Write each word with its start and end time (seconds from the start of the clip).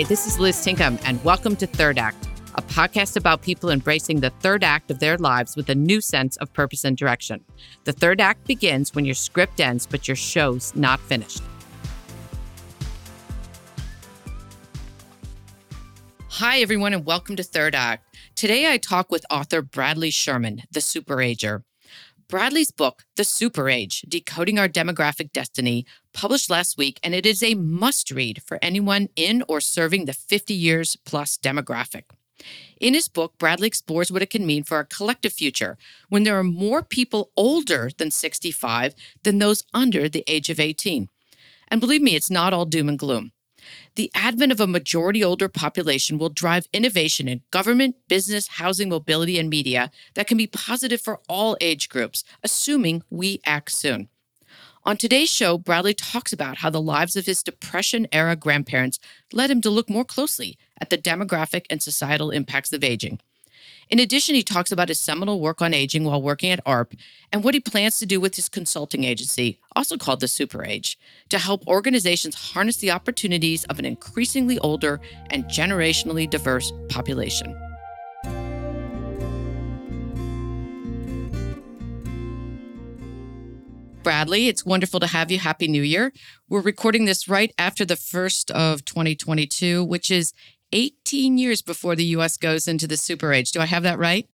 Hi, 0.00 0.04
this 0.04 0.26
is 0.26 0.40
Liz 0.40 0.56
Tinkham, 0.56 0.98
and 1.04 1.22
welcome 1.22 1.54
to 1.56 1.66
Third 1.66 1.98
Act, 1.98 2.26
a 2.54 2.62
podcast 2.62 3.18
about 3.18 3.42
people 3.42 3.68
embracing 3.68 4.20
the 4.20 4.30
third 4.30 4.64
act 4.64 4.90
of 4.90 4.98
their 4.98 5.18
lives 5.18 5.56
with 5.56 5.68
a 5.68 5.74
new 5.74 6.00
sense 6.00 6.38
of 6.38 6.50
purpose 6.54 6.84
and 6.84 6.96
direction. 6.96 7.44
The 7.84 7.92
third 7.92 8.18
act 8.18 8.46
begins 8.46 8.94
when 8.94 9.04
your 9.04 9.14
script 9.14 9.60
ends, 9.60 9.86
but 9.86 10.08
your 10.08 10.16
show's 10.16 10.74
not 10.74 11.00
finished. 11.00 11.42
Hi, 16.30 16.60
everyone, 16.60 16.94
and 16.94 17.04
welcome 17.04 17.36
to 17.36 17.42
Third 17.42 17.74
Act. 17.74 18.16
Today 18.36 18.72
I 18.72 18.78
talk 18.78 19.12
with 19.12 19.26
author 19.28 19.60
Bradley 19.60 20.10
Schurman, 20.10 20.62
the 20.72 20.80
superager. 20.80 21.64
Bradley's 22.26 22.70
book, 22.70 23.02
The 23.16 23.24
Super 23.24 23.68
Age 23.68 24.02
Decoding 24.08 24.56
Our 24.56 24.68
Demographic 24.68 25.32
Destiny, 25.32 25.84
published 26.12 26.50
last 26.50 26.78
week, 26.78 26.98
and 27.02 27.14
it 27.14 27.26
is 27.26 27.42
a 27.42 27.54
must 27.54 28.10
read 28.10 28.42
for 28.42 28.58
anyone 28.62 29.08
in 29.16 29.42
or 29.48 29.60
serving 29.60 30.04
the 30.04 30.12
50 30.12 30.54
years 30.54 30.96
plus 31.04 31.36
demographic. 31.36 32.04
In 32.80 32.94
his 32.94 33.08
book, 33.08 33.36
Bradley 33.38 33.66
explores 33.66 34.10
what 34.10 34.22
it 34.22 34.30
can 34.30 34.46
mean 34.46 34.64
for 34.64 34.76
our 34.76 34.84
collective 34.84 35.32
future 35.32 35.76
when 36.08 36.24
there 36.24 36.38
are 36.38 36.44
more 36.44 36.82
people 36.82 37.30
older 37.36 37.90
than 37.98 38.10
65 38.10 38.94
than 39.22 39.38
those 39.38 39.64
under 39.74 40.08
the 40.08 40.24
age 40.26 40.48
of 40.48 40.58
18. 40.58 41.08
And 41.68 41.80
believe 41.80 42.02
me, 42.02 42.16
it's 42.16 42.30
not 42.30 42.52
all 42.52 42.64
doom 42.64 42.88
and 42.88 42.98
gloom. 42.98 43.32
The 43.96 44.10
advent 44.14 44.52
of 44.52 44.60
a 44.60 44.66
majority 44.66 45.22
older 45.22 45.48
population 45.48 46.16
will 46.16 46.30
drive 46.30 46.66
innovation 46.72 47.28
in 47.28 47.42
government, 47.50 47.96
business, 48.08 48.48
housing, 48.48 48.88
mobility, 48.88 49.38
and 49.38 49.50
media 49.50 49.90
that 50.14 50.26
can 50.26 50.38
be 50.38 50.46
positive 50.46 51.00
for 51.00 51.20
all 51.28 51.56
age 51.60 51.88
groups, 51.90 52.24
assuming 52.42 53.02
we 53.10 53.40
act 53.44 53.70
soon. 53.70 54.08
On 54.82 54.96
today's 54.96 55.28
show, 55.28 55.58
Bradley 55.58 55.92
talks 55.92 56.32
about 56.32 56.58
how 56.58 56.70
the 56.70 56.80
lives 56.80 57.14
of 57.14 57.26
his 57.26 57.42
Depression 57.42 58.06
era 58.12 58.34
grandparents 58.34 58.98
led 59.30 59.50
him 59.50 59.60
to 59.60 59.68
look 59.68 59.90
more 59.90 60.06
closely 60.06 60.56
at 60.80 60.88
the 60.88 60.96
demographic 60.96 61.66
and 61.68 61.82
societal 61.82 62.30
impacts 62.30 62.72
of 62.72 62.82
aging. 62.82 63.20
In 63.90 63.98
addition, 63.98 64.34
he 64.34 64.42
talks 64.42 64.72
about 64.72 64.88
his 64.88 64.98
seminal 64.98 65.38
work 65.38 65.60
on 65.60 65.74
aging 65.74 66.04
while 66.04 66.22
working 66.22 66.50
at 66.50 66.64
AARP 66.64 66.98
and 67.30 67.44
what 67.44 67.52
he 67.52 67.60
plans 67.60 67.98
to 67.98 68.06
do 68.06 68.20
with 68.20 68.36
his 68.36 68.48
consulting 68.48 69.04
agency, 69.04 69.58
also 69.76 69.98
called 69.98 70.20
the 70.20 70.28
Super 70.28 70.64
Age, 70.64 70.98
to 71.28 71.38
help 71.38 71.66
organizations 71.66 72.52
harness 72.52 72.78
the 72.78 72.90
opportunities 72.90 73.64
of 73.64 73.78
an 73.78 73.84
increasingly 73.84 74.58
older 74.60 74.98
and 75.28 75.44
generationally 75.44 76.30
diverse 76.30 76.72
population. 76.88 77.54
Bradley, 84.10 84.48
it's 84.48 84.66
wonderful 84.66 84.98
to 84.98 85.06
have 85.06 85.30
you. 85.30 85.38
Happy 85.38 85.68
New 85.68 85.82
Year. 85.82 86.12
We're 86.48 86.62
recording 86.62 87.04
this 87.04 87.28
right 87.28 87.54
after 87.56 87.84
the 87.84 87.94
first 87.94 88.50
of 88.50 88.84
2022, 88.84 89.84
which 89.84 90.10
is 90.10 90.32
18 90.72 91.38
years 91.38 91.62
before 91.62 91.94
the 91.94 92.06
US 92.06 92.36
goes 92.36 92.66
into 92.66 92.88
the 92.88 92.96
super 92.96 93.32
age. 93.32 93.52
Do 93.52 93.60
I 93.60 93.66
have 93.66 93.84
that 93.84 94.00
right? 94.00 94.28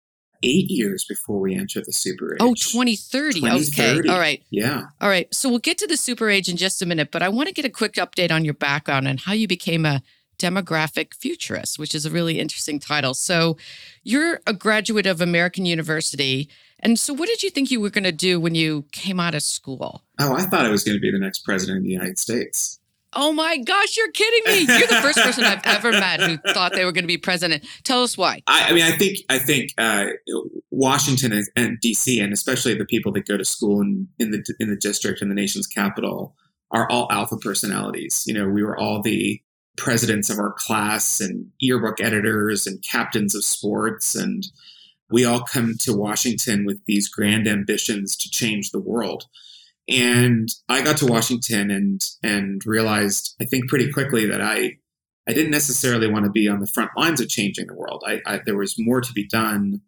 Eight 0.44 0.72
years 0.72 1.04
before 1.04 1.42
we 1.42 1.58
enter 1.58 1.82
the 1.86 1.92
super 1.92 2.36
age. 2.36 2.38
Oh, 2.40 2.54
2030. 2.54 3.42
2030. 3.42 4.00
Okay. 4.00 4.09
All 4.09 4.17
right. 4.17 4.42
Yeah. 4.50 4.84
All 5.02 5.09
right. 5.09 5.28
So 5.36 5.50
we'll 5.50 5.59
get 5.59 5.78
to 5.80 5.88
the 5.88 5.98
super 5.98 6.30
age 6.30 6.48
in 6.48 6.56
just 6.56 6.82
a 6.82 6.86
minute, 6.86 7.12
but 7.12 7.22
I 7.22 7.28
want 7.28 7.50
to 7.50 7.54
get 7.54 7.66
a 7.66 7.70
quick 7.70 7.95
update 7.95 8.32
on 8.32 8.45
your 8.45 8.54
background 8.54 9.10
and 9.10 9.20
how 9.20 9.34
you 9.34 9.45
became 9.45 9.86
a 9.86 10.02
demographic 10.39 11.14
futurist, 11.16 11.78
which 11.78 11.94
is 11.94 12.06
a 12.06 12.10
really 12.10 12.39
interesting 12.39 12.80
title. 12.80 13.14
So 13.14 13.58
you're 14.06 14.39
a 14.48 14.54
graduate 14.54 15.05
of 15.05 15.20
American 15.20 15.66
University. 15.66 16.49
And 16.86 17.00
so 17.00 17.16
what 17.16 17.28
did 17.28 17.42
you 17.42 17.50
think 17.50 17.72
you 17.72 17.82
were 17.82 17.90
going 17.90 18.04
to 18.04 18.12
do 18.12 18.40
when 18.40 18.54
you 18.54 18.86
came 18.92 19.20
out 19.20 19.34
of 19.34 19.42
school? 19.42 20.04
Oh, 20.20 20.36
I 20.36 20.44
thought 20.44 20.68
I 20.68 20.70
was 20.70 20.84
going 20.84 20.96
to 20.96 21.02
be 21.02 21.10
the 21.10 21.18
next 21.18 21.40
president 21.40 21.80
of 21.80 21.84
the 21.84 21.90
United 21.90 22.20
States. 22.20 22.80
Oh 23.14 23.34
my 23.34 23.58
gosh, 23.58 23.98
you're 23.98 24.12
kidding 24.12 24.54
me. 24.54 24.78
You're 24.78 24.88
the 24.88 25.02
first 25.02 25.18
person 25.18 25.46
I've 25.46 25.66
ever 25.66 25.92
met 25.92 26.22
who 26.22 26.38
thought 26.54 26.73
they 26.73 26.86
were 26.86 26.92
going 26.92 27.06
to 27.06 27.08
be 27.08 27.18
president. 27.18 27.66
Tell 27.84 28.04
us 28.04 28.20
why. 28.20 28.44
I, 28.46 28.70
I 28.70 28.73
mean, 28.73 28.84
I 28.84 28.92
think 28.92 29.18
I 29.30 29.40
think 29.40 29.73
uh, 29.80 30.08
Washington 30.70 31.32
and, 31.32 31.48
and, 31.56 31.80
DC, 31.84 32.23
and 32.23 32.32
especially 32.32 32.76
the 32.76 32.86
people 32.86 33.12
that 33.14 33.26
go 33.26 33.36
to 33.36 33.46
school 33.46 33.82
in, 33.82 34.08
in 34.20 34.30
the 34.30 34.56
in 34.60 34.70
the 34.70 34.76
district 34.76 35.23
in 35.23 35.30
the 35.30 35.36
nation's 35.36 35.66
capital, 35.66 36.36
are 36.70 36.88
all 36.92 37.08
alpha 37.10 37.38
personalities. 37.38 38.26
You 38.28 38.36
know, 38.36 38.48
we 38.48 38.62
were 38.62 38.78
all 38.78 39.02
the 39.02 39.42
presidents 39.76 40.30
of 40.30 40.38
our 40.38 40.52
class 40.52 41.20
and 41.20 41.50
yearbook 41.58 42.00
editors 42.00 42.67
and 42.67 42.84
captains 42.84 43.34
of 43.34 43.44
sports 43.44 44.14
and 44.14 44.46
we 45.15 45.23
all 45.23 45.39
come 45.39 45.76
to 45.80 45.93
Washington 45.93 46.65
with 46.65 46.83
these 46.87 47.08
grand 47.08 47.48
ambitions 47.48 48.17
to 48.17 48.30
change 48.30 48.71
the 48.71 48.81
world. 48.81 49.23
And 49.87 50.49
I 50.67 50.81
got 50.81 50.98
to 50.98 51.05
Washington 51.05 51.71
and 51.71 52.02
and 52.21 52.61
realized, 52.65 53.33
I 53.42 53.45
think 53.45 53.70
pretty 53.70 53.93
quickly 53.93 54.25
that 54.25 54.42
I 54.42 54.77
I 55.25 55.31
didn't 55.31 55.52
necessarily 55.52 56.11
want 56.11 56.25
to 56.25 56.31
be 56.31 56.49
on 56.49 56.59
the 56.59 56.67
front 56.67 56.92
lines 56.98 57.21
of 57.21 57.30
changing 57.30 57.67
the 57.67 57.75
world. 57.75 58.04
I, 58.05 58.20
I, 58.25 58.42
there 58.45 58.58
was 58.58 58.75
more 58.77 58.99
to 58.99 59.14
be 59.14 59.25
done 59.25 59.80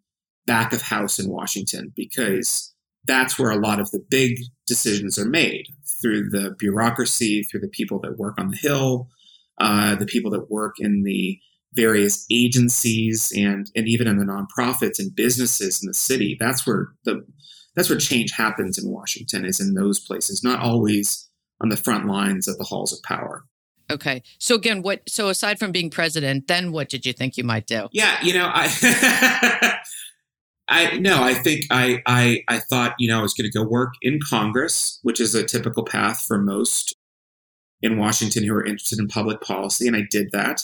back 0.46 0.72
of 0.72 0.80
house 0.80 1.18
in 1.18 1.30
Washington 1.30 1.92
because 1.94 2.72
that's 3.06 3.38
where 3.38 3.50
a 3.50 3.60
lot 3.60 3.80
of 3.80 3.90
the 3.90 4.02
big 4.08 4.38
decisions 4.66 5.18
are 5.18 5.28
made 5.28 5.66
through 6.00 6.30
the 6.30 6.56
bureaucracy, 6.58 7.42
through 7.42 7.60
the 7.60 7.68
people 7.68 8.00
that 8.00 8.18
work 8.18 8.40
on 8.40 8.48
the 8.48 8.56
Hill, 8.56 9.10
uh, 9.60 9.94
the 9.94 10.06
people 10.06 10.30
that 10.30 10.50
work 10.50 10.76
in 10.78 11.02
the 11.02 11.38
various 11.74 12.24
agencies 12.30 13.32
and 13.36 13.70
and 13.74 13.86
even 13.86 14.06
in 14.06 14.18
the 14.18 14.24
nonprofits 14.24 14.98
and 14.98 15.14
businesses 15.14 15.82
in 15.82 15.86
the 15.86 15.94
city. 15.94 16.36
That's 16.38 16.66
where 16.66 16.88
the 17.04 17.24
that's 17.76 17.88
where 17.88 17.98
change 17.98 18.32
happens 18.32 18.78
in 18.78 18.90
Washington 18.90 19.44
is 19.44 19.60
in 19.60 19.74
those 19.74 20.00
places, 20.00 20.42
not 20.42 20.60
always 20.60 21.28
on 21.60 21.68
the 21.68 21.76
front 21.76 22.06
lines 22.06 22.48
of 22.48 22.58
the 22.58 22.64
halls 22.64 22.92
of 22.92 23.02
power. 23.02 23.44
Okay. 23.90 24.22
So 24.38 24.54
again, 24.54 24.82
what 24.82 25.08
so 25.08 25.28
aside 25.28 25.58
from 25.58 25.72
being 25.72 25.90
president, 25.90 26.46
then 26.46 26.72
what 26.72 26.88
did 26.88 27.06
you 27.06 27.12
think 27.12 27.36
you 27.36 27.44
might 27.44 27.66
do? 27.66 27.88
Yeah, 27.92 28.18
you 28.22 28.34
know, 28.34 28.50
I 28.52 29.78
I 30.68 30.98
no, 30.98 31.22
I 31.22 31.34
think 31.34 31.64
I 31.70 32.02
I 32.06 32.42
I 32.48 32.58
thought, 32.58 32.94
you 32.98 33.08
know, 33.08 33.18
I 33.18 33.22
was 33.22 33.32
going 33.32 33.50
to 33.50 33.58
go 33.58 33.64
work 33.64 33.94
in 34.02 34.18
Congress, 34.28 34.98
which 35.02 35.20
is 35.20 35.34
a 35.34 35.44
typical 35.44 35.84
path 35.84 36.24
for 36.26 36.38
most 36.38 36.94
in 37.80 37.96
Washington 37.96 38.44
who 38.44 38.54
are 38.54 38.64
interested 38.64 38.98
in 38.98 39.08
public 39.08 39.40
policy, 39.40 39.86
and 39.86 39.96
I 39.96 40.02
did 40.10 40.32
that. 40.32 40.62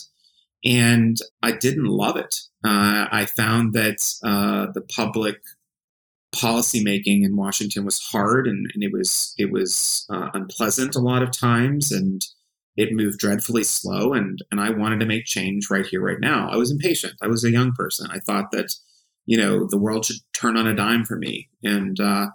And 0.64 1.18
I 1.42 1.52
didn't 1.52 1.86
love 1.86 2.16
it. 2.16 2.34
Uh, 2.64 3.06
I 3.10 3.26
found 3.26 3.74
that 3.74 4.10
uh, 4.24 4.72
the 4.72 4.80
public 4.80 5.36
policymaking 6.34 7.24
in 7.24 7.36
Washington 7.36 7.84
was 7.84 8.00
hard 8.00 8.46
and, 8.46 8.70
and 8.74 8.82
it 8.82 8.92
was 8.92 9.34
it 9.38 9.52
was 9.52 10.04
uh, 10.10 10.30
unpleasant 10.34 10.96
a 10.96 11.00
lot 11.00 11.22
of 11.22 11.30
times 11.30 11.92
and 11.92 12.24
it 12.76 12.92
moved 12.92 13.20
dreadfully 13.20 13.62
slow 13.62 14.12
and 14.12 14.42
and 14.50 14.60
I 14.60 14.70
wanted 14.70 14.98
to 15.00 15.06
make 15.06 15.26
change 15.26 15.70
right 15.70 15.86
here 15.86 16.00
right 16.00 16.18
now. 16.18 16.48
I 16.50 16.56
was 16.56 16.72
impatient. 16.72 17.14
I 17.22 17.28
was 17.28 17.44
a 17.44 17.52
young 17.52 17.72
person. 17.72 18.08
I 18.10 18.18
thought 18.18 18.50
that 18.50 18.74
you 19.26 19.36
know 19.36 19.68
the 19.70 19.78
world 19.78 20.06
should 20.06 20.16
turn 20.32 20.56
on 20.56 20.66
a 20.66 20.74
dime 20.74 21.04
for 21.04 21.16
me 21.16 21.48
and 21.62 22.00
uh, 22.00 22.26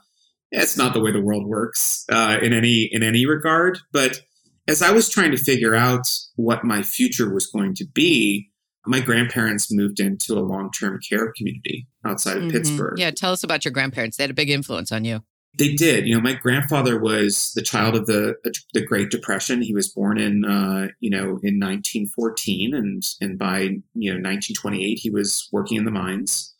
it's 0.51 0.77
not 0.77 0.93
the 0.93 1.01
way 1.01 1.11
the 1.11 1.21
world 1.21 1.45
works 1.45 2.05
uh, 2.09 2.37
in 2.41 2.53
any 2.53 2.83
in 2.83 3.03
any 3.03 3.25
regard. 3.25 3.79
But 3.91 4.21
as 4.69 4.81
I 4.81 4.91
was 4.91 5.09
trying 5.09 5.31
to 5.31 5.37
figure 5.37 5.75
out 5.75 6.07
what 6.35 6.63
my 6.63 6.83
future 6.83 7.33
was 7.33 7.47
going 7.47 7.73
to 7.75 7.85
be, 7.85 8.49
my 8.85 8.99
grandparents 8.99 9.71
moved 9.71 9.99
into 9.99 10.33
a 10.33 10.41
long 10.41 10.71
term 10.71 10.99
care 11.07 11.33
community 11.35 11.87
outside 12.05 12.37
of 12.37 12.43
mm-hmm. 12.43 12.51
Pittsburgh. 12.51 12.99
Yeah, 12.99 13.11
tell 13.11 13.31
us 13.31 13.43
about 13.43 13.65
your 13.65 13.71
grandparents. 13.71 14.17
They 14.17 14.23
had 14.23 14.31
a 14.31 14.35
big 14.35 14.49
influence 14.49 14.91
on 14.91 15.05
you. 15.05 15.23
They 15.57 15.73
did. 15.73 16.07
You 16.07 16.15
know, 16.15 16.21
my 16.21 16.33
grandfather 16.33 16.99
was 16.99 17.51
the 17.55 17.63
child 17.63 17.95
of 17.95 18.05
the 18.05 18.35
the 18.73 18.85
Great 18.85 19.09
Depression. 19.09 19.61
He 19.61 19.73
was 19.73 19.89
born 19.89 20.19
in 20.19 20.45
uh, 20.45 20.89
you 20.99 21.09
know 21.09 21.39
in 21.41 21.59
1914, 21.59 22.73
and 22.75 23.03
and 23.19 23.39
by 23.39 23.61
you 23.95 24.11
know 24.11 24.17
1928 24.17 24.99
he 24.99 25.09
was 25.09 25.49
working 25.51 25.77
in 25.77 25.85
the 25.85 25.91
mines. 25.91 26.53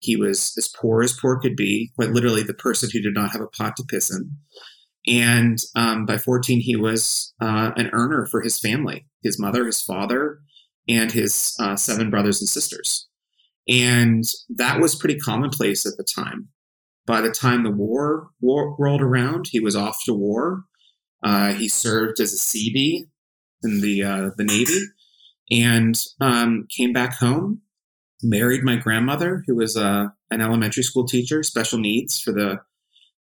He 0.00 0.16
was 0.16 0.52
as 0.58 0.68
poor 0.68 1.02
as 1.02 1.18
poor 1.18 1.38
could 1.40 1.56
be, 1.56 1.92
quite 1.96 2.10
literally 2.10 2.42
the 2.42 2.52
person 2.52 2.90
who 2.92 3.00
did 3.00 3.14
not 3.14 3.30
have 3.30 3.40
a 3.40 3.46
pot 3.46 3.76
to 3.76 3.84
piss 3.84 4.14
in. 4.14 4.32
And 5.06 5.58
um, 5.76 6.06
by 6.06 6.16
14, 6.16 6.60
he 6.60 6.76
was 6.76 7.34
uh, 7.40 7.72
an 7.76 7.90
earner 7.92 8.26
for 8.26 8.40
his 8.40 8.58
family, 8.58 9.06
his 9.22 9.38
mother, 9.38 9.66
his 9.66 9.82
father, 9.82 10.40
and 10.88 11.12
his 11.12 11.54
uh, 11.60 11.76
seven 11.76 12.10
brothers 12.10 12.40
and 12.40 12.48
sisters. 12.48 13.06
And 13.68 14.24
that 14.48 14.80
was 14.80 14.94
pretty 14.94 15.18
commonplace 15.18 15.86
at 15.86 15.96
the 15.96 16.04
time. 16.04 16.48
By 17.06 17.20
the 17.20 17.30
time 17.30 17.62
the 17.62 17.70
war, 17.70 18.28
war 18.40 18.76
rolled 18.78 19.02
around, 19.02 19.46
he 19.50 19.60
was 19.60 19.76
off 19.76 19.98
to 20.06 20.14
war. 20.14 20.64
Uh, 21.22 21.52
he 21.52 21.68
served 21.68 22.20
as 22.20 22.32
a 22.32 22.36
Seabee 22.36 23.04
in 23.62 23.80
the 23.80 24.02
uh, 24.02 24.30
the 24.36 24.44
Navy, 24.44 24.80
and 25.50 25.98
um, 26.20 26.66
came 26.74 26.92
back 26.92 27.14
home. 27.14 27.62
Married 28.22 28.62
my 28.62 28.76
grandmother, 28.76 29.42
who 29.46 29.56
was 29.56 29.76
uh, 29.76 30.06
an 30.30 30.40
elementary 30.40 30.82
school 30.82 31.06
teacher, 31.06 31.42
special 31.42 31.78
needs 31.78 32.18
for 32.18 32.32
the 32.32 32.60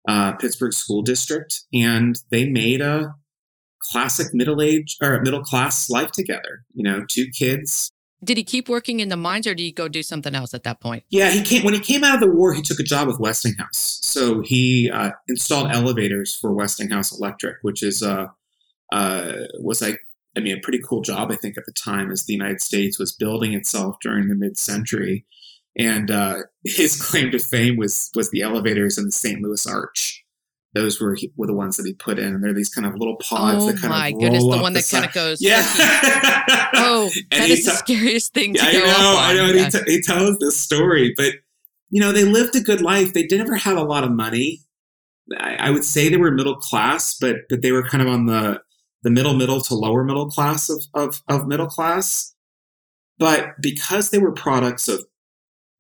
uh, 0.09 0.33
Pittsburgh 0.33 0.73
School 0.73 1.03
District, 1.03 1.61
and 1.73 2.17
they 2.31 2.49
made 2.49 2.81
a 2.81 3.15
classic 3.81 4.35
middle 4.35 4.61
age 4.61 4.97
or 5.03 5.21
middle 5.23 5.43
class 5.43 5.91
life 5.91 6.13
together. 6.13 6.65
You 6.75 6.85
know, 6.85 7.05
two 7.09 7.29
kids. 7.29 7.91
Did 8.23 8.37
he 8.37 8.45
keep 8.45 8.69
working 8.69 9.01
in 9.01 9.09
the 9.09 9.17
mines, 9.17 9.47
or 9.47 9.55
did 9.55 9.63
he 9.63 9.73
go 9.73 9.89
do 9.89 10.03
something 10.03 10.35
else 10.35 10.53
at 10.53 10.63
that 10.65 10.81
point? 10.81 11.05
Yeah, 11.09 11.31
he 11.31 11.43
came 11.43 11.65
when 11.65 11.75
he 11.75 11.81
came 11.81 12.05
out 12.05 12.15
of 12.15 12.21
the 12.21 12.31
war. 12.31 12.53
He 12.53 12.63
took 12.63 12.79
a 12.79 12.85
job 12.85 13.09
with 13.09 13.19
Westinghouse, 13.19 14.01
so 14.03 14.43
he 14.43 14.91
uh, 14.91 15.13
installed 15.29 15.71
elevators 15.71 16.35
for 16.35 16.53
Westinghouse 16.53 17.17
Electric, 17.17 17.57
which 17.63 17.83
is 17.83 18.03
uh, 18.03 18.27
uh, 18.93 19.33
was 19.61 19.81
like 19.81 20.01
I 20.37 20.41
mean, 20.41 20.57
a 20.57 20.61
pretty 20.61 20.81
cool 20.87 21.03
job, 21.03 21.31
I 21.33 21.37
think, 21.37 21.59
at 21.59 21.67
the 21.67 21.73
time 21.73 22.11
as 22.11 22.25
the 22.25 22.33
United 22.33 22.61
States 22.61 22.99
was 22.99 23.13
building 23.13 23.53
itself 23.53 23.97
during 24.01 24.29
the 24.29 24.35
mid 24.35 24.59
century. 24.59 25.27
And 25.81 26.11
uh, 26.11 26.37
his 26.65 27.01
claim 27.01 27.31
to 27.33 27.39
fame 27.39 27.77
was 27.77 28.11
was 28.15 28.31
the 28.31 28.43
elevators 28.43 28.99
in 28.99 29.07
the 29.07 29.13
St. 29.13 29.41
Louis 29.41 29.67
Arch. 29.67 30.25
Those 30.73 31.01
were 31.01 31.17
were 31.37 31.49
the 31.49 31.55
ones 31.55 31.77
that 31.79 31.87
he 31.87 31.95
put 31.95 32.19
in, 32.19 32.33
and 32.33 32.45
they're 32.45 32.55
these 32.55 32.69
kind 32.69 32.87
of 32.87 32.95
little 32.95 33.17
pods 33.17 33.65
oh 33.65 33.67
that 33.73 33.81
kind 33.81 33.91
my 33.91 34.09
of 34.09 34.21
goodness, 34.21 34.43
the 34.45 34.49
one 34.49 34.73
that 34.75 34.89
kind 34.89 35.05
of 35.05 35.13
goes. 35.13 35.41
Yeah. 35.41 35.67
Oh, 36.73 37.11
And 37.31 37.43
that 37.43 37.49
he 37.49 37.57
the 37.57 37.71
scariest 37.73 38.33
thing 38.33 38.55
to 38.55 38.63
I 38.63 38.73
go 38.73 38.79
know. 38.79 39.17
I 39.19 39.35
know. 39.35 39.47
Yes. 39.47 39.75
he, 39.75 39.85
t- 39.85 39.93
he 39.93 40.03
tells 40.03 40.39
this 40.39 40.57
story, 40.57 41.13
but 41.17 41.35
you 41.91 42.01
know, 42.01 42.11
they 42.11 42.25
lived 42.25 42.57
a 42.57 42.61
good 42.61 42.81
life. 42.81 43.13
They 43.13 43.27
never 43.31 43.55
had 43.57 43.77
a 43.77 43.83
lot 43.83 44.03
of 44.03 44.13
money. 44.13 44.61
I, 45.39 45.57
I 45.57 45.71
would 45.71 45.85
say 45.85 46.09
they 46.09 46.17
were 46.17 46.31
middle 46.31 46.57
class, 46.57 47.17
but 47.21 47.37
but 47.49 47.63
they 47.63 47.73
were 47.73 47.83
kind 47.83 48.03
of 48.03 48.09
on 48.09 48.27
the 48.27 48.63
the 49.03 49.11
middle 49.11 49.35
middle 49.35 49.61
to 49.63 49.75
lower 49.75 50.05
middle 50.05 50.31
class 50.31 50.71
of 50.71 50.83
of, 50.95 51.23
of 51.29 51.47
middle 51.47 51.67
class. 51.67 52.35
But 53.19 53.61
because 53.61 54.11
they 54.11 54.19
were 54.19 54.33
products 54.33 54.89
of 54.89 55.05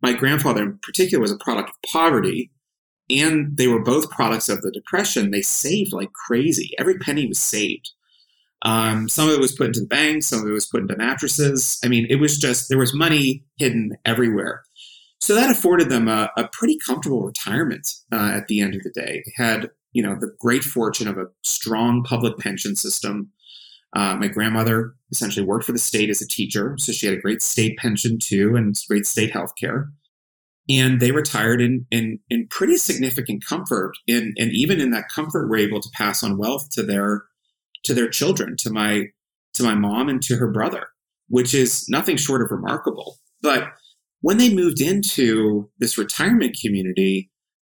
my 0.02 0.12
grandfather 0.12 0.62
in 0.62 0.78
particular 0.82 1.20
was 1.20 1.32
a 1.32 1.38
product 1.38 1.70
of 1.70 1.90
poverty, 1.90 2.50
and 3.10 3.56
they 3.56 3.66
were 3.66 3.82
both 3.82 4.10
products 4.10 4.48
of 4.48 4.62
the 4.62 4.70
depression. 4.70 5.30
They 5.30 5.42
saved 5.42 5.92
like 5.92 6.12
crazy. 6.12 6.70
Every 6.78 6.98
penny 6.98 7.26
was 7.26 7.38
saved. 7.38 7.90
Um, 8.62 9.08
some 9.08 9.28
of 9.28 9.34
it 9.34 9.40
was 9.40 9.52
put 9.52 9.68
into 9.68 9.80
the 9.80 9.86
bank, 9.86 10.22
some 10.22 10.40
of 10.40 10.48
it 10.48 10.52
was 10.52 10.66
put 10.66 10.82
into 10.82 10.96
mattresses. 10.96 11.78
I 11.84 11.88
mean, 11.88 12.06
it 12.10 12.16
was 12.16 12.38
just 12.38 12.68
there 12.68 12.78
was 12.78 12.94
money 12.94 13.44
hidden 13.56 13.96
everywhere. 14.04 14.64
So 15.20 15.34
that 15.34 15.50
afforded 15.50 15.90
them 15.90 16.08
a, 16.08 16.30
a 16.36 16.48
pretty 16.48 16.78
comfortable 16.84 17.24
retirement 17.24 17.90
uh, 18.12 18.32
at 18.34 18.48
the 18.48 18.60
end 18.60 18.74
of 18.74 18.82
the 18.82 18.90
day. 18.90 19.22
They 19.24 19.44
had 19.44 19.70
you 19.92 20.02
know 20.02 20.16
the 20.18 20.34
great 20.38 20.64
fortune 20.64 21.08
of 21.08 21.18
a 21.18 21.26
strong 21.42 22.02
public 22.04 22.38
pension 22.38 22.76
system. 22.76 23.30
Uh, 23.94 24.16
my 24.16 24.28
grandmother 24.28 24.94
essentially 25.10 25.44
worked 25.44 25.64
for 25.64 25.72
the 25.72 25.78
state 25.78 26.10
as 26.10 26.22
a 26.22 26.28
teacher, 26.28 26.76
so 26.78 26.92
she 26.92 27.06
had 27.06 27.16
a 27.16 27.20
great 27.20 27.42
state 27.42 27.76
pension 27.78 28.18
too, 28.22 28.54
and 28.54 28.76
great 28.88 29.06
state 29.06 29.32
health 29.32 29.52
care. 29.58 29.90
And 30.68 31.00
they 31.00 31.10
retired 31.10 31.60
in, 31.60 31.86
in, 31.90 32.20
in 32.28 32.46
pretty 32.48 32.76
significant 32.76 33.44
comfort, 33.44 33.92
and, 34.06 34.36
and 34.38 34.52
even 34.52 34.80
in 34.80 34.90
that 34.90 35.08
comfort, 35.12 35.48
were 35.48 35.56
able 35.56 35.80
to 35.80 35.90
pass 35.92 36.22
on 36.22 36.38
wealth 36.38 36.70
to 36.72 36.82
their 36.82 37.24
to 37.84 37.94
their 37.94 38.08
children, 38.08 38.56
to 38.58 38.70
my 38.70 39.06
to 39.54 39.62
my 39.62 39.74
mom 39.74 40.08
and 40.08 40.22
to 40.22 40.36
her 40.36 40.50
brother, 40.50 40.88
which 41.28 41.54
is 41.54 41.88
nothing 41.88 42.16
short 42.16 42.42
of 42.42 42.50
remarkable. 42.50 43.18
But 43.42 43.68
when 44.20 44.38
they 44.38 44.54
moved 44.54 44.80
into 44.80 45.70
this 45.78 45.98
retirement 45.98 46.56
community, 46.62 47.30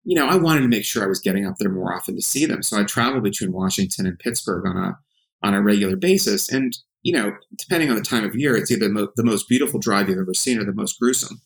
you 0.04 0.14
know, 0.14 0.26
I 0.26 0.36
wanted 0.36 0.60
to 0.60 0.68
make 0.68 0.84
sure 0.84 1.02
I 1.02 1.08
was 1.08 1.20
getting 1.20 1.46
up 1.46 1.56
there 1.58 1.70
more 1.70 1.94
often 1.94 2.14
to 2.16 2.22
see 2.22 2.44
them. 2.46 2.62
So 2.62 2.78
I 2.78 2.84
traveled 2.84 3.24
between 3.24 3.52
Washington 3.52 4.06
and 4.06 4.18
Pittsburgh 4.18 4.66
on 4.66 4.76
a 4.76 4.98
on 5.44 5.54
a 5.54 5.62
regular 5.62 5.94
basis. 5.94 6.50
And 6.50 6.76
you 7.02 7.12
know, 7.12 7.36
depending 7.56 7.90
on 7.90 7.96
the 7.96 8.02
time 8.02 8.24
of 8.24 8.34
year, 8.34 8.56
it's 8.56 8.70
either 8.70 8.88
mo- 8.88 9.12
the 9.14 9.22
most 9.22 9.46
beautiful 9.48 9.78
drive 9.78 10.08
you've 10.08 10.18
ever 10.18 10.34
seen 10.34 10.58
or 10.58 10.64
the 10.64 10.72
most 10.72 10.98
gruesome. 10.98 11.40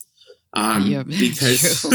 Um, 0.53 0.87
Yeah, 0.87 1.03
because 1.19 1.85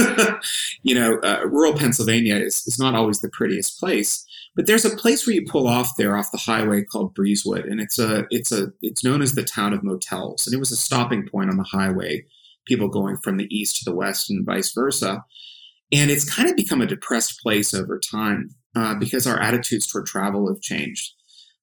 you 0.83 0.95
know, 0.95 1.19
uh, 1.21 1.41
rural 1.47 1.75
Pennsylvania 1.75 2.37
is, 2.37 2.63
is 2.67 2.79
not 2.79 2.95
always 2.95 3.21
the 3.21 3.31
prettiest 3.31 3.81
place. 3.81 4.25
But 4.55 4.67
there's 4.67 4.85
a 4.85 4.97
place 4.97 5.27
where 5.27 5.35
you 5.35 5.45
pull 5.49 5.67
off 5.67 5.97
there 5.97 6.17
off 6.17 6.31
the 6.31 6.39
highway 6.39 6.85
called 6.85 7.17
Breezewood, 7.17 7.69
and 7.69 7.81
it's 7.81 7.99
a 7.99 8.27
it's 8.31 8.53
a 8.53 8.69
it's 8.83 9.03
known 9.03 9.21
as 9.21 9.35
the 9.35 9.43
town 9.43 9.73
of 9.73 9.83
motels, 9.83 10.47
and 10.47 10.55
it 10.55 10.61
was 10.61 10.71
a 10.71 10.77
stopping 10.77 11.27
point 11.27 11.51
on 11.51 11.57
the 11.57 11.65
highway, 11.65 12.25
people 12.67 12.89
going 12.89 13.17
from 13.17 13.37
the 13.37 13.49
east 13.51 13.79
to 13.79 13.85
the 13.85 13.97
west 13.97 14.31
and 14.31 14.47
vice 14.47 14.73
versa. 14.73 15.25
And 15.93 16.11
it's 16.11 16.29
kind 16.29 16.49
of 16.49 16.57
become 16.57 16.81
a 16.81 16.87
depressed 16.87 17.41
place 17.41 17.75
over 17.75 17.99
time 17.99 18.51
uh, 18.77 18.95
because 18.95 19.27
our 19.27 19.41
attitudes 19.41 19.87
toward 19.87 20.07
travel 20.07 20.49
have 20.49 20.61
changed. 20.61 21.13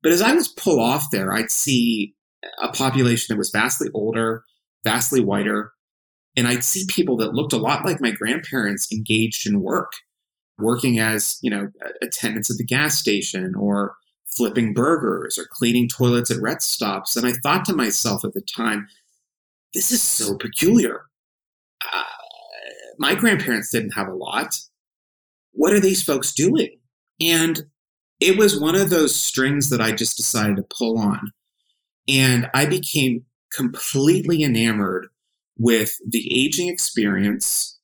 But 0.03 0.11
as 0.11 0.21
I 0.21 0.33
was 0.33 0.47
pull 0.47 0.79
off 0.79 1.11
there, 1.11 1.31
I'd 1.31 1.51
see 1.51 2.15
a 2.61 2.69
population 2.69 3.33
that 3.33 3.37
was 3.37 3.51
vastly 3.51 3.89
older, 3.93 4.43
vastly 4.83 5.21
whiter, 5.21 5.73
and 6.35 6.47
I'd 6.47 6.63
see 6.63 6.85
people 6.87 7.17
that 7.17 7.33
looked 7.33 7.53
a 7.53 7.57
lot 7.57 7.85
like 7.85 8.01
my 8.01 8.11
grandparents 8.11 8.91
engaged 8.91 9.47
in 9.47 9.61
work, 9.61 9.91
working 10.57 10.99
as 10.99 11.37
you 11.41 11.49
know 11.49 11.69
attendants 12.01 12.49
at 12.49 12.57
the 12.57 12.65
gas 12.65 12.97
station 12.97 13.53
or 13.55 13.95
flipping 14.35 14.73
burgers 14.73 15.37
or 15.37 15.45
cleaning 15.51 15.87
toilets 15.87 16.31
at 16.31 16.41
rest 16.41 16.71
stops. 16.71 17.15
And 17.15 17.25
I 17.25 17.33
thought 17.43 17.65
to 17.65 17.75
myself 17.75 18.23
at 18.23 18.33
the 18.33 18.41
time, 18.41 18.87
this 19.73 19.91
is 19.91 20.01
so 20.01 20.37
peculiar. 20.37 21.05
Uh, 21.93 22.03
my 22.97 23.15
grandparents 23.15 23.71
didn't 23.71 23.91
have 23.91 24.07
a 24.07 24.13
lot. 24.13 24.57
What 25.51 25.73
are 25.73 25.79
these 25.79 26.03
folks 26.03 26.33
doing? 26.33 26.79
And 27.19 27.63
it 28.21 28.37
was 28.37 28.59
one 28.59 28.75
of 28.75 28.91
those 28.91 29.15
strings 29.15 29.69
that 29.69 29.81
I 29.81 29.91
just 29.91 30.15
decided 30.15 30.55
to 30.57 30.75
pull 30.77 30.97
on. 30.99 31.33
And 32.07 32.49
I 32.53 32.67
became 32.67 33.25
completely 33.51 34.43
enamored 34.43 35.07
with 35.57 35.97
the 36.07 36.27
aging 36.31 36.69
experience 36.69 37.79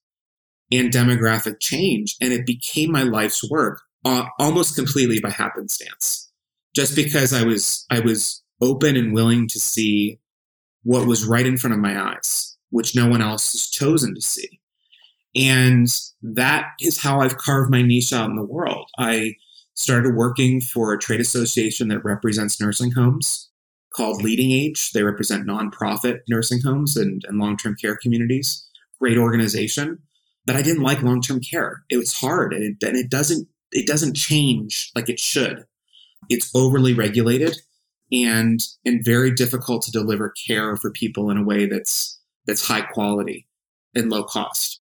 and 0.72 0.92
demographic 0.92 1.60
change. 1.60 2.16
And 2.22 2.32
it 2.32 2.46
became 2.46 2.92
my 2.92 3.04
life's 3.04 3.50
work 3.50 3.82
uh, 4.06 4.26
almost 4.40 4.76
completely 4.76 5.20
by 5.20 5.32
happenstance. 5.32 6.32
Just 6.76 6.96
because 6.96 7.34
I 7.34 7.44
was, 7.44 7.86
I 7.90 8.00
was 8.00 8.44
open 8.62 8.96
and 8.96 9.14
willing 9.14 9.48
to 9.48 9.60
see 9.60 10.20
what 10.84 11.08
was 11.08 11.26
right 11.26 11.46
in 11.46 11.58
front 11.58 11.74
of 11.74 11.80
my 11.80 12.00
eyes, 12.00 12.56
which 12.70 12.96
no 12.96 13.08
one 13.08 13.22
else 13.22 13.54
has 13.54 13.68
chosen 13.70 14.14
to 14.14 14.22
see. 14.22 14.62
And 15.36 15.88
that 16.22 16.68
is 16.80 17.02
how 17.02 17.22
I've 17.22 17.38
carved 17.38 17.72
my 17.72 17.82
niche 17.82 18.14
out 18.14 18.30
in 18.30 18.36
the 18.36 18.46
world. 18.46 18.90
I 19.00 19.36
started 19.78 20.16
working 20.16 20.60
for 20.60 20.92
a 20.92 21.00
trade 21.00 21.22
association 21.22 21.88
that 21.88 22.04
represents 22.04 22.60
nursing 22.60 22.92
homes 22.92 23.50
called 23.94 24.24
Leading 24.24 24.52
Age. 24.52 24.92
They 24.92 25.04
represent 25.04 25.48
nonprofit 25.48 26.22
nursing 26.28 26.62
homes 26.62 26.98
and, 26.98 27.24
and 27.28 27.38
long 27.38 27.58
term 27.58 27.76
care 27.76 27.96
communities. 27.96 28.68
Great 29.00 29.18
organization. 29.18 30.00
But 30.46 30.56
I 30.56 30.64
didn't 30.64 30.84
like 30.84 31.04
long 31.04 31.22
term 31.22 31.40
care. 31.40 31.84
It 31.90 31.98
was 31.98 32.20
hard 32.20 32.54
and 32.54 32.64
it, 32.64 32.86
and 32.86 32.98
it 32.98 33.10
doesn't 33.10 33.48
it 33.72 33.86
doesn't 33.86 34.16
change 34.16 34.92
like 34.96 35.10
it 35.10 35.20
should. 35.20 35.66
It's 36.30 36.54
overly 36.56 36.94
regulated 36.94 37.58
and 38.12 38.60
and 38.84 39.06
very 39.06 39.32
difficult 39.32 39.84
to 39.84 39.92
deliver 39.92 40.34
care 40.48 40.76
for 40.76 40.90
people 40.90 41.30
in 41.30 41.38
a 41.38 41.44
way 41.44 41.68
that's 41.68 42.20
that's 42.48 42.68
high 42.68 42.82
quality 42.82 43.48
and 43.94 44.10
low 44.10 44.24
cost. 44.24 44.82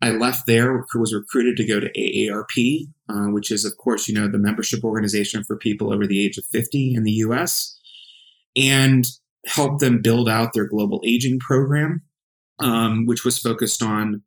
I 0.00 0.10
left 0.10 0.46
there, 0.46 0.84
was 0.96 1.14
recruited 1.14 1.56
to 1.58 1.64
go 1.64 1.78
to 1.78 1.92
AARP, 1.92 2.88
uh, 3.12 3.26
which 3.26 3.50
is, 3.50 3.64
of 3.64 3.76
course, 3.76 4.08
you 4.08 4.14
know, 4.14 4.28
the 4.28 4.38
membership 4.38 4.82
organization 4.84 5.44
for 5.44 5.56
people 5.56 5.92
over 5.92 6.06
the 6.06 6.24
age 6.24 6.38
of 6.38 6.44
50 6.46 6.94
in 6.94 7.04
the 7.04 7.12
US, 7.12 7.78
and 8.56 9.06
help 9.46 9.80
them 9.80 10.00
build 10.00 10.28
out 10.28 10.52
their 10.52 10.66
global 10.66 11.02
aging 11.04 11.38
program, 11.38 12.02
um, 12.58 13.06
which 13.06 13.24
was 13.24 13.38
focused 13.38 13.82
on 13.82 14.22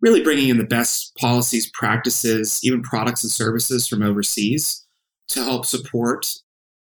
really 0.00 0.22
bringing 0.22 0.48
in 0.48 0.58
the 0.58 0.66
best 0.66 1.14
policies, 1.16 1.70
practices, 1.70 2.60
even 2.62 2.82
products 2.82 3.24
and 3.24 3.32
services 3.32 3.86
from 3.86 4.02
overseas 4.02 4.86
to 5.28 5.42
help 5.42 5.66
support 5.66 6.26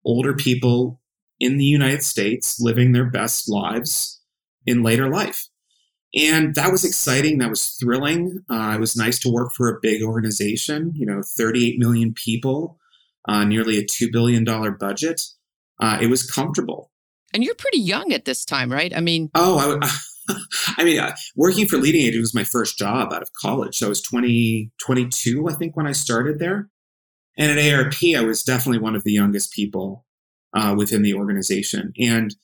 older 0.05 0.35
people 0.35 1.01
in 1.41 1.57
the 1.57 1.65
United 1.65 2.03
States 2.03 2.61
living 2.61 2.93
their 2.93 3.09
best 3.09 3.49
lives 3.49 4.21
in 4.67 4.83
later 4.83 5.09
life. 5.09 5.49
And 6.19 6.55
that 6.57 6.73
was 6.73 6.85
exciting. 6.85 7.39
That 7.39 7.49
was 7.49 7.77
thrilling. 7.81 8.41
Uh, 8.51 8.73
it 8.77 8.81
was 8.81 8.97
nice 8.97 9.21
to 9.21 9.33
work 9.33 9.53
for 9.53 9.69
a 9.69 9.79
big 9.81 10.03
organization, 10.03 10.93
you 10.97 11.07
know, 11.07 11.23
38 11.37 11.79
million 11.79 12.13
people, 12.13 12.77
uh, 13.29 13.45
nearly 13.45 13.79
a 13.79 13.85
$2 13.85 14.11
billion 14.11 14.45
budget. 14.79 15.23
Uh, 15.81 15.99
it 16.01 16.09
was 16.09 16.29
comfortable. 16.29 16.91
And 17.33 17.45
you're 17.45 17.55
pretty 17.55 17.79
young 17.79 18.13
at 18.13 18.25
this 18.25 18.45
time, 18.45 18.73
right? 18.73 18.93
I 18.95 19.01
mean, 19.01 19.31
Oh, 19.35 19.81
I, 19.81 20.35
I 20.77 20.85
mean, 20.85 20.99
uh, 20.99 21.15
working 21.37 21.69
for 21.69 21.77
Leading 21.77 22.03
Age 22.03 22.17
was 22.17 22.35
my 22.35 22.45
first 22.45 22.77
job 22.77 23.13
out 23.13 23.23
of 23.23 23.33
college. 23.41 23.77
So 23.77 23.87
I 23.87 23.89
was 23.89 24.03
20, 24.03 24.73
22, 24.85 25.49
I 25.49 25.53
think, 25.53 25.77
when 25.77 25.87
I 25.87 25.93
started 25.93 26.41
there. 26.41 26.69
And 27.37 27.53
at 27.53 27.59
AARP, 27.59 28.19
I 28.19 28.25
was 28.25 28.43
definitely 28.43 28.81
one 28.81 28.97
of 28.97 29.05
the 29.05 29.13
youngest 29.13 29.53
people 29.53 30.05
uh, 30.53 30.75
within 30.77 31.03
the 31.03 31.15
organization. 31.15 31.93
And 32.01 32.35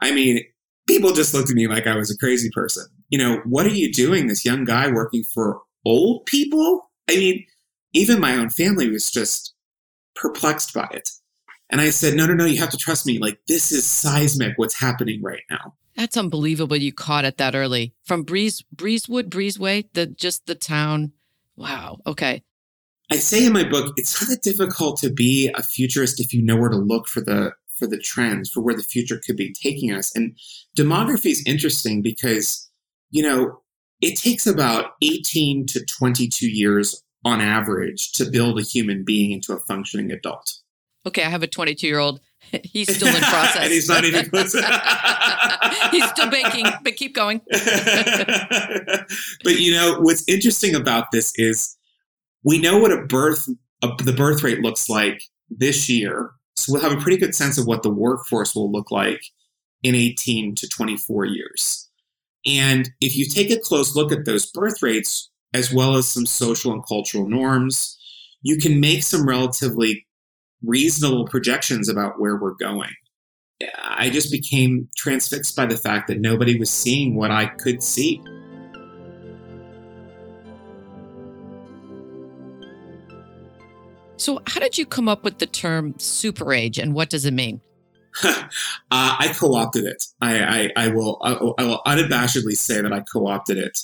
I 0.00 0.12
mean, 0.12 0.44
people 0.86 1.12
just 1.12 1.34
looked 1.34 1.50
at 1.50 1.56
me 1.56 1.66
like 1.66 1.88
I 1.88 1.96
was 1.96 2.10
a 2.10 2.16
crazy 2.16 2.50
person. 2.50 2.86
You 3.08 3.18
know, 3.18 3.40
what 3.44 3.66
are 3.66 3.70
you 3.70 3.92
doing, 3.92 4.26
this 4.26 4.44
young 4.44 4.64
guy 4.64 4.90
working 4.90 5.24
for 5.24 5.60
old 5.84 6.26
people? 6.26 6.90
I 7.08 7.16
mean, 7.16 7.46
even 7.94 8.20
my 8.20 8.34
own 8.36 8.50
family 8.50 8.88
was 8.90 9.10
just 9.10 9.54
perplexed 10.14 10.74
by 10.74 10.88
it. 10.92 11.10
And 11.70 11.80
I 11.80 11.90
said, 11.90 12.14
no, 12.14 12.26
no, 12.26 12.34
no, 12.34 12.44
you 12.44 12.58
have 12.58 12.70
to 12.70 12.76
trust 12.76 13.06
me. 13.06 13.18
Like, 13.18 13.40
this 13.46 13.72
is 13.72 13.86
seismic 13.86 14.54
what's 14.56 14.78
happening 14.78 15.22
right 15.22 15.42
now. 15.50 15.74
that's 15.96 16.16
unbelievable 16.16 16.76
you 16.76 16.92
caught 16.92 17.24
it 17.24 17.38
that 17.38 17.54
early. 17.54 17.92
From 18.04 18.22
Breeze 18.22 18.62
Breezewood, 18.74 19.28
Breezeway, 19.28 19.86
the 19.94 20.06
just 20.06 20.46
the 20.46 20.54
town. 20.54 21.12
Wow. 21.56 21.98
Okay. 22.06 22.42
I 23.10 23.16
say 23.16 23.46
in 23.46 23.52
my 23.52 23.64
book, 23.64 23.94
it's 23.96 24.18
kind 24.18 24.32
of 24.32 24.40
difficult 24.42 24.98
to 25.00 25.10
be 25.10 25.50
a 25.54 25.62
futurist 25.62 26.20
if 26.20 26.32
you 26.32 26.42
know 26.42 26.56
where 26.56 26.68
to 26.68 26.76
look 26.76 27.08
for 27.08 27.20
the 27.20 27.52
for 27.74 27.86
the 27.86 27.98
trends, 27.98 28.50
for 28.50 28.60
where 28.60 28.76
the 28.76 28.82
future 28.82 29.20
could 29.24 29.36
be 29.36 29.52
taking 29.52 29.92
us. 29.92 30.14
And 30.14 30.36
demography 30.76 31.30
is 31.30 31.42
interesting 31.46 32.02
because, 32.02 32.67
you 33.10 33.22
know, 33.22 33.60
it 34.00 34.16
takes 34.16 34.46
about 34.46 34.92
18 35.02 35.66
to 35.66 35.84
22 35.84 36.48
years 36.48 37.02
on 37.24 37.40
average 37.40 38.12
to 38.12 38.30
build 38.30 38.58
a 38.58 38.62
human 38.62 39.04
being 39.04 39.32
into 39.32 39.52
a 39.52 39.60
functioning 39.60 40.10
adult. 40.10 40.60
Okay, 41.06 41.24
I 41.24 41.30
have 41.30 41.42
a 41.42 41.46
22 41.46 41.86
year 41.86 41.98
old. 41.98 42.20
he's 42.64 42.94
still 42.94 43.08
in 43.08 43.14
process. 43.22 43.62
and 43.62 43.72
he's 43.72 43.88
not 43.88 44.04
even 44.04 44.28
close. 44.30 44.52
he's 45.90 46.08
still 46.10 46.30
baking, 46.30 46.66
but 46.82 46.96
keep 46.96 47.14
going. 47.14 47.40
but 47.50 49.08
you 49.58 49.72
know 49.72 50.00
what's 50.00 50.24
interesting 50.28 50.74
about 50.74 51.10
this 51.10 51.32
is 51.36 51.76
we 52.44 52.60
know 52.60 52.78
what 52.78 52.92
a 52.92 53.02
birth 53.02 53.48
a, 53.82 53.88
the 54.02 54.12
birth 54.12 54.42
rate 54.42 54.60
looks 54.60 54.88
like 54.88 55.22
this 55.50 55.88
year, 55.88 56.30
so 56.56 56.72
we'll 56.72 56.82
have 56.82 56.92
a 56.92 57.00
pretty 57.00 57.16
good 57.16 57.34
sense 57.34 57.58
of 57.58 57.66
what 57.66 57.82
the 57.82 57.90
workforce 57.90 58.54
will 58.54 58.70
look 58.70 58.90
like 58.90 59.20
in 59.82 59.94
18 59.94 60.54
to 60.56 60.68
24 60.68 61.24
years. 61.26 61.87
And 62.48 62.90
if 63.02 63.14
you 63.14 63.26
take 63.26 63.50
a 63.50 63.60
close 63.60 63.94
look 63.94 64.10
at 64.10 64.24
those 64.24 64.46
birth 64.46 64.82
rates, 64.82 65.30
as 65.52 65.72
well 65.72 65.96
as 65.96 66.08
some 66.08 66.24
social 66.24 66.72
and 66.72 66.84
cultural 66.86 67.28
norms, 67.28 67.98
you 68.40 68.56
can 68.56 68.80
make 68.80 69.02
some 69.02 69.28
relatively 69.28 70.06
reasonable 70.64 71.26
projections 71.26 71.88
about 71.88 72.18
where 72.18 72.36
we're 72.36 72.54
going. 72.54 72.92
I 73.82 74.08
just 74.08 74.32
became 74.32 74.88
transfixed 74.96 75.56
by 75.56 75.66
the 75.66 75.76
fact 75.76 76.08
that 76.08 76.20
nobody 76.20 76.58
was 76.58 76.70
seeing 76.70 77.16
what 77.16 77.30
I 77.30 77.46
could 77.46 77.82
see. 77.82 78.22
So, 84.16 84.40
how 84.46 84.60
did 84.60 84.78
you 84.78 84.86
come 84.86 85.08
up 85.08 85.22
with 85.22 85.38
the 85.38 85.46
term 85.46 85.94
super 85.98 86.52
age 86.52 86.78
and 86.78 86.94
what 86.94 87.10
does 87.10 87.24
it 87.24 87.34
mean? 87.34 87.60
uh, 88.24 88.40
I 88.90 89.32
co 89.36 89.54
opted 89.54 89.84
it. 89.84 90.04
I, 90.20 90.70
I, 90.76 90.84
I, 90.84 90.88
will, 90.88 91.18
I, 91.22 91.32
I 91.32 91.66
will 91.66 91.82
unabashedly 91.86 92.56
say 92.56 92.80
that 92.80 92.92
I 92.92 93.00
co 93.00 93.26
opted 93.26 93.58
it. 93.58 93.78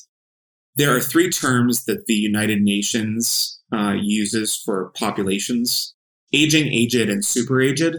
There 0.76 0.94
are 0.94 1.00
three 1.00 1.30
terms 1.30 1.84
that 1.84 2.06
the 2.06 2.14
United 2.14 2.60
Nations 2.60 3.60
uh, 3.72 3.94
uses 4.00 4.56
for 4.56 4.90
populations 4.98 5.94
aging, 6.32 6.66
aged, 6.72 7.08
and 7.08 7.24
super 7.24 7.60
aged. 7.60 7.96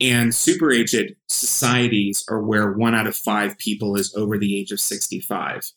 And 0.00 0.34
super 0.34 0.72
aged 0.72 1.14
societies 1.28 2.24
are 2.28 2.42
where 2.42 2.72
one 2.72 2.94
out 2.94 3.06
of 3.06 3.16
five 3.16 3.56
people 3.58 3.96
is 3.96 4.14
over 4.16 4.38
the 4.38 4.58
age 4.58 4.72
of 4.72 4.80
65. 4.80 5.70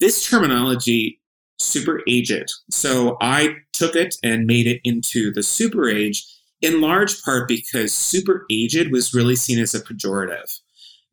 This 0.00 0.28
terminology, 0.28 1.20
super 1.58 2.02
aged, 2.08 2.50
so 2.70 3.16
I 3.20 3.56
took 3.72 3.96
it 3.96 4.16
and 4.22 4.46
made 4.46 4.66
it 4.66 4.80
into 4.84 5.32
the 5.32 5.42
super 5.42 5.88
age 5.88 6.24
in 6.62 6.80
large 6.80 7.22
part 7.22 7.48
because 7.48 7.92
super 7.92 8.46
aged 8.50 8.90
was 8.90 9.12
really 9.12 9.36
seen 9.36 9.58
as 9.58 9.74
a 9.74 9.80
pejorative. 9.80 10.60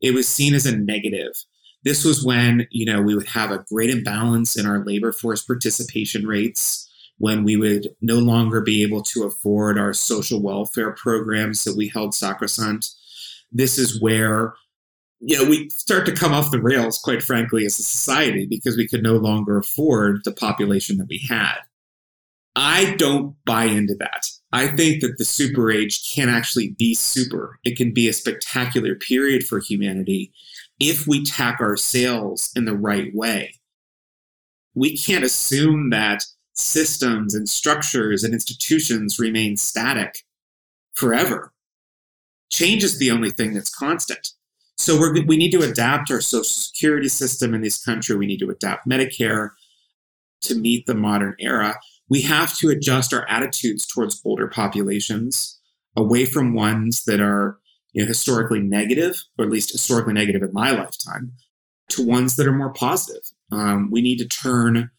It 0.00 0.14
was 0.14 0.26
seen 0.26 0.54
as 0.54 0.64
a 0.64 0.76
negative. 0.76 1.32
This 1.84 2.04
was 2.04 2.24
when, 2.24 2.66
you 2.70 2.86
know, 2.86 3.02
we 3.02 3.14
would 3.14 3.28
have 3.28 3.50
a 3.50 3.64
great 3.70 3.90
imbalance 3.90 4.56
in 4.56 4.64
our 4.64 4.84
labor 4.84 5.12
force 5.12 5.42
participation 5.42 6.26
rates 6.26 6.86
when 7.18 7.44
we 7.44 7.56
would 7.56 7.88
no 8.00 8.16
longer 8.16 8.60
be 8.62 8.82
able 8.82 9.02
to 9.02 9.24
afford 9.24 9.78
our 9.78 9.92
social 9.92 10.42
welfare 10.42 10.92
programs 10.92 11.64
that 11.64 11.76
we 11.76 11.88
held 11.88 12.14
sacrosanct. 12.14 12.88
This 13.52 13.76
is 13.76 14.00
where 14.00 14.54
you 15.20 15.36
know 15.36 15.48
we 15.48 15.68
start 15.70 16.06
to 16.06 16.12
come 16.12 16.32
off 16.32 16.50
the 16.50 16.62
rails 16.62 16.98
quite 16.98 17.22
frankly 17.22 17.66
as 17.66 17.78
a 17.78 17.82
society 17.82 18.46
because 18.48 18.76
we 18.76 18.88
could 18.88 19.02
no 19.02 19.16
longer 19.16 19.58
afford 19.58 20.22
the 20.24 20.32
population 20.32 20.96
that 20.96 21.08
we 21.08 21.22
had 21.28 21.58
i 22.56 22.94
don't 22.96 23.36
buy 23.44 23.64
into 23.64 23.94
that 23.94 24.26
i 24.52 24.66
think 24.66 25.00
that 25.00 25.18
the 25.18 25.24
super 25.24 25.70
age 25.70 26.12
can 26.14 26.28
actually 26.28 26.74
be 26.78 26.94
super 26.94 27.58
it 27.64 27.76
can 27.76 27.92
be 27.92 28.08
a 28.08 28.12
spectacular 28.12 28.94
period 28.94 29.44
for 29.44 29.60
humanity 29.60 30.32
if 30.78 31.06
we 31.06 31.24
tack 31.24 31.58
our 31.60 31.76
sails 31.76 32.50
in 32.56 32.64
the 32.64 32.76
right 32.76 33.14
way 33.14 33.52
we 34.74 34.96
can't 34.96 35.24
assume 35.24 35.90
that 35.90 36.24
systems 36.54 37.34
and 37.34 37.48
structures 37.48 38.22
and 38.22 38.34
institutions 38.34 39.18
remain 39.18 39.56
static 39.56 40.24
forever. 40.94 41.52
Change 42.50 42.84
is 42.84 42.98
the 42.98 43.10
only 43.10 43.30
thing 43.30 43.54
that's 43.54 43.74
constant. 43.74 44.28
So 44.76 44.98
we 44.98 45.20
we 45.22 45.36
need 45.36 45.52
to 45.52 45.62
adapt 45.62 46.10
our 46.10 46.20
social 46.20 46.44
security 46.44 47.08
system 47.08 47.54
in 47.54 47.60
this 47.60 47.82
country. 47.82 48.16
We 48.16 48.26
need 48.26 48.40
to 48.40 48.50
adapt 48.50 48.88
Medicare 48.88 49.50
to 50.42 50.54
meet 50.54 50.86
the 50.86 50.94
modern 50.94 51.36
era. 51.38 51.78
We 52.10 52.22
have 52.22 52.56
to 52.58 52.68
adjust 52.68 53.14
our 53.14 53.26
attitudes 53.28 53.86
towards 53.86 54.20
older 54.24 54.48
populations 54.48 55.58
away 55.96 56.26
from 56.26 56.54
ones 56.54 57.04
that 57.04 57.20
are 57.20 57.58
you 57.92 58.02
know, 58.02 58.08
historically 58.08 58.60
negative, 58.60 59.22
or 59.38 59.44
at 59.44 59.50
least 59.50 59.72
historically 59.72 60.12
negative 60.12 60.42
in 60.42 60.52
my 60.52 60.70
lifetime, 60.72 61.32
to 61.90 62.06
ones 62.06 62.36
that 62.36 62.46
are 62.46 62.52
more 62.52 62.72
positive. 62.72 63.22
Um, 63.50 63.90
we 63.90 64.02
need 64.02 64.18
to 64.18 64.28
turn 64.28 64.90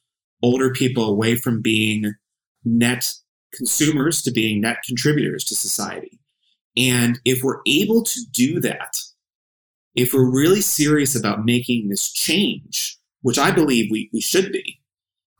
older 0.41 0.71
people 0.71 1.05
away 1.05 1.35
from 1.35 1.61
being 1.61 2.15
net 2.65 3.13
consumers 3.53 4.21
to 4.23 4.31
being 4.31 4.61
net 4.61 4.77
contributors 4.85 5.43
to 5.45 5.55
society. 5.55 6.19
And 6.77 7.19
if 7.25 7.43
we're 7.43 7.61
able 7.67 8.03
to 8.03 8.19
do 8.31 8.59
that, 8.61 8.97
if 9.95 10.13
we're 10.13 10.29
really 10.29 10.61
serious 10.61 11.15
about 11.15 11.45
making 11.45 11.89
this 11.89 12.11
change, 12.11 12.97
which 13.21 13.37
I 13.37 13.51
believe 13.51 13.91
we, 13.91 14.09
we 14.13 14.21
should 14.21 14.51
be, 14.51 14.80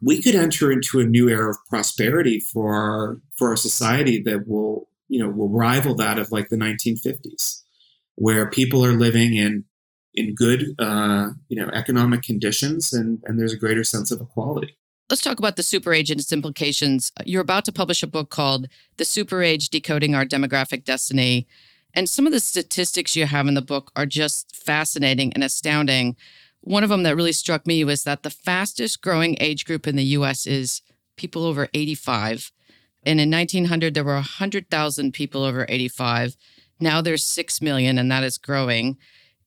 we 0.02 0.22
could 0.22 0.36
enter 0.36 0.72
into 0.72 1.00
a 1.00 1.06
new 1.06 1.30
era 1.30 1.52
of 1.52 1.58
prosperity 1.70 2.40
for 2.40 2.74
our, 2.74 3.22
for 3.38 3.50
our 3.50 3.56
society 3.56 4.22
that 4.24 4.48
will, 4.48 4.90
you 5.08 5.22
know, 5.22 5.30
will 5.30 5.50
rival 5.50 5.96
that 5.96 6.18
of 6.18 6.32
like 6.32 6.50
the 6.50 6.56
1950s, 6.56 7.62
where 8.16 8.50
people 8.50 8.86
are 8.86 8.94
living 8.94 9.36
in 9.36 9.66
in 10.14 10.36
good, 10.36 10.76
uh, 10.78 11.30
you 11.48 11.56
know, 11.56 11.70
economic 11.72 12.22
conditions, 12.22 12.92
and 12.92 13.22
and 13.26 13.40
there's 13.40 13.54
a 13.54 13.58
greater 13.58 13.84
sense 13.84 14.12
of 14.12 14.20
equality. 14.20 14.76
Let's 15.10 15.22
talk 15.22 15.40
about 15.40 15.58
the 15.58 15.64
super 15.64 15.94
age 15.94 16.10
and 16.10 16.20
its 16.20 16.32
implications. 16.32 17.12
You're 17.26 17.42
about 17.42 17.66
to 17.66 17.72
publish 17.72 18.02
a 18.02 18.08
book 18.08 18.30
called 18.30 18.68
The 18.96 19.04
Super 19.04 19.44
Age 19.44 19.68
Decoding 19.68 20.16
Our 20.16 20.26
Demographic 20.26 20.86
Destiny. 20.86 21.48
And 21.94 22.10
some 22.10 22.26
of 22.26 22.32
the 22.32 22.40
statistics 22.40 23.14
you 23.14 23.26
have 23.26 23.46
in 23.48 23.54
the 23.54 23.62
book 23.62 23.92
are 23.98 24.06
just 24.06 24.56
fascinating 24.56 25.34
and 25.34 25.44
astounding. 25.44 26.16
One 26.62 26.84
of 26.84 26.90
them 26.90 27.04
that 27.04 27.16
really 27.16 27.32
struck 27.32 27.66
me 27.66 27.84
was 27.84 28.04
that 28.04 28.24
the 28.24 28.30
fastest 28.30 29.02
growing 29.02 29.36
age 29.40 29.66
group 29.66 29.88
in 29.88 29.96
the 29.96 30.04
US 30.04 30.46
is 30.46 30.82
people 31.18 31.44
over 31.44 31.68
85. 31.74 32.52
And 33.04 33.20
in 33.20 33.32
1900, 33.32 33.94
there 33.94 34.04
were 34.04 34.14
100,000 34.14 35.12
people 35.14 35.44
over 35.44 35.66
85. 35.68 36.38
Now 36.80 37.02
there's 37.02 37.24
6 37.24 37.62
million, 37.62 37.98
and 37.98 38.12
that 38.12 38.24
is 38.24 38.38
growing. 38.38 38.98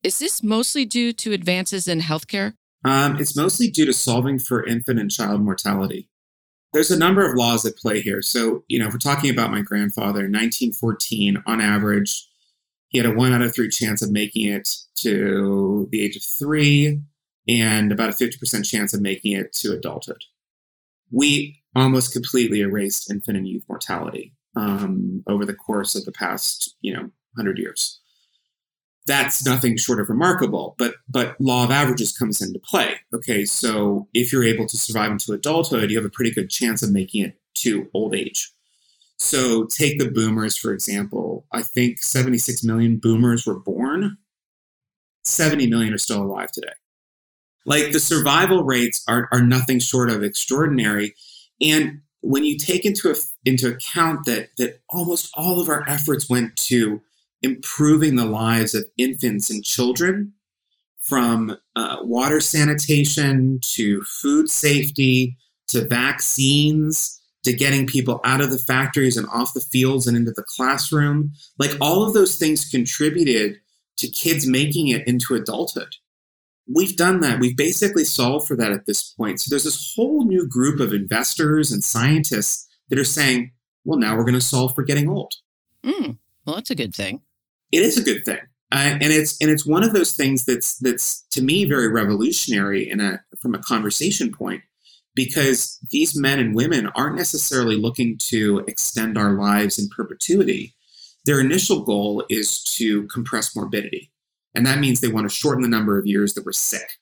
Is 0.03 0.19
this 0.19 0.43
mostly 0.43 0.85
due 0.85 1.13
to 1.13 1.33
advances 1.33 1.89
in 1.89 2.01
healthcare? 2.01 2.55
Um, 2.85 3.17
it's 3.19 3.37
mostly 3.37 3.69
due 3.71 3.87
to 3.87 3.93
solving 3.93 4.39
for 4.39 4.67
infant 4.67 5.01
and 5.01 5.11
child 5.11 5.41
mortality. 5.41 6.09
There's 6.73 6.91
a 6.91 6.99
number 6.99 7.29
of 7.29 7.37
laws 7.37 7.65
at 7.65 7.77
play 7.77 8.01
here. 8.01 8.21
So, 8.21 8.65
you 8.69 8.79
know, 8.79 8.89
if 8.89 8.93
we're 8.93 8.99
talking 8.99 9.31
about 9.31 9.53
my 9.53 9.63
grandfather, 9.63 10.23
1914, 10.23 11.43
on 11.47 11.61
average, 11.61 12.29
he 12.95 12.99
had 12.99 13.07
a 13.07 13.15
one 13.15 13.33
out 13.33 13.43
of 13.43 13.53
three 13.53 13.69
chance 13.69 14.03
of 14.03 14.13
making 14.13 14.47
it 14.47 14.69
to 15.01 15.89
the 15.91 16.01
age 16.01 16.15
of 16.15 16.23
three 16.23 17.01
and 17.49 17.91
about 17.91 18.09
a 18.09 18.13
50% 18.13 18.65
chance 18.65 18.95
of 18.95 19.03
making 19.03 19.33
it 19.33 19.53
to 19.55 19.73
adulthood. 19.73 20.23
We 21.11 21.61
almost 21.75 22.13
completely 22.13 22.61
erased 22.61 23.11
infant 23.11 23.37
and 23.37 23.49
youth 23.49 23.65
mortality 23.69 24.33
um, 24.57 25.25
over 25.27 25.45
the 25.45 25.55
course 25.55 25.97
of 25.97 26.05
the 26.05 26.13
past, 26.13 26.77
you 26.83 26.93
know, 26.93 27.11
100 27.35 27.59
years 27.59 28.01
that's 29.07 29.45
nothing 29.45 29.77
short 29.77 30.01
of 30.01 30.09
remarkable. 30.09 30.75
But 30.79 30.95
but 31.09 31.39
law 31.41 31.65
of 31.65 31.71
averages 31.71 32.17
comes 32.17 32.41
into 32.41 32.59
play. 32.59 32.97
Okay, 33.13 33.45
so 33.45 34.09
if 34.15 34.33
you're 34.33 34.45
able 34.45 34.67
to 34.67 34.77
survive 34.77 35.11
into 35.11 35.33
adulthood, 35.33 35.91
you 35.91 35.97
have 35.97 36.07
a 36.07 36.11
pretty 36.11 36.31
good 36.31 36.51
chance 36.51 36.83
of 36.83 36.91
making 36.91 37.25
it 37.25 37.39
to 37.57 37.89
old 37.93 38.15
age. 38.15 38.51
So 39.19 39.65
take 39.65 39.99
the 39.99 40.11
boomers 40.11 40.57
for 40.57 40.73
example. 40.73 41.47
I 41.53 41.63
think 41.63 42.03
76 42.03 42.65
million 42.65 42.99
boomers 42.99 43.47
were 43.47 43.59
born. 43.59 44.19
70 45.25 45.69
million 45.69 45.95
are 45.95 45.99
still 45.99 46.23
alive 46.23 46.53
today. 46.53 46.73
Like 47.67 47.93
the 47.93 48.01
survival 48.01 48.65
rates 48.65 49.03
are, 49.09 49.29
are 49.33 49.43
nothing 49.43 49.79
short 49.79 50.11
of 50.11 50.23
extraordinary. 50.23 51.15
And 51.61 52.03
when 52.21 52.45
you 52.45 52.59
take 52.59 52.85
into, 52.85 53.11
a, 53.11 53.15
into 53.45 53.69
account 53.69 54.27
that, 54.27 54.51
that 54.59 54.81
almost 54.91 55.31
all 55.35 55.61
of 55.61 55.69
our 55.69 55.89
efforts 55.89 56.29
went 56.29 56.57
to 56.57 57.01
improving 57.43 58.17
the 58.17 58.25
lives 58.25 58.75
of 58.75 58.87
infants 58.97 59.51
and 59.51 59.65
children 59.65 60.33
from 60.99 61.57
uh, 61.77 61.99
water 62.01 62.41
sanitation 62.41 63.61
to 63.63 64.03
food 64.03 64.49
safety 64.49 65.37
to 65.69 65.87
vaccines 65.87 67.21
to 67.45 67.53
getting 67.53 67.87
people 67.87 68.21
out 68.25 68.41
of 68.41 68.51
the 68.51 68.59
factories 68.59 69.17
and 69.17 69.29
off 69.29 69.55
the 69.55 69.61
fields 69.61 70.07
and 70.07 70.17
into 70.17 70.33
the 70.33 70.43
classroom. 70.43 71.33
Like 71.59 71.73
all 71.81 72.07
of 72.07 72.15
those 72.15 72.37
things 72.37 72.69
contributed 72.69 73.61
to 73.99 74.09
kids 74.09 74.47
making 74.47 74.89
it 74.89 75.07
into 75.07 75.35
adulthood. 75.35 75.97
We've 76.73 76.97
done 76.97 77.21
that. 77.21 77.41
We've 77.41 77.57
basically 77.57 78.05
solved 78.05 78.49
for 78.49 78.57
that 78.57 78.73
at 78.73 78.87
this 78.87 79.03
point. 79.03 79.41
So 79.41 79.51
there's 79.51 79.65
this 79.65 79.95
whole 79.95 80.25
new 80.25 80.49
group 80.49 80.81
of 80.81 80.93
investors 80.95 81.71
and 81.71 81.85
scientists 81.85 82.67
that 82.89 82.99
are 82.99 83.05
saying, 83.05 83.53
well, 83.85 83.99
now 83.99 84.17
we're 84.17 84.25
going 84.25 84.35
to 84.35 84.41
solve 84.41 84.75
for 84.75 84.83
getting 84.83 85.09
old. 85.09 85.35
Mm, 85.85 86.19
well, 86.47 86.57
that's 86.57 86.71
a 86.71 86.75
good 86.75 86.95
thing 86.95 87.21
it 87.75 87.83
is 87.83 87.99
a 87.99 88.03
good 88.03 88.25
thing. 88.25 88.39
Uh, 88.73 88.97
and 89.01 89.13
it's 89.13 89.37
and 89.41 89.51
it's 89.51 89.67
one 89.67 89.85
of 89.85 89.93
those 89.93 90.15
things 90.15 90.45
that's 90.45 90.79
that's 90.79 91.23
to 91.31 91.43
me 91.43 91.65
very 91.65 91.89
revolutionary 91.89 92.89
in 92.89 93.01
a 93.01 93.21
from 93.41 93.55
a 93.55 93.59
conversation 93.59 94.33
point 94.33 94.63
because 95.15 95.79
these 95.91 96.19
men 96.19 96.39
and 96.39 96.55
women 96.55 96.89
aren't 96.97 97.17
necessarily 97.17 97.77
looking 97.77 98.19
to 98.19 98.65
extend 98.67 99.17
our 99.17 99.33
lives 99.33 99.79
in 99.79 99.89
perpetuity. 99.89 100.75
their 101.27 101.41
initial 101.41 101.83
goal 101.85 102.23
is 102.29 102.63
to 102.63 103.07
compress 103.07 103.57
morbidity. 103.57 104.13
And 104.55 104.67
that 104.67 104.79
means 104.79 105.01
they 105.01 105.09
want 105.09 105.29
to 105.29 105.35
shorten 105.35 105.63
the 105.63 105.69
number 105.69 105.99
of 105.99 106.07
years 106.07 106.35
that 106.35 106.45
we're 106.45 106.53
sick. 106.53 106.99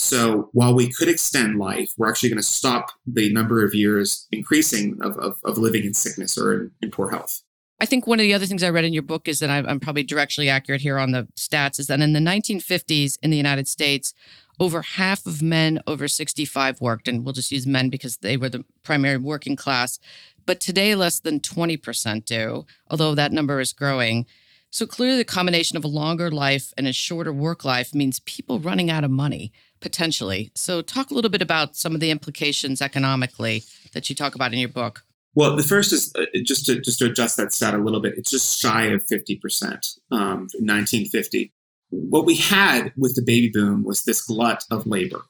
So 0.00 0.48
while 0.52 0.74
we 0.74 0.90
could 0.90 1.08
extend 1.08 1.58
life, 1.58 1.92
we're 1.98 2.08
actually 2.08 2.30
going 2.30 2.38
to 2.38 2.42
stop 2.42 2.90
the 3.06 3.30
number 3.32 3.62
of 3.62 3.74
years 3.74 4.26
increasing 4.32 4.98
of, 5.02 5.16
of, 5.18 5.36
of 5.44 5.58
living 5.58 5.84
in 5.84 5.92
sickness 5.92 6.38
or 6.38 6.54
in, 6.54 6.70
in, 6.80 6.90
poor 6.90 7.10
health. 7.10 7.42
I 7.80 7.86
think 7.86 8.06
one 8.06 8.18
of 8.18 8.24
the 8.24 8.32
other 8.32 8.46
things 8.46 8.62
I 8.62 8.70
read 8.70 8.86
in 8.86 8.94
your 8.94 9.02
book 9.02 9.28
is 9.28 9.40
that 9.40 9.50
I'm 9.50 9.78
probably 9.78 10.04
directionally 10.04 10.50
accurate 10.50 10.80
here 10.80 10.98
on 10.98 11.12
the 11.12 11.28
stats 11.36 11.78
is 11.78 11.86
that 11.88 12.00
in 12.00 12.14
the 12.14 12.18
1950s 12.18 13.18
in 13.22 13.30
the 13.30 13.36
United 13.36 13.68
States, 13.68 14.14
over 14.60 14.82
half 14.82 15.26
of 15.26 15.40
men 15.40 15.80
over 15.86 16.06
65 16.06 16.80
worked, 16.80 17.08
and 17.08 17.24
we'll 17.24 17.32
just 17.32 17.50
use 17.50 17.66
men 17.66 17.88
because 17.88 18.18
they 18.18 18.36
were 18.36 18.50
the 18.50 18.64
primary 18.84 19.16
working 19.16 19.56
class. 19.56 19.98
But 20.44 20.60
today, 20.60 20.94
less 20.94 21.18
than 21.18 21.40
20% 21.40 22.24
do, 22.26 22.66
although 22.90 23.14
that 23.14 23.32
number 23.32 23.58
is 23.58 23.72
growing. 23.72 24.26
So 24.70 24.86
clearly, 24.86 25.16
the 25.16 25.24
combination 25.24 25.76
of 25.76 25.84
a 25.84 25.88
longer 25.88 26.30
life 26.30 26.72
and 26.76 26.86
a 26.86 26.92
shorter 26.92 27.32
work 27.32 27.64
life 27.64 27.94
means 27.94 28.20
people 28.20 28.60
running 28.60 28.90
out 28.90 29.02
of 29.02 29.10
money 29.10 29.50
potentially. 29.80 30.52
So, 30.54 30.82
talk 30.82 31.10
a 31.10 31.14
little 31.14 31.30
bit 31.30 31.42
about 31.42 31.74
some 31.74 31.94
of 31.94 32.00
the 32.00 32.10
implications 32.10 32.82
economically 32.82 33.64
that 33.94 34.08
you 34.08 34.14
talk 34.14 34.34
about 34.34 34.52
in 34.52 34.58
your 34.58 34.68
book. 34.68 35.02
Well, 35.34 35.56
the 35.56 35.62
first 35.62 35.92
is 35.92 36.12
uh, 36.14 36.26
just 36.44 36.66
to 36.66 36.80
just 36.80 36.98
to 36.98 37.06
adjust 37.06 37.36
that 37.38 37.52
stat 37.52 37.74
a 37.74 37.78
little 37.78 38.00
bit. 38.00 38.14
It's 38.16 38.30
just 38.30 38.60
shy 38.60 38.86
of 38.86 39.04
fifty 39.04 39.36
percent. 39.36 39.94
Um, 40.12 40.48
1950. 40.58 41.52
What 41.90 42.24
we 42.24 42.36
had 42.36 42.92
with 42.96 43.16
the 43.16 43.22
baby 43.22 43.50
boom 43.52 43.84
was 43.84 44.04
this 44.04 44.22
glut 44.22 44.64
of 44.70 44.86
labor. 44.86 45.22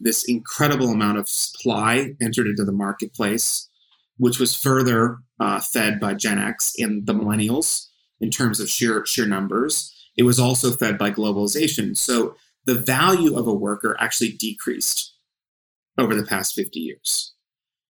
This 0.00 0.24
incredible 0.24 0.88
amount 0.88 1.18
of 1.18 1.28
supply 1.28 2.14
entered 2.20 2.48
into 2.48 2.64
the 2.64 2.72
marketplace, 2.72 3.68
which 4.16 4.40
was 4.40 4.56
further 4.56 5.18
uh, 5.38 5.60
fed 5.60 6.00
by 6.00 6.14
Gen 6.14 6.38
X 6.38 6.74
and 6.78 7.06
the 7.06 7.14
millennials 7.14 7.86
in 8.20 8.30
terms 8.30 8.58
of 8.58 8.68
sheer 8.68 9.06
sheer 9.06 9.26
numbers. 9.26 9.92
It 10.16 10.24
was 10.24 10.40
also 10.40 10.72
fed 10.72 10.98
by 10.98 11.10
globalization. 11.12 11.96
So 11.96 12.34
the 12.64 12.74
value 12.74 13.38
of 13.38 13.46
a 13.46 13.54
worker 13.54 13.96
actually 14.00 14.32
decreased 14.32 15.14
over 15.96 16.14
the 16.14 16.26
past 16.26 16.54
50 16.54 16.80
years. 16.80 17.34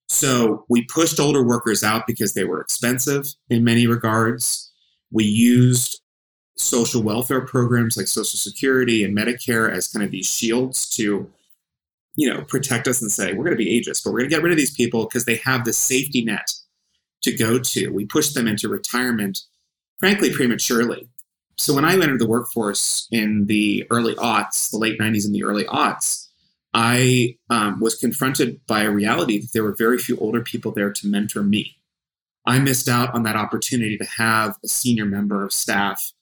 So 0.08 0.66
we 0.68 0.84
pushed 0.84 1.18
older 1.18 1.42
workers 1.42 1.82
out 1.82 2.06
because 2.06 2.34
they 2.34 2.44
were 2.44 2.60
expensive 2.60 3.24
in 3.48 3.64
many 3.64 3.86
regards. 3.86 4.70
We 5.10 5.24
used 5.24 6.01
social 6.56 7.02
welfare 7.02 7.40
programs 7.40 7.96
like 7.96 8.08
Social 8.08 8.38
Security 8.38 9.04
and 9.04 9.16
Medicare 9.16 9.70
as 9.70 9.88
kind 9.88 10.04
of 10.04 10.10
these 10.10 10.30
shields 10.30 10.88
to, 10.90 11.30
you 12.16 12.32
know, 12.32 12.42
protect 12.42 12.86
us 12.86 13.00
and 13.00 13.10
say, 13.10 13.32
we're 13.32 13.44
going 13.44 13.56
to 13.56 13.64
be 13.64 13.80
ageist, 13.80 14.04
but 14.04 14.12
we're 14.12 14.20
going 14.20 14.30
to 14.30 14.36
get 14.36 14.42
rid 14.42 14.52
of 14.52 14.58
these 14.58 14.74
people 14.74 15.04
because 15.06 15.24
they 15.24 15.36
have 15.36 15.64
the 15.64 15.72
safety 15.72 16.24
net 16.24 16.52
to 17.22 17.32
go 17.32 17.58
to. 17.58 17.88
We 17.88 18.04
push 18.04 18.30
them 18.32 18.46
into 18.46 18.68
retirement, 18.68 19.40
frankly, 19.98 20.32
prematurely. 20.32 21.08
So 21.56 21.74
when 21.74 21.84
I 21.84 21.92
entered 21.92 22.18
the 22.18 22.28
workforce 22.28 23.08
in 23.10 23.46
the 23.46 23.86
early 23.90 24.14
aughts, 24.16 24.70
the 24.70 24.78
late 24.78 24.98
90s 24.98 25.24
and 25.24 25.34
the 25.34 25.44
early 25.44 25.64
aughts, 25.64 26.28
I 26.74 27.36
um, 27.50 27.80
was 27.80 27.94
confronted 27.94 28.60
by 28.66 28.82
a 28.82 28.90
reality 28.90 29.40
that 29.40 29.52
there 29.52 29.62
were 29.62 29.74
very 29.76 29.98
few 29.98 30.16
older 30.18 30.40
people 30.40 30.72
there 30.72 30.90
to 30.90 31.06
mentor 31.06 31.42
me. 31.42 31.76
I 32.46 32.58
missed 32.58 32.88
out 32.88 33.14
on 33.14 33.22
that 33.24 33.36
opportunity 33.36 33.96
to 33.98 34.04
have 34.04 34.56
a 34.64 34.68
senior 34.68 35.04
member 35.04 35.44
of 35.44 35.52
staff 35.52 36.12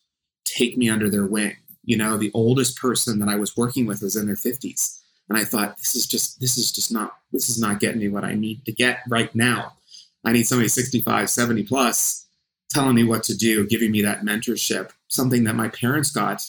take 0.57 0.77
me 0.77 0.89
under 0.89 1.09
their 1.09 1.27
wing. 1.27 1.57
You 1.85 1.97
know, 1.97 2.17
the 2.17 2.31
oldest 2.35 2.79
person 2.79 3.19
that 3.21 3.29
I 3.29 3.37
was 3.37 3.57
working 3.57 3.87
with 3.87 4.03
was 4.03 4.17
in 4.17 4.27
their 4.27 4.37
50s. 4.37 4.99
And 5.29 5.39
I 5.39 5.45
thought, 5.45 5.79
this 5.79 5.95
is 5.95 6.07
just, 6.07 6.41
this 6.41 6.59
is 6.59 6.73
just 6.73 6.93
not, 6.93 7.17
this 7.33 7.49
is 7.49 7.61
not 7.61 7.81
getting 7.81 8.01
me 8.01 8.09
what 8.09 8.25
I 8.25 8.35
need 8.35 8.65
to 8.67 8.73
get 8.73 9.01
right 9.09 9.35
now. 9.35 9.75
I 10.25 10.33
need 10.33 10.47
somebody 10.47 10.69
65, 10.69 11.31
70 11.31 11.63
plus 11.65 12.27
telling 12.71 12.95
me 12.95 13.05
what 13.05 13.23
to 13.25 13.37
do, 13.37 13.67
giving 13.67 13.91
me 13.91 14.03
that 14.03 14.23
mentorship, 14.23 14.91
something 15.09 15.45
that 15.45 15.55
my 15.55 15.69
parents 15.69 16.11
got 16.11 16.43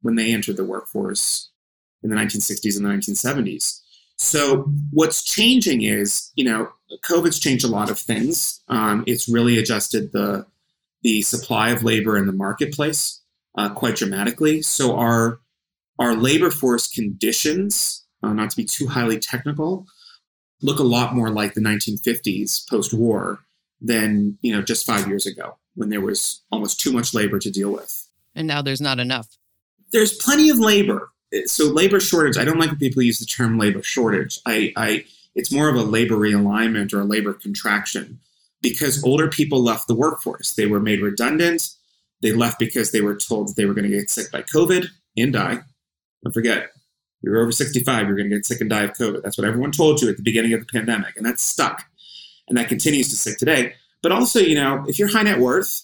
when 0.00 0.16
they 0.16 0.32
entered 0.32 0.56
the 0.56 0.64
workforce 0.64 1.50
in 2.02 2.10
the 2.10 2.16
1960s 2.16 2.76
and 2.76 2.84
the 2.84 2.90
1970s. 2.90 3.80
So 4.16 4.70
what's 4.92 5.22
changing 5.22 5.82
is, 5.82 6.30
you 6.34 6.44
know, 6.44 6.68
COVID's 7.04 7.38
changed 7.38 7.64
a 7.64 7.68
lot 7.68 7.90
of 7.90 7.98
things. 7.98 8.60
Um, 8.68 9.04
it's 9.06 9.28
really 9.28 9.58
adjusted 9.58 10.12
the 10.12 10.46
the 11.02 11.22
supply 11.22 11.70
of 11.70 11.82
labor 11.82 12.16
in 12.16 12.26
the 12.26 12.32
marketplace 12.32 13.21
uh, 13.56 13.70
quite 13.70 13.96
dramatically. 13.96 14.62
So 14.62 14.96
our 14.96 15.40
our 15.98 16.14
labor 16.14 16.50
force 16.50 16.88
conditions, 16.88 18.04
uh, 18.22 18.32
not 18.32 18.50
to 18.50 18.56
be 18.56 18.64
too 18.64 18.88
highly 18.88 19.18
technical, 19.18 19.86
look 20.62 20.78
a 20.78 20.84
lot 20.84 21.14
more 21.14 21.30
like 21.30 21.54
the 21.54 21.60
1950s 21.60 22.68
post-war 22.68 23.40
than 23.80 24.38
you 24.42 24.54
know 24.54 24.62
just 24.62 24.86
five 24.86 25.06
years 25.08 25.26
ago 25.26 25.58
when 25.74 25.88
there 25.88 26.00
was 26.00 26.42
almost 26.50 26.80
too 26.80 26.92
much 26.92 27.14
labor 27.14 27.38
to 27.38 27.50
deal 27.50 27.72
with. 27.72 28.08
And 28.34 28.46
now 28.46 28.62
there's 28.62 28.80
not 28.80 29.00
enough. 29.00 29.28
There's 29.92 30.16
plenty 30.16 30.48
of 30.50 30.58
labor. 30.58 31.10
So 31.46 31.66
labor 31.66 32.00
shortage. 32.00 32.36
I 32.36 32.44
don't 32.44 32.58
like 32.58 32.70
when 32.70 32.78
people 32.78 33.02
use 33.02 33.18
the 33.18 33.26
term 33.26 33.58
labor 33.58 33.82
shortage. 33.82 34.38
I, 34.46 34.72
I 34.76 35.04
it's 35.34 35.52
more 35.52 35.68
of 35.68 35.76
a 35.76 35.82
labor 35.82 36.16
realignment 36.16 36.92
or 36.92 37.00
a 37.00 37.04
labor 37.04 37.32
contraction 37.32 38.20
because 38.60 39.02
older 39.04 39.28
people 39.28 39.62
left 39.62 39.88
the 39.88 39.94
workforce. 39.94 40.54
They 40.54 40.66
were 40.66 40.80
made 40.80 41.00
redundant. 41.00 41.70
They 42.22 42.32
left 42.32 42.58
because 42.58 42.92
they 42.92 43.00
were 43.00 43.16
told 43.16 43.48
that 43.48 43.56
they 43.56 43.66
were 43.66 43.74
going 43.74 43.90
to 43.90 43.96
get 43.96 44.10
sick 44.10 44.30
by 44.30 44.42
COVID 44.42 44.86
and 45.16 45.32
die. 45.32 45.58
Don't 46.22 46.32
forget, 46.32 46.70
you're 47.20 47.40
over 47.40 47.52
65, 47.52 48.06
you're 48.06 48.16
going 48.16 48.30
to 48.30 48.36
get 48.36 48.46
sick 48.46 48.60
and 48.60 48.70
die 48.70 48.82
of 48.82 48.92
COVID. 48.92 49.22
That's 49.22 49.36
what 49.36 49.46
everyone 49.46 49.72
told 49.72 50.00
you 50.00 50.08
at 50.08 50.16
the 50.16 50.22
beginning 50.22 50.52
of 50.54 50.60
the 50.60 50.66
pandemic, 50.66 51.16
and 51.16 51.26
that's 51.26 51.42
stuck. 51.42 51.84
And 52.48 52.56
that 52.58 52.68
continues 52.68 53.08
to 53.10 53.16
stick 53.16 53.38
today. 53.38 53.74
But 54.02 54.12
also, 54.12 54.40
you 54.40 54.54
know, 54.54 54.84
if 54.88 54.98
you're 54.98 55.12
high 55.12 55.22
net 55.22 55.38
worth 55.38 55.82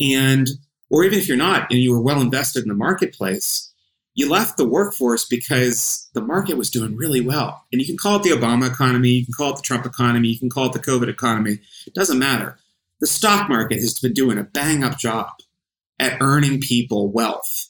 and, 0.00 0.48
or 0.90 1.04
even 1.04 1.18
if 1.18 1.26
you're 1.26 1.36
not 1.36 1.70
and 1.70 1.80
you 1.80 1.92
were 1.92 2.00
well 2.00 2.20
invested 2.20 2.62
in 2.62 2.68
the 2.68 2.74
marketplace, 2.74 3.72
you 4.14 4.28
left 4.28 4.58
the 4.58 4.68
workforce 4.68 5.24
because 5.24 6.10
the 6.12 6.20
market 6.20 6.58
was 6.58 6.70
doing 6.70 6.96
really 6.96 7.22
well. 7.22 7.64
And 7.72 7.80
you 7.80 7.86
can 7.86 7.96
call 7.96 8.16
it 8.16 8.22
the 8.22 8.30
Obama 8.30 8.70
economy, 8.70 9.08
you 9.08 9.24
can 9.24 9.32
call 9.32 9.50
it 9.52 9.56
the 9.56 9.62
Trump 9.62 9.86
economy, 9.86 10.28
you 10.28 10.38
can 10.38 10.50
call 10.50 10.66
it 10.66 10.72
the 10.74 10.78
COVID 10.78 11.08
economy. 11.08 11.58
It 11.86 11.94
doesn't 11.94 12.18
matter. 12.18 12.58
The 13.02 13.08
stock 13.08 13.48
market 13.48 13.80
has 13.80 13.98
been 13.98 14.12
doing 14.12 14.38
a 14.38 14.44
bang 14.44 14.84
up 14.84 14.96
job 14.96 15.32
at 15.98 16.18
earning 16.20 16.60
people 16.60 17.10
wealth. 17.10 17.68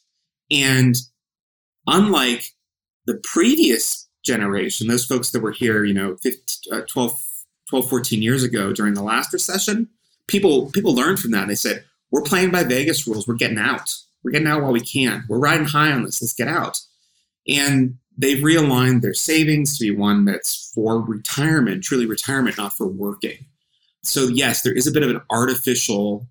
And 0.50 0.94
unlike 1.86 2.52
the 3.06 3.18
previous 3.24 4.10
generation, 4.22 4.88
those 4.88 5.06
folks 5.06 5.30
that 5.30 5.40
were 5.40 5.52
here, 5.52 5.86
you 5.86 5.94
know, 5.94 6.16
15, 6.16 6.74
uh, 6.74 6.82
12, 6.86 7.18
12, 7.70 7.88
14 7.88 8.20
years 8.20 8.42
ago 8.42 8.74
during 8.74 8.92
the 8.92 9.02
last 9.02 9.32
recession, 9.32 9.88
people 10.26 10.70
people 10.70 10.94
learned 10.94 11.18
from 11.18 11.30
that. 11.30 11.48
They 11.48 11.54
said, 11.54 11.82
we're 12.10 12.20
playing 12.20 12.50
by 12.50 12.64
Vegas 12.64 13.08
rules. 13.08 13.26
We're 13.26 13.36
getting 13.36 13.56
out. 13.56 13.94
We're 14.22 14.32
getting 14.32 14.48
out 14.48 14.60
while 14.60 14.72
we 14.72 14.82
can. 14.82 15.24
We're 15.30 15.38
riding 15.38 15.66
high 15.66 15.92
on 15.92 16.04
this. 16.04 16.20
Let's 16.20 16.34
get 16.34 16.48
out. 16.48 16.78
And 17.48 17.96
they've 18.18 18.44
realigned 18.44 19.00
their 19.00 19.14
savings 19.14 19.78
to 19.78 19.84
be 19.84 19.96
one 19.96 20.26
that's 20.26 20.70
for 20.74 21.00
retirement, 21.00 21.84
truly 21.84 22.04
retirement, 22.04 22.58
not 22.58 22.76
for 22.76 22.86
working. 22.86 23.46
So 24.02 24.28
yes, 24.28 24.62
there 24.62 24.72
is 24.72 24.86
a 24.86 24.92
bit 24.92 25.02
of 25.02 25.10
an 25.10 25.20
artificial 25.30 26.26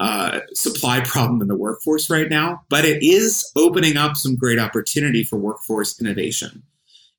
uh, 0.00 0.40
supply 0.52 1.00
problem 1.00 1.40
in 1.40 1.48
the 1.48 1.56
workforce 1.56 2.10
right 2.10 2.28
now, 2.28 2.62
but 2.68 2.84
it 2.84 3.02
is 3.02 3.50
opening 3.56 3.96
up 3.96 4.16
some 4.16 4.36
great 4.36 4.58
opportunity 4.58 5.22
for 5.22 5.36
workforce 5.36 6.00
innovation. 6.00 6.62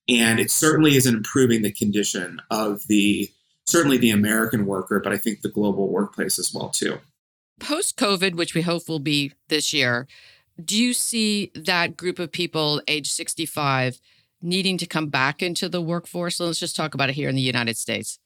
And 0.10 0.40
it 0.40 0.52
certainly 0.52 0.96
isn't 0.96 1.16
improving 1.16 1.62
the 1.62 1.72
condition 1.72 2.42
of 2.52 2.86
the 2.88 3.30
certainly 3.66 3.98
the 3.98 4.12
American 4.12 4.66
worker, 4.66 5.00
but 5.00 5.12
I 5.12 5.18
think 5.18 5.42
the 5.42 5.50
global 5.50 5.90
workplace 5.90 6.38
as 6.38 6.54
well 6.54 6.70
too. 6.70 7.00
Post 7.60 7.98
COVID, 7.98 8.36
which 8.36 8.54
we 8.54 8.62
hope 8.62 8.88
will 8.88 9.00
be 9.00 9.32
this 9.48 9.74
year, 9.74 10.08
do 10.64 10.78
you 10.78 10.94
see 10.94 11.52
that 11.56 11.98
group 11.98 12.20
of 12.20 12.32
people 12.32 12.82
age 12.88 13.12
65 13.12 14.00
needing 14.42 14.78
to 14.78 14.86
come 14.86 15.08
back 15.08 15.42
into 15.42 15.68
the 15.68 15.82
workforce? 15.82 16.40
Let's 16.40 16.60
just 16.60 16.76
talk 16.76 16.94
about 16.94 17.10
it 17.10 17.16
here 17.16 17.30
in 17.30 17.36
the 17.36 17.42
United 17.42 17.78
States. 17.78 18.20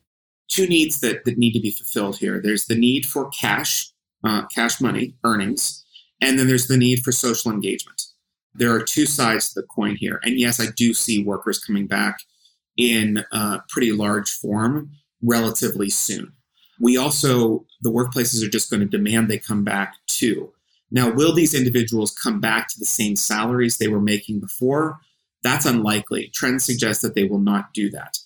Two 0.50 0.68
needs 0.68 1.00
that, 1.02 1.26
that 1.26 1.38
need 1.38 1.54
to 1.54 1.60
be 1.60 1.72
fulfilled 1.72 2.18
here. 2.18 2.42
There's 2.42 2.66
the 2.66 2.76
need 2.76 3.06
for 3.06 3.30
cash, 3.30 3.92
uh, 4.24 4.46
cash 4.48 4.82
money, 4.82 5.16
earnings, 5.24 5.86
and 6.22 6.38
then 6.38 6.48
there's 6.48 6.68
the 6.68 6.78
need 6.78 7.00
for 7.04 7.12
social 7.12 7.52
engagement. 7.52 8.02
There 8.54 8.74
are 8.74 8.84
two 8.84 9.06
sides 9.06 9.54
to 9.54 9.62
the 9.62 9.68
coin 9.68 9.96
here. 9.96 10.20
And 10.24 10.40
yes, 10.40 10.60
I 10.60 10.66
do 10.76 10.94
see 10.94 11.24
workers 11.24 11.64
coming 11.64 11.88
back 11.88 12.18
in 12.78 13.24
uh, 13.32 13.60
pretty 13.70 13.92
large 13.92 14.32
form 14.32 14.92
relatively 15.22 15.90
soon. 15.90 16.34
We 16.80 16.98
also, 16.98 17.66
the 17.82 17.92
workplaces 17.92 18.44
are 18.44 18.50
just 18.50 18.70
going 18.70 18.82
to 18.82 18.86
demand 18.86 19.30
they 19.30 19.38
come 19.38 19.64
back 19.64 19.96
too. 20.08 20.52
Now, 20.92 21.12
will 21.12 21.34
these 21.34 21.54
individuals 21.54 22.12
come 22.12 22.40
back 22.40 22.68
to 22.70 22.80
the 22.80 22.86
same 22.86 23.16
salaries 23.16 23.78
they 23.78 23.88
were 23.88 24.02
making 24.02 24.40
before? 24.40 25.00
That's 25.44 25.66
unlikely. 25.66 26.32
Trends 26.34 26.66
suggest 26.66 27.02
that 27.02 27.16
they 27.16 27.26
will 27.26 27.40
not 27.40 27.74
do 27.74 27.90
that. 27.92 28.18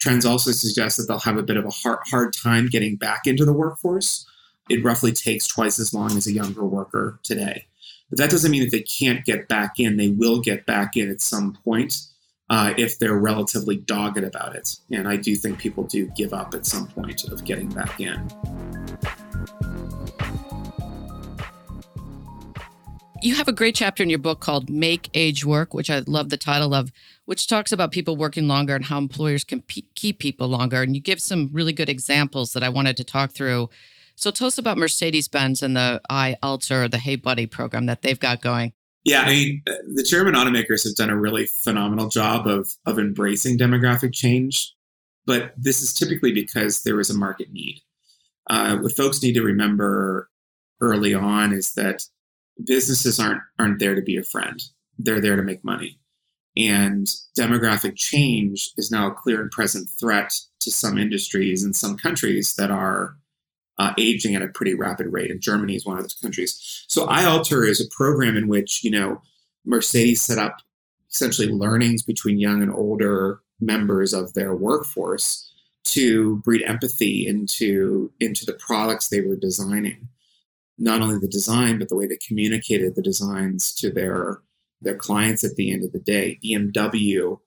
Trends 0.00 0.24
also 0.24 0.50
suggest 0.50 0.96
that 0.96 1.04
they'll 1.06 1.18
have 1.18 1.36
a 1.36 1.42
bit 1.42 1.56
of 1.56 1.64
a 1.64 1.70
hard, 1.70 1.98
hard 2.06 2.32
time 2.32 2.68
getting 2.68 2.96
back 2.96 3.26
into 3.26 3.44
the 3.44 3.52
workforce. 3.52 4.26
It 4.68 4.82
roughly 4.82 5.12
takes 5.12 5.46
twice 5.46 5.78
as 5.78 5.92
long 5.92 6.16
as 6.16 6.26
a 6.26 6.32
younger 6.32 6.64
worker 6.64 7.20
today. 7.22 7.66
But 8.08 8.18
that 8.18 8.30
doesn't 8.30 8.50
mean 8.50 8.62
that 8.62 8.72
they 8.72 8.82
can't 8.82 9.24
get 9.24 9.46
back 9.46 9.78
in. 9.78 9.96
They 9.96 10.08
will 10.08 10.40
get 10.40 10.66
back 10.66 10.96
in 10.96 11.10
at 11.10 11.20
some 11.20 11.58
point 11.64 11.94
uh, 12.48 12.74
if 12.76 12.98
they're 12.98 13.18
relatively 13.18 13.76
dogged 13.76 14.18
about 14.18 14.56
it. 14.56 14.76
And 14.90 15.06
I 15.06 15.16
do 15.16 15.36
think 15.36 15.58
people 15.58 15.84
do 15.84 16.06
give 16.16 16.32
up 16.32 16.54
at 16.54 16.66
some 16.66 16.88
point 16.88 17.24
of 17.24 17.44
getting 17.44 17.68
back 17.68 18.00
in. 18.00 18.28
You 23.22 23.34
have 23.34 23.48
a 23.48 23.52
great 23.52 23.74
chapter 23.74 24.02
in 24.02 24.08
your 24.08 24.18
book 24.18 24.40
called 24.40 24.70
Make 24.70 25.10
Age 25.12 25.44
Work, 25.44 25.74
which 25.74 25.90
I 25.90 25.98
love 26.06 26.30
the 26.30 26.38
title 26.38 26.72
of, 26.72 26.90
which 27.26 27.46
talks 27.46 27.70
about 27.70 27.92
people 27.92 28.16
working 28.16 28.48
longer 28.48 28.74
and 28.74 28.86
how 28.86 28.96
employers 28.96 29.44
can 29.44 29.62
keep 29.94 30.18
people 30.18 30.48
longer. 30.48 30.80
And 30.82 30.94
you 30.94 31.02
give 31.02 31.20
some 31.20 31.50
really 31.52 31.74
good 31.74 31.90
examples 31.90 32.54
that 32.54 32.62
I 32.62 32.70
wanted 32.70 32.96
to 32.96 33.04
talk 33.04 33.32
through. 33.32 33.68
So 34.16 34.30
tell 34.30 34.46
us 34.46 34.56
about 34.56 34.78
Mercedes 34.78 35.28
Benz 35.28 35.62
and 35.62 35.76
the 35.76 36.00
iAlter, 36.10 36.90
the 36.90 36.96
Hey 36.96 37.16
Buddy 37.16 37.46
program 37.46 37.84
that 37.86 38.00
they've 38.00 38.18
got 38.18 38.40
going. 38.40 38.72
Yeah, 39.04 39.20
I 39.20 39.28
mean, 39.28 39.62
the 39.66 40.02
German 40.02 40.34
automakers 40.34 40.84
have 40.84 40.94
done 40.94 41.10
a 41.10 41.18
really 41.18 41.44
phenomenal 41.44 42.08
job 42.08 42.46
of, 42.46 42.74
of 42.86 42.98
embracing 42.98 43.58
demographic 43.58 44.14
change. 44.14 44.74
But 45.26 45.52
this 45.58 45.82
is 45.82 45.92
typically 45.92 46.32
because 46.32 46.84
there 46.84 46.98
is 46.98 47.10
a 47.10 47.18
market 47.18 47.52
need. 47.52 47.82
Uh, 48.48 48.78
what 48.78 48.96
folks 48.96 49.22
need 49.22 49.34
to 49.34 49.42
remember 49.42 50.30
early 50.80 51.12
on 51.12 51.52
is 51.52 51.74
that 51.74 52.06
businesses 52.66 53.18
aren't 53.18 53.42
aren't 53.58 53.78
there 53.78 53.94
to 53.94 54.02
be 54.02 54.16
a 54.16 54.22
friend. 54.22 54.62
They're 54.98 55.20
there 55.20 55.36
to 55.36 55.42
make 55.42 55.64
money. 55.64 55.98
And 56.56 57.06
demographic 57.38 57.96
change 57.96 58.70
is 58.76 58.90
now 58.90 59.06
a 59.06 59.14
clear 59.14 59.40
and 59.40 59.50
present 59.50 59.88
threat 59.98 60.32
to 60.60 60.70
some 60.70 60.98
industries 60.98 61.64
in 61.64 61.72
some 61.72 61.96
countries 61.96 62.54
that 62.56 62.70
are 62.70 63.16
uh, 63.78 63.94
aging 63.96 64.34
at 64.34 64.42
a 64.42 64.48
pretty 64.48 64.74
rapid 64.74 65.06
rate. 65.06 65.30
And 65.30 65.40
Germany 65.40 65.76
is 65.76 65.86
one 65.86 65.96
of 65.96 66.02
those 66.02 66.14
countries. 66.14 66.84
So 66.88 67.06
iAlter 67.06 67.66
is 67.66 67.80
a 67.80 67.88
program 67.94 68.36
in 68.36 68.48
which, 68.48 68.84
you 68.84 68.90
know, 68.90 69.22
Mercedes 69.64 70.22
set 70.22 70.38
up 70.38 70.56
essentially 71.10 71.48
learnings 71.48 72.02
between 72.02 72.38
young 72.38 72.62
and 72.62 72.72
older 72.72 73.40
members 73.60 74.12
of 74.12 74.34
their 74.34 74.54
workforce 74.54 75.50
to 75.84 76.36
breed 76.38 76.62
empathy 76.62 77.26
into 77.26 78.12
into 78.20 78.44
the 78.44 78.52
products 78.54 79.08
they 79.08 79.20
were 79.20 79.36
designing 79.36 80.08
not 80.80 81.00
only 81.02 81.18
the 81.18 81.28
design 81.28 81.78
but 81.78 81.88
the 81.88 81.96
way 81.96 82.06
they 82.06 82.18
communicated 82.26 82.96
the 82.96 83.02
designs 83.02 83.72
to 83.74 83.90
their 83.92 84.40
their 84.80 84.96
clients 84.96 85.44
at 85.44 85.54
the 85.56 85.70
end 85.70 85.84
of 85.84 85.92
the 85.92 86.00
day. 86.00 86.38
BMW 86.42 87.38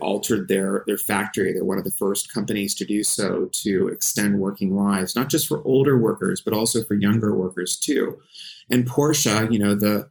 altered 0.00 0.48
their 0.48 0.82
their 0.86 0.96
factory. 0.96 1.52
They're 1.52 1.64
one 1.64 1.78
of 1.78 1.84
the 1.84 1.90
first 1.90 2.32
companies 2.32 2.74
to 2.76 2.86
do 2.86 3.04
so 3.04 3.50
to 3.52 3.88
extend 3.88 4.40
working 4.40 4.74
lives, 4.74 5.14
not 5.14 5.28
just 5.28 5.46
for 5.46 5.62
older 5.64 5.98
workers 5.98 6.40
but 6.40 6.54
also 6.54 6.82
for 6.82 6.94
younger 6.94 7.34
workers 7.36 7.78
too. 7.78 8.18
And 8.70 8.88
Porsche, 8.88 9.52
you 9.52 9.58
know 9.58 9.74
the 9.74 10.08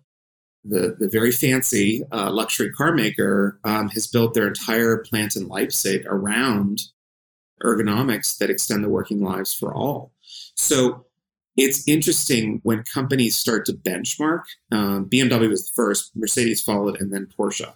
the, 0.66 0.96
the 0.98 1.10
very 1.10 1.32
fancy 1.32 2.04
uh, 2.14 2.32
luxury 2.32 2.72
car 2.72 2.94
maker 2.94 3.60
um, 3.66 3.90
has 3.90 4.08
built 4.08 4.34
their 4.34 4.48
entire 4.48 5.00
plant 5.00 5.36
in 5.36 5.50
Leipzig 5.50 6.06
around 6.06 6.80
ergonomics 7.62 8.38
that 8.38 8.50
extend 8.50 8.84
the 8.84 8.90
working 8.90 9.22
lives 9.22 9.54
for 9.54 9.74
all. 9.74 10.14
So 10.56 11.06
it's 11.56 11.88
interesting 11.88 12.60
when 12.64 12.84
companies 12.84 13.36
start 13.38 13.66
to 13.66 13.74
benchmark. 13.74 14.44
Um, 14.72 15.10
BMW 15.10 15.50
was 15.50 15.68
the 15.68 15.74
first, 15.76 16.12
Mercedes 16.16 16.62
followed, 16.62 17.00
and 17.00 17.14
then 17.14 17.28
Porsche. 17.38 17.74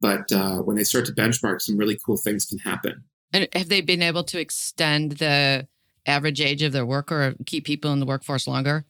But 0.00 0.32
uh, 0.32 0.58
when 0.58 0.76
they 0.76 0.84
start 0.84 1.06
to 1.06 1.12
benchmark, 1.12 1.60
some 1.60 1.76
really 1.76 1.98
cool 2.04 2.16
things 2.16 2.46
can 2.46 2.58
happen. 2.58 3.04
And 3.32 3.48
have 3.52 3.68
they 3.68 3.80
been 3.80 4.02
able 4.02 4.24
to 4.24 4.40
extend 4.40 5.12
the 5.12 5.68
average 6.06 6.40
age 6.40 6.62
of 6.62 6.72
their 6.72 6.86
worker 6.86 7.22
or 7.22 7.34
keep 7.44 7.66
people 7.66 7.92
in 7.92 8.00
the 8.00 8.06
workforce 8.06 8.46
longer? 8.46 8.86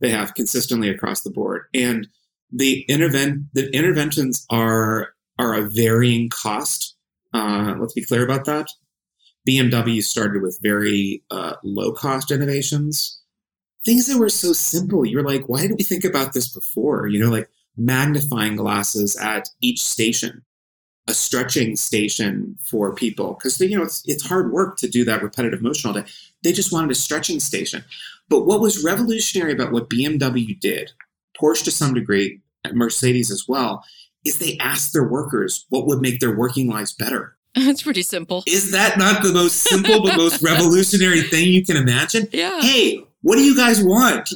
They 0.00 0.10
have 0.10 0.34
consistently 0.34 0.88
across 0.88 1.22
the 1.22 1.30
board. 1.30 1.62
And 1.72 2.08
the 2.52 2.80
intervent 2.88 3.44
the 3.54 3.70
interventions 3.74 4.44
are 4.50 5.14
are 5.38 5.54
a 5.54 5.70
varying 5.70 6.28
cost. 6.28 6.96
Uh, 7.32 7.76
let's 7.78 7.94
be 7.94 8.04
clear 8.04 8.24
about 8.24 8.44
that. 8.46 8.66
BMW 9.48 10.02
started 10.02 10.42
with 10.42 10.58
very 10.62 11.22
uh, 11.30 11.54
low 11.62 11.92
cost 11.92 12.30
innovations 12.30 13.19
things 13.84 14.06
that 14.06 14.18
were 14.18 14.28
so 14.28 14.52
simple. 14.52 15.04
You're 15.04 15.22
like, 15.24 15.48
why 15.48 15.62
didn't 15.62 15.78
we 15.78 15.84
think 15.84 16.04
about 16.04 16.32
this 16.32 16.48
before? 16.48 17.06
You 17.06 17.20
know, 17.20 17.30
like 17.30 17.48
magnifying 17.76 18.56
glasses 18.56 19.16
at 19.16 19.48
each 19.60 19.82
station, 19.82 20.42
a 21.08 21.14
stretching 21.14 21.76
station 21.76 22.58
for 22.64 22.94
people. 22.94 23.34
Because, 23.34 23.60
you 23.60 23.76
know, 23.76 23.84
it's, 23.84 24.06
it's 24.06 24.26
hard 24.26 24.52
work 24.52 24.76
to 24.78 24.88
do 24.88 25.04
that 25.04 25.22
repetitive 25.22 25.62
motion 25.62 25.88
all 25.88 25.94
day. 25.94 26.08
They 26.42 26.52
just 26.52 26.72
wanted 26.72 26.90
a 26.90 26.94
stretching 26.94 27.40
station. 27.40 27.84
But 28.28 28.46
what 28.46 28.60
was 28.60 28.84
revolutionary 28.84 29.52
about 29.52 29.72
what 29.72 29.90
BMW 29.90 30.58
did, 30.58 30.92
Porsche 31.40 31.64
to 31.64 31.70
some 31.70 31.94
degree, 31.94 32.40
Mercedes 32.72 33.30
as 33.30 33.48
well, 33.48 33.84
is 34.24 34.38
they 34.38 34.56
asked 34.58 34.92
their 34.92 35.08
workers 35.08 35.66
what 35.70 35.86
would 35.86 36.00
make 36.00 36.20
their 36.20 36.36
working 36.36 36.68
lives 36.68 36.92
better. 36.92 37.36
That's 37.54 37.82
pretty 37.82 38.02
simple. 38.02 38.44
Is 38.46 38.70
that 38.72 38.98
not 38.98 39.22
the 39.22 39.32
most 39.32 39.56
simple 39.56 40.02
but 40.02 40.16
most 40.16 40.42
revolutionary 40.44 41.22
thing 41.22 41.48
you 41.48 41.64
can 41.64 41.76
imagine? 41.76 42.28
Yeah. 42.32 42.60
Hey, 42.60 43.04
what 43.22 43.36
do 43.36 43.42
you 43.42 43.56
guys 43.56 43.82
want? 43.82 44.30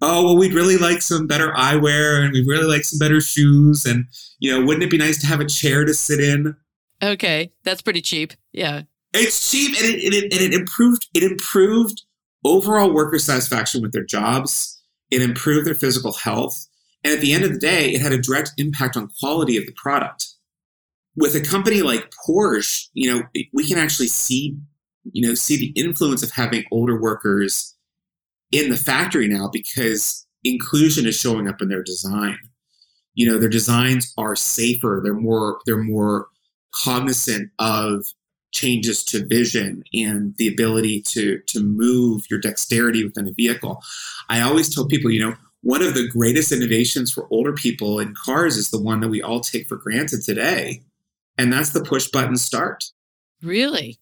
Oh, 0.00 0.24
well, 0.24 0.36
we'd 0.36 0.54
really 0.54 0.76
like 0.76 1.02
some 1.02 1.26
better 1.26 1.52
eyewear 1.52 2.22
and 2.22 2.32
we'd 2.32 2.46
really 2.46 2.66
like 2.66 2.84
some 2.84 2.98
better 2.98 3.20
shoes. 3.20 3.84
And, 3.86 4.06
you 4.38 4.50
know, 4.50 4.64
wouldn't 4.64 4.84
it 4.84 4.90
be 4.90 4.98
nice 4.98 5.20
to 5.20 5.26
have 5.26 5.40
a 5.40 5.46
chair 5.46 5.84
to 5.84 5.94
sit 5.94 6.20
in? 6.20 6.56
Okay. 7.02 7.52
That's 7.64 7.82
pretty 7.82 8.02
cheap. 8.02 8.32
Yeah. 8.52 8.82
It's 9.12 9.50
cheap 9.50 9.76
and 9.78 9.94
it, 9.94 10.14
it, 10.14 10.32
and 10.32 10.42
it 10.42 10.52
improved, 10.52 11.08
it 11.14 11.22
improved 11.22 12.02
overall 12.44 12.92
worker 12.92 13.18
satisfaction 13.18 13.80
with 13.80 13.92
their 13.92 14.04
jobs. 14.04 14.82
It 15.10 15.22
improved 15.22 15.66
their 15.66 15.74
physical 15.74 16.12
health. 16.12 16.66
And 17.04 17.12
at 17.12 17.20
the 17.20 17.32
end 17.32 17.44
of 17.44 17.52
the 17.52 17.58
day, 17.58 17.90
it 17.90 18.00
had 18.00 18.12
a 18.12 18.20
direct 18.20 18.52
impact 18.56 18.96
on 18.96 19.10
quality 19.20 19.56
of 19.56 19.66
the 19.66 19.72
product. 19.72 20.26
With 21.16 21.36
a 21.36 21.40
company 21.40 21.82
like 21.82 22.12
Porsche, 22.26 22.88
you 22.94 23.12
know, 23.12 23.22
we 23.52 23.66
can 23.66 23.78
actually 23.78 24.08
see, 24.08 24.56
you 25.12 25.26
know, 25.26 25.34
see 25.34 25.56
the 25.56 25.72
influence 25.80 26.22
of 26.22 26.32
having 26.32 26.64
older 26.72 27.00
workers 27.00 27.73
in 28.54 28.70
the 28.70 28.76
factory 28.76 29.26
now 29.26 29.48
because 29.52 30.26
inclusion 30.44 31.06
is 31.06 31.18
showing 31.18 31.48
up 31.48 31.60
in 31.60 31.68
their 31.68 31.82
design. 31.82 32.38
You 33.14 33.28
know, 33.28 33.38
their 33.38 33.48
designs 33.48 34.12
are 34.16 34.36
safer. 34.36 35.00
They're 35.02 35.14
more 35.14 35.58
they're 35.66 35.76
more 35.76 36.28
cognizant 36.72 37.50
of 37.58 38.04
changes 38.52 39.04
to 39.04 39.26
vision 39.26 39.82
and 39.92 40.34
the 40.36 40.46
ability 40.46 41.02
to 41.02 41.40
to 41.48 41.60
move 41.60 42.24
your 42.30 42.40
dexterity 42.40 43.04
within 43.04 43.28
a 43.28 43.32
vehicle. 43.32 43.82
I 44.28 44.40
always 44.40 44.72
tell 44.72 44.86
people, 44.86 45.10
you 45.10 45.20
know, 45.20 45.34
one 45.62 45.82
of 45.82 45.94
the 45.94 46.08
greatest 46.08 46.52
innovations 46.52 47.12
for 47.12 47.26
older 47.30 47.52
people 47.52 47.98
in 47.98 48.14
cars 48.14 48.56
is 48.56 48.70
the 48.70 48.80
one 48.80 49.00
that 49.00 49.08
we 49.08 49.22
all 49.22 49.40
take 49.40 49.68
for 49.68 49.76
granted 49.76 50.22
today, 50.22 50.82
and 51.36 51.52
that's 51.52 51.70
the 51.70 51.82
push 51.82 52.08
button 52.08 52.36
start. 52.36 52.84
Really? 53.42 53.98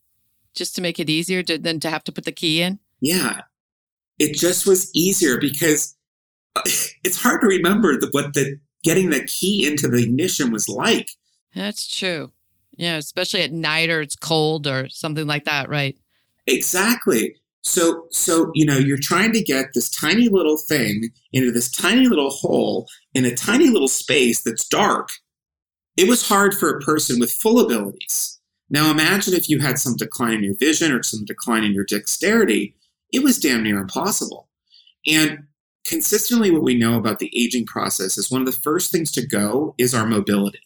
Just 0.54 0.74
to 0.76 0.82
make 0.82 1.00
it 1.00 1.08
easier 1.08 1.42
to, 1.42 1.56
than 1.56 1.80
to 1.80 1.88
have 1.88 2.04
to 2.04 2.12
put 2.12 2.24
the 2.24 2.32
key 2.32 2.60
in? 2.60 2.78
Yeah 3.00 3.42
it 4.22 4.36
just 4.36 4.66
was 4.66 4.88
easier 4.94 5.38
because 5.38 5.96
uh, 6.54 6.62
it's 7.04 7.20
hard 7.20 7.40
to 7.40 7.46
remember 7.48 7.98
the, 7.98 8.08
what 8.12 8.34
the 8.34 8.58
getting 8.84 9.10
the 9.10 9.24
key 9.24 9.66
into 9.66 9.88
the 9.88 10.02
ignition 10.02 10.52
was 10.52 10.68
like. 10.68 11.10
That's 11.54 11.86
true. 11.88 12.32
Yeah, 12.76 12.96
especially 12.96 13.42
at 13.42 13.52
night 13.52 13.90
or 13.90 14.00
it's 14.00 14.16
cold 14.16 14.66
or 14.66 14.88
something 14.88 15.26
like 15.26 15.44
that, 15.44 15.68
right? 15.68 15.96
Exactly. 16.46 17.36
So 17.62 18.06
so 18.10 18.50
you 18.54 18.64
know, 18.64 18.78
you're 18.78 18.98
trying 19.00 19.32
to 19.32 19.42
get 19.42 19.74
this 19.74 19.90
tiny 19.90 20.28
little 20.28 20.56
thing 20.56 21.10
into 21.32 21.52
this 21.52 21.70
tiny 21.70 22.06
little 22.06 22.30
hole 22.30 22.88
in 23.14 23.24
a 23.24 23.34
tiny 23.34 23.68
little 23.68 23.88
space 23.88 24.42
that's 24.42 24.66
dark. 24.66 25.10
It 25.96 26.08
was 26.08 26.26
hard 26.26 26.54
for 26.54 26.70
a 26.70 26.80
person 26.80 27.20
with 27.20 27.30
full 27.30 27.60
abilities. 27.60 28.40
Now 28.70 28.90
imagine 28.90 29.34
if 29.34 29.50
you 29.50 29.58
had 29.58 29.78
some 29.78 29.96
decline 29.96 30.34
in 30.34 30.44
your 30.44 30.56
vision 30.56 30.92
or 30.92 31.02
some 31.02 31.24
decline 31.24 31.64
in 31.64 31.72
your 31.72 31.84
dexterity 31.84 32.74
it 33.12 33.22
was 33.22 33.38
damn 33.38 33.62
near 33.62 33.78
impossible. 33.78 34.48
And 35.06 35.44
consistently, 35.86 36.50
what 36.50 36.62
we 36.62 36.78
know 36.78 36.96
about 36.96 37.18
the 37.18 37.30
aging 37.36 37.66
process 37.66 38.16
is 38.16 38.30
one 38.30 38.40
of 38.40 38.46
the 38.46 38.52
first 38.52 38.90
things 38.90 39.10
to 39.12 39.26
go 39.26 39.74
is 39.78 39.94
our 39.94 40.06
mobility. 40.06 40.60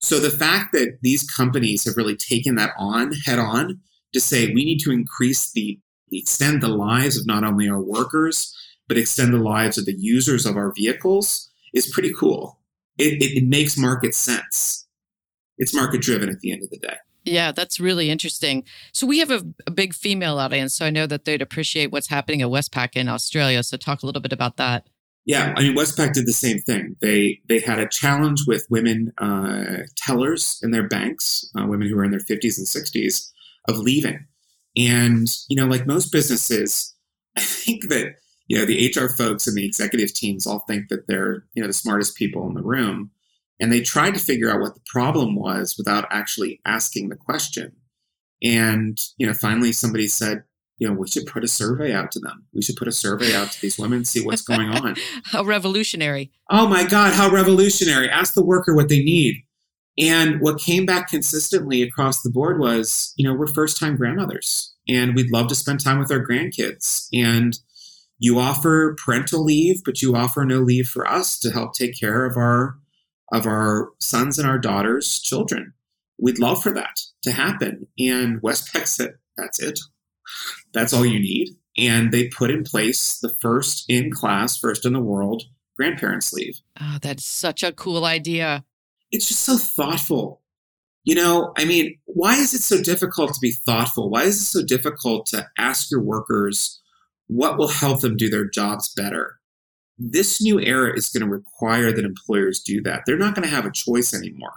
So 0.00 0.20
the 0.20 0.30
fact 0.30 0.72
that 0.72 0.98
these 1.02 1.28
companies 1.28 1.84
have 1.84 1.96
really 1.96 2.16
taken 2.16 2.56
that 2.56 2.72
on 2.78 3.12
head 3.12 3.38
on 3.38 3.80
to 4.12 4.20
say 4.20 4.52
we 4.52 4.64
need 4.64 4.78
to 4.80 4.92
increase 4.92 5.50
the 5.52 5.80
extend 6.12 6.62
the 6.62 6.68
lives 6.68 7.18
of 7.18 7.26
not 7.26 7.42
only 7.42 7.68
our 7.68 7.80
workers 7.80 8.54
but 8.86 8.98
extend 8.98 9.32
the 9.32 9.38
lives 9.38 9.78
of 9.78 9.86
the 9.86 9.96
users 9.98 10.46
of 10.46 10.56
our 10.56 10.72
vehicles 10.76 11.50
is 11.72 11.90
pretty 11.90 12.12
cool. 12.12 12.60
It, 12.98 13.14
it, 13.22 13.38
it 13.38 13.48
makes 13.48 13.78
market 13.78 14.14
sense. 14.14 14.86
It's 15.56 15.74
market 15.74 16.02
driven 16.02 16.28
at 16.28 16.40
the 16.40 16.52
end 16.52 16.62
of 16.62 16.70
the 16.70 16.78
day. 16.78 16.96
Yeah, 17.24 17.52
that's 17.52 17.80
really 17.80 18.10
interesting. 18.10 18.64
So 18.92 19.06
we 19.06 19.18
have 19.18 19.30
a, 19.30 19.42
a, 19.66 19.70
big 19.70 19.94
female 19.94 20.38
audience, 20.38 20.74
so 20.74 20.84
I 20.84 20.90
know 20.90 21.06
that 21.06 21.24
they'd 21.24 21.40
appreciate 21.40 21.90
what's 21.90 22.08
happening 22.08 22.42
at 22.42 22.48
Westpac 22.48 22.96
in 22.96 23.08
Australia. 23.08 23.62
So 23.62 23.78
talk 23.78 24.02
a 24.02 24.06
little 24.06 24.20
bit 24.20 24.32
about 24.32 24.58
that. 24.58 24.86
Yeah, 25.24 25.54
I 25.56 25.62
mean 25.62 25.74
Westpac 25.74 26.12
did 26.12 26.26
the 26.26 26.34
same 26.34 26.58
thing. 26.58 26.96
They 27.00 27.40
they 27.48 27.60
had 27.60 27.78
a 27.78 27.88
challenge 27.88 28.42
with 28.46 28.66
women 28.68 29.12
uh, 29.16 29.84
tellers 29.96 30.60
in 30.62 30.70
their 30.70 30.86
banks, 30.86 31.50
uh, 31.58 31.66
women 31.66 31.88
who 31.88 31.96
were 31.96 32.04
in 32.04 32.10
their 32.10 32.20
fifties 32.20 32.58
and 32.58 32.68
sixties, 32.68 33.32
of 33.66 33.78
leaving. 33.78 34.26
And 34.76 35.26
you 35.48 35.56
know, 35.56 35.66
like 35.66 35.86
most 35.86 36.12
businesses, 36.12 36.94
I 37.38 37.40
think 37.40 37.88
that 37.88 38.16
you 38.48 38.58
know 38.58 38.66
the 38.66 38.92
HR 38.94 39.08
folks 39.08 39.46
and 39.46 39.56
the 39.56 39.64
executive 39.64 40.12
teams 40.12 40.46
all 40.46 40.64
think 40.68 40.88
that 40.90 41.06
they're 41.06 41.46
you 41.54 41.62
know 41.62 41.68
the 41.68 41.72
smartest 41.72 42.16
people 42.16 42.46
in 42.46 42.52
the 42.52 42.62
room 42.62 43.10
and 43.60 43.72
they 43.72 43.80
tried 43.80 44.14
to 44.14 44.20
figure 44.20 44.50
out 44.50 44.60
what 44.60 44.74
the 44.74 44.80
problem 44.86 45.36
was 45.36 45.76
without 45.78 46.06
actually 46.10 46.60
asking 46.64 47.08
the 47.08 47.16
question. 47.16 47.72
And, 48.42 48.98
you 49.16 49.26
know, 49.26 49.32
finally 49.32 49.72
somebody 49.72 50.08
said, 50.08 50.44
you 50.78 50.88
know, 50.88 50.94
we 50.94 51.08
should 51.08 51.26
put 51.26 51.44
a 51.44 51.48
survey 51.48 51.92
out 51.92 52.10
to 52.12 52.18
them. 52.18 52.46
We 52.52 52.62
should 52.62 52.76
put 52.76 52.88
a 52.88 52.92
survey 52.92 53.34
out 53.34 53.52
to 53.52 53.60
these 53.60 53.78
women, 53.78 54.04
see 54.04 54.24
what's 54.24 54.42
going 54.42 54.68
on. 54.70 54.96
how 55.24 55.44
revolutionary. 55.44 56.32
Oh 56.50 56.66
my 56.66 56.84
God, 56.84 57.12
how 57.12 57.30
revolutionary. 57.30 58.08
Ask 58.10 58.34
the 58.34 58.44
worker 58.44 58.74
what 58.74 58.88
they 58.88 59.02
need. 59.02 59.36
And 59.96 60.40
what 60.40 60.58
came 60.58 60.84
back 60.84 61.08
consistently 61.08 61.82
across 61.82 62.22
the 62.22 62.30
board 62.30 62.58
was, 62.58 63.14
you 63.16 63.24
know, 63.24 63.34
we're 63.34 63.46
first 63.46 63.78
time 63.78 63.96
grandmothers 63.96 64.74
and 64.88 65.14
we'd 65.14 65.30
love 65.30 65.46
to 65.48 65.54
spend 65.54 65.82
time 65.82 66.00
with 66.00 66.10
our 66.10 66.24
grandkids. 66.24 67.06
And 67.12 67.56
you 68.18 68.38
offer 68.40 68.96
parental 69.04 69.44
leave, 69.44 69.82
but 69.84 70.02
you 70.02 70.16
offer 70.16 70.44
no 70.44 70.58
leave 70.58 70.88
for 70.88 71.06
us 71.06 71.38
to 71.40 71.50
help 71.50 71.74
take 71.74 71.98
care 71.98 72.24
of 72.24 72.36
our 72.36 72.76
of 73.32 73.46
our 73.46 73.90
sons 74.00 74.38
and 74.38 74.48
our 74.48 74.58
daughters' 74.58 75.20
children. 75.20 75.72
We'd 76.18 76.38
love 76.38 76.62
for 76.62 76.72
that 76.72 77.00
to 77.22 77.32
happen. 77.32 77.88
And 77.98 78.40
Westpac 78.40 78.86
said, 78.86 79.14
that's 79.36 79.60
it. 79.60 79.78
That's 80.72 80.92
all 80.92 81.04
you 81.04 81.18
need. 81.18 81.56
And 81.76 82.12
they 82.12 82.28
put 82.28 82.50
in 82.50 82.62
place 82.62 83.18
the 83.18 83.34
first 83.40 83.84
in 83.88 84.12
class, 84.12 84.56
first 84.56 84.86
in 84.86 84.92
the 84.92 85.00
world 85.00 85.44
grandparents 85.76 86.32
leave. 86.32 86.60
Oh, 86.80 86.98
that's 87.00 87.24
such 87.24 87.62
a 87.62 87.72
cool 87.72 88.04
idea. 88.04 88.64
It's 89.10 89.28
just 89.28 89.42
so 89.42 89.56
thoughtful. 89.56 90.40
You 91.04 91.14
know, 91.14 91.52
I 91.58 91.64
mean, 91.64 91.98
why 92.04 92.36
is 92.36 92.54
it 92.54 92.62
so 92.62 92.82
difficult 92.82 93.34
to 93.34 93.40
be 93.40 93.50
thoughtful? 93.50 94.08
Why 94.08 94.22
is 94.22 94.40
it 94.40 94.44
so 94.44 94.64
difficult 94.64 95.26
to 95.26 95.48
ask 95.58 95.90
your 95.90 96.00
workers 96.00 96.80
what 97.26 97.58
will 97.58 97.68
help 97.68 98.00
them 98.00 98.16
do 98.16 98.30
their 98.30 98.48
jobs 98.48 98.92
better? 98.94 99.38
This 99.98 100.42
new 100.42 100.60
era 100.60 100.96
is 100.96 101.10
going 101.10 101.24
to 101.24 101.30
require 101.30 101.92
that 101.92 102.04
employers 102.04 102.60
do 102.60 102.82
that. 102.82 103.02
They're 103.06 103.16
not 103.16 103.34
going 103.34 103.48
to 103.48 103.54
have 103.54 103.66
a 103.66 103.70
choice 103.70 104.12
anymore. 104.12 104.52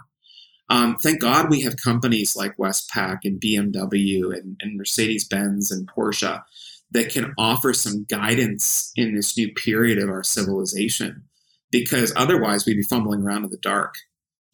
Um, 0.70 0.96
thank 0.96 1.20
God 1.20 1.48
we 1.48 1.62
have 1.62 1.76
companies 1.82 2.36
like 2.36 2.56
Westpac 2.56 3.20
and 3.24 3.40
BMW 3.40 4.36
and, 4.36 4.56
and 4.60 4.76
Mercedes 4.76 5.26
Benz 5.26 5.70
and 5.70 5.88
Porsche 5.88 6.42
that 6.90 7.10
can 7.10 7.32
offer 7.38 7.72
some 7.72 8.04
guidance 8.08 8.92
in 8.96 9.14
this 9.14 9.36
new 9.36 9.52
period 9.52 9.98
of 9.98 10.08
our 10.08 10.22
civilization. 10.22 11.24
Because 11.70 12.12
otherwise, 12.16 12.64
we'd 12.64 12.74
be 12.74 12.82
fumbling 12.82 13.22
around 13.22 13.44
in 13.44 13.50
the 13.50 13.58
dark 13.58 13.94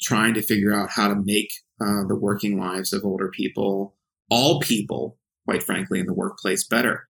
trying 0.01 0.35
to 0.35 0.42
figure 0.42 0.75
out 0.75 0.90
how 0.90 1.09
to 1.09 1.14
make 1.14 1.51
uh, 1.81 2.05
the 2.07 2.16
working 2.16 2.59
lives 2.59 2.92
of 2.92 3.05
older 3.05 3.29
people, 3.29 3.97
all 4.31 4.61
people, 4.61 5.16
quite 5.44 5.62
frankly, 5.62 6.01
in 6.01 6.07
the 6.07 6.14
workplace 6.14 6.64
better. 6.64 7.09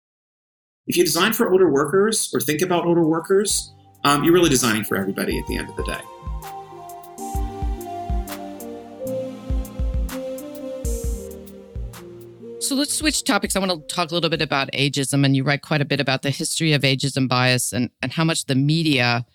If 0.88 0.96
you 0.96 1.04
design 1.04 1.34
for 1.34 1.52
older 1.52 1.68
workers 1.68 2.32
or 2.32 2.40
think 2.40 2.62
about 2.62 2.86
older 2.86 3.04
workers, 3.04 3.74
um, 4.04 4.24
you're 4.24 4.32
really 4.32 4.48
designing 4.48 4.84
for 4.84 4.96
everybody 4.96 5.38
at 5.38 5.46
the 5.46 5.58
end 5.58 5.68
of 5.68 5.76
the 5.76 5.84
day. 5.84 6.00
So 12.60 12.74
let's 12.74 12.94
switch 12.94 13.24
topics. 13.24 13.54
I 13.54 13.58
want 13.58 13.70
to 13.70 13.94
talk 13.94 14.10
a 14.10 14.14
little 14.14 14.30
bit 14.30 14.40
about 14.40 14.70
ageism. 14.72 15.26
And 15.26 15.36
you 15.36 15.44
write 15.44 15.60
quite 15.60 15.82
a 15.82 15.84
bit 15.84 16.00
about 16.00 16.22
the 16.22 16.30
history 16.30 16.72
of 16.72 16.80
ageism 16.80 17.28
bias 17.28 17.74
and, 17.74 17.90
and 18.00 18.12
how 18.12 18.24
much 18.24 18.46
the 18.46 18.54
media 18.54 19.26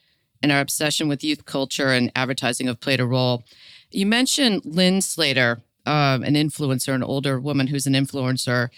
and 0.42 0.52
our 0.52 0.60
obsession 0.60 1.08
with 1.08 1.24
youth 1.24 1.46
culture 1.46 1.90
and 1.90 2.12
advertising 2.16 2.66
have 2.66 2.80
played 2.80 3.00
a 3.00 3.06
role. 3.06 3.44
You 3.92 4.08
mentioned 4.08 4.66
Lynn 4.66 5.02
Slater, 5.02 5.62
um, 5.86 6.24
an 6.24 6.34
influencer, 6.34 6.96
an 6.96 7.04
older 7.04 7.40
woman 7.40 7.68
who's 7.68 7.86
an 7.86 7.94
influencer. 7.94 8.70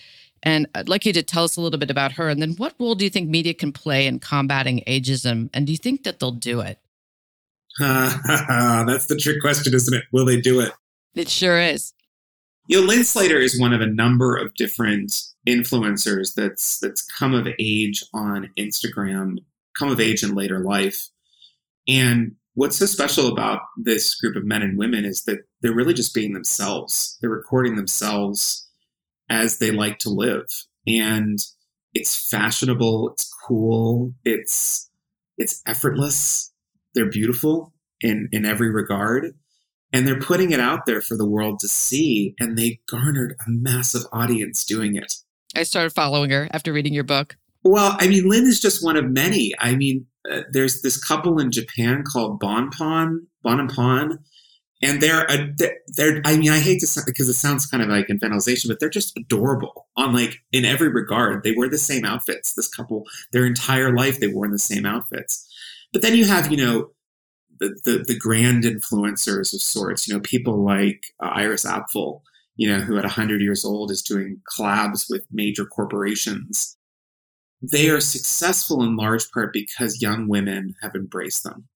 And 0.46 0.68
I'd 0.76 0.88
like 0.88 1.06
you 1.08 1.14
to 1.14 1.24
tell 1.24 1.44
us 1.44 1.58
a 1.58 1.62
little 1.62 1.80
bit 1.80 1.90
about 1.90 2.14
her. 2.14 2.30
And 2.30 2.40
then 2.40 2.52
what 2.52 2.76
role 2.80 2.94
do 2.94 3.04
you 3.04 3.10
think 3.10 3.28
media 3.28 3.56
can 3.56 3.72
play 3.72 4.06
in 4.06 4.20
combating 4.20 4.84
ageism? 4.88 5.50
And 5.54 5.66
do 5.66 5.74
you 5.74 5.78
think 5.78 6.04
that 6.04 6.20
they'll 6.20 6.32
do 6.32 6.62
it? 6.62 6.80
That's 7.80 9.08
the 9.08 9.18
trick 9.20 9.42
question, 9.42 9.74
isn't 9.74 9.94
it? 9.94 10.04
Will 10.14 10.26
they 10.26 10.40
do 10.40 10.60
it? 10.62 10.72
It 11.16 11.30
sure 11.30 11.60
is. 11.60 11.94
You 12.68 12.82
know, 12.82 12.88
Lynn 12.88 13.04
Slater 13.04 13.40
is 13.40 13.60
one 13.60 13.74
of 13.74 13.82
a 13.82 13.88
number 13.88 14.36
of 14.36 14.54
different 14.56 15.14
influencers 15.48 16.34
that's 16.34 16.80
that's 16.80 17.04
come 17.04 17.34
of 17.34 17.48
age 17.60 18.04
on 18.14 18.50
Instagram, 18.58 19.38
come 19.78 19.90
of 19.90 20.00
age 20.00 20.24
in 20.24 20.36
later 20.36 20.60
life. 20.60 21.10
And 21.88 22.36
what's 22.56 22.78
so 22.78 22.86
special 22.86 23.32
about 23.32 23.62
this 23.78 24.16
group 24.16 24.36
of 24.36 24.46
men 24.46 24.62
and 24.62 24.78
women 24.78 25.06
is 25.06 25.24
that 25.24 25.40
they're 25.62 25.76
really 25.76 25.94
just 25.94 26.16
being 26.16 26.34
themselves. 26.34 27.18
They're 27.22 27.30
recording 27.30 27.76
themselves 27.76 28.64
as 29.30 29.58
they 29.58 29.72
like 29.72 30.00
to 30.00 30.10
live. 30.10 30.46
And 30.88 31.40
it's 31.94 32.30
fashionable, 32.30 33.12
it's 33.12 33.32
cool, 33.48 34.14
it's 34.24 34.90
it's 35.38 35.62
effortless, 35.66 36.54
they're 36.94 37.10
beautiful 37.10 37.74
in 38.02 38.30
in 38.32 38.46
every 38.46 38.72
regard 38.72 39.34
and 39.94 40.06
they're 40.06 40.20
putting 40.20 40.52
it 40.52 40.60
out 40.60 40.86
there 40.86 41.02
for 41.02 41.16
the 41.16 41.28
world 41.28 41.60
to 41.60 41.68
see 41.68 42.36
and 42.40 42.58
they 42.58 42.82
garnered 42.90 43.36
a 43.40 43.50
massive 43.50 44.02
audience 44.12 44.66
doing 44.66 44.96
it. 44.96 45.14
I 45.56 45.64
started 45.64 45.92
following 45.92 46.32
her 46.32 46.50
after 46.52 46.74
reading 46.74 46.94
your 46.94 47.04
book. 47.04 47.38
Well 47.64 47.96
i 48.00 48.08
mean 48.08 48.28
lynn 48.28 48.46
is 48.46 48.60
just 48.60 48.84
one 48.84 48.98
of 48.98 49.06
many. 49.06 49.54
I 49.60 49.76
mean 49.76 50.06
uh, 50.30 50.42
there's 50.52 50.82
this 50.82 50.98
couple 51.04 51.40
in 51.40 51.52
japan 51.52 52.04
called 52.04 52.40
bonpon 52.40 53.28
bonpon 53.44 54.20
and 54.82 55.02
they're, 55.02 55.26
they're 55.96 56.22
i 56.26 56.36
mean 56.36 56.52
i 56.52 56.60
hate 56.60 56.80
to 56.80 56.88
say 56.88 57.02
because 57.06 57.30
it 57.30 57.34
sounds 57.34 57.66
kind 57.66 57.82
of 57.82 57.90
like 57.90 58.08
infantilization 58.08 58.68
but 58.68 58.80
they're 58.80 58.90
just 58.90 59.18
adorable 59.18 59.88
on 59.96 60.14
like 60.14 60.40
in 60.52 60.66
every 60.66 60.90
regard 60.90 61.44
they 61.44 61.54
wear 61.54 61.70
the 61.70 61.78
same 61.78 62.04
outfits 62.04 62.54
this 62.54 62.68
couple 62.68 63.06
their 63.32 63.46
entire 63.46 63.96
life 63.96 64.20
they 64.20 64.28
wore 64.28 64.50
the 64.50 64.60
same 64.60 64.86
outfits 64.86 65.48
but 65.94 66.02
then 66.02 66.16
you 66.16 66.26
have 66.26 66.52
you 66.52 66.58
know 66.58 66.90
the, 67.60 67.80
the, 67.84 68.04
the 68.08 68.18
grand 68.18 68.64
influencers 68.64 69.54
of 69.54 69.62
sorts, 69.62 70.08
you 70.08 70.14
know, 70.14 70.20
people 70.22 70.64
like 70.64 71.04
uh, 71.24 71.28
Iris 71.28 71.66
Apfel, 71.66 72.22
you 72.56 72.70
know, 72.70 72.80
who 72.80 72.98
at 72.98 73.04
100 73.04 73.42
years 73.42 73.66
old 73.66 73.92
is 73.92 74.02
doing 74.02 74.42
collabs 74.58 75.10
with 75.10 75.26
major 75.32 75.66
corporations. 75.66 76.78
They 77.62 77.90
are 77.90 78.02
successful 78.02 78.84
in 78.84 78.96
large 78.96 79.32
part 79.32 79.54
because 79.54 80.02
young 80.02 80.28
women 80.28 80.76
have 80.82 80.96
embraced 80.96 81.44
them. 81.44 81.68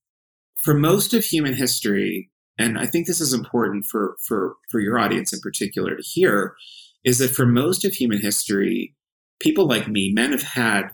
For 0.58 0.74
most 0.74 1.14
of 1.14 1.24
human 1.24 1.54
history, 1.54 2.30
and 2.60 2.78
I 2.78 2.86
think 2.86 3.08
this 3.08 3.22
is 3.22 3.34
important 3.34 3.86
for, 3.86 4.16
for, 4.28 4.56
for 4.70 4.80
your 4.80 5.00
audience 5.00 5.34
in 5.34 5.40
particular 5.40 5.96
to 5.96 6.04
hear, 6.04 6.56
is 7.04 7.18
that 7.18 7.32
for 7.32 7.46
most 7.46 7.86
of 7.86 7.94
human 7.94 8.22
history, 8.22 8.96
people 9.40 9.68
like 9.68 9.88
me, 9.88 10.12
men 10.14 10.32
have 10.32 10.44
had, 10.44 10.90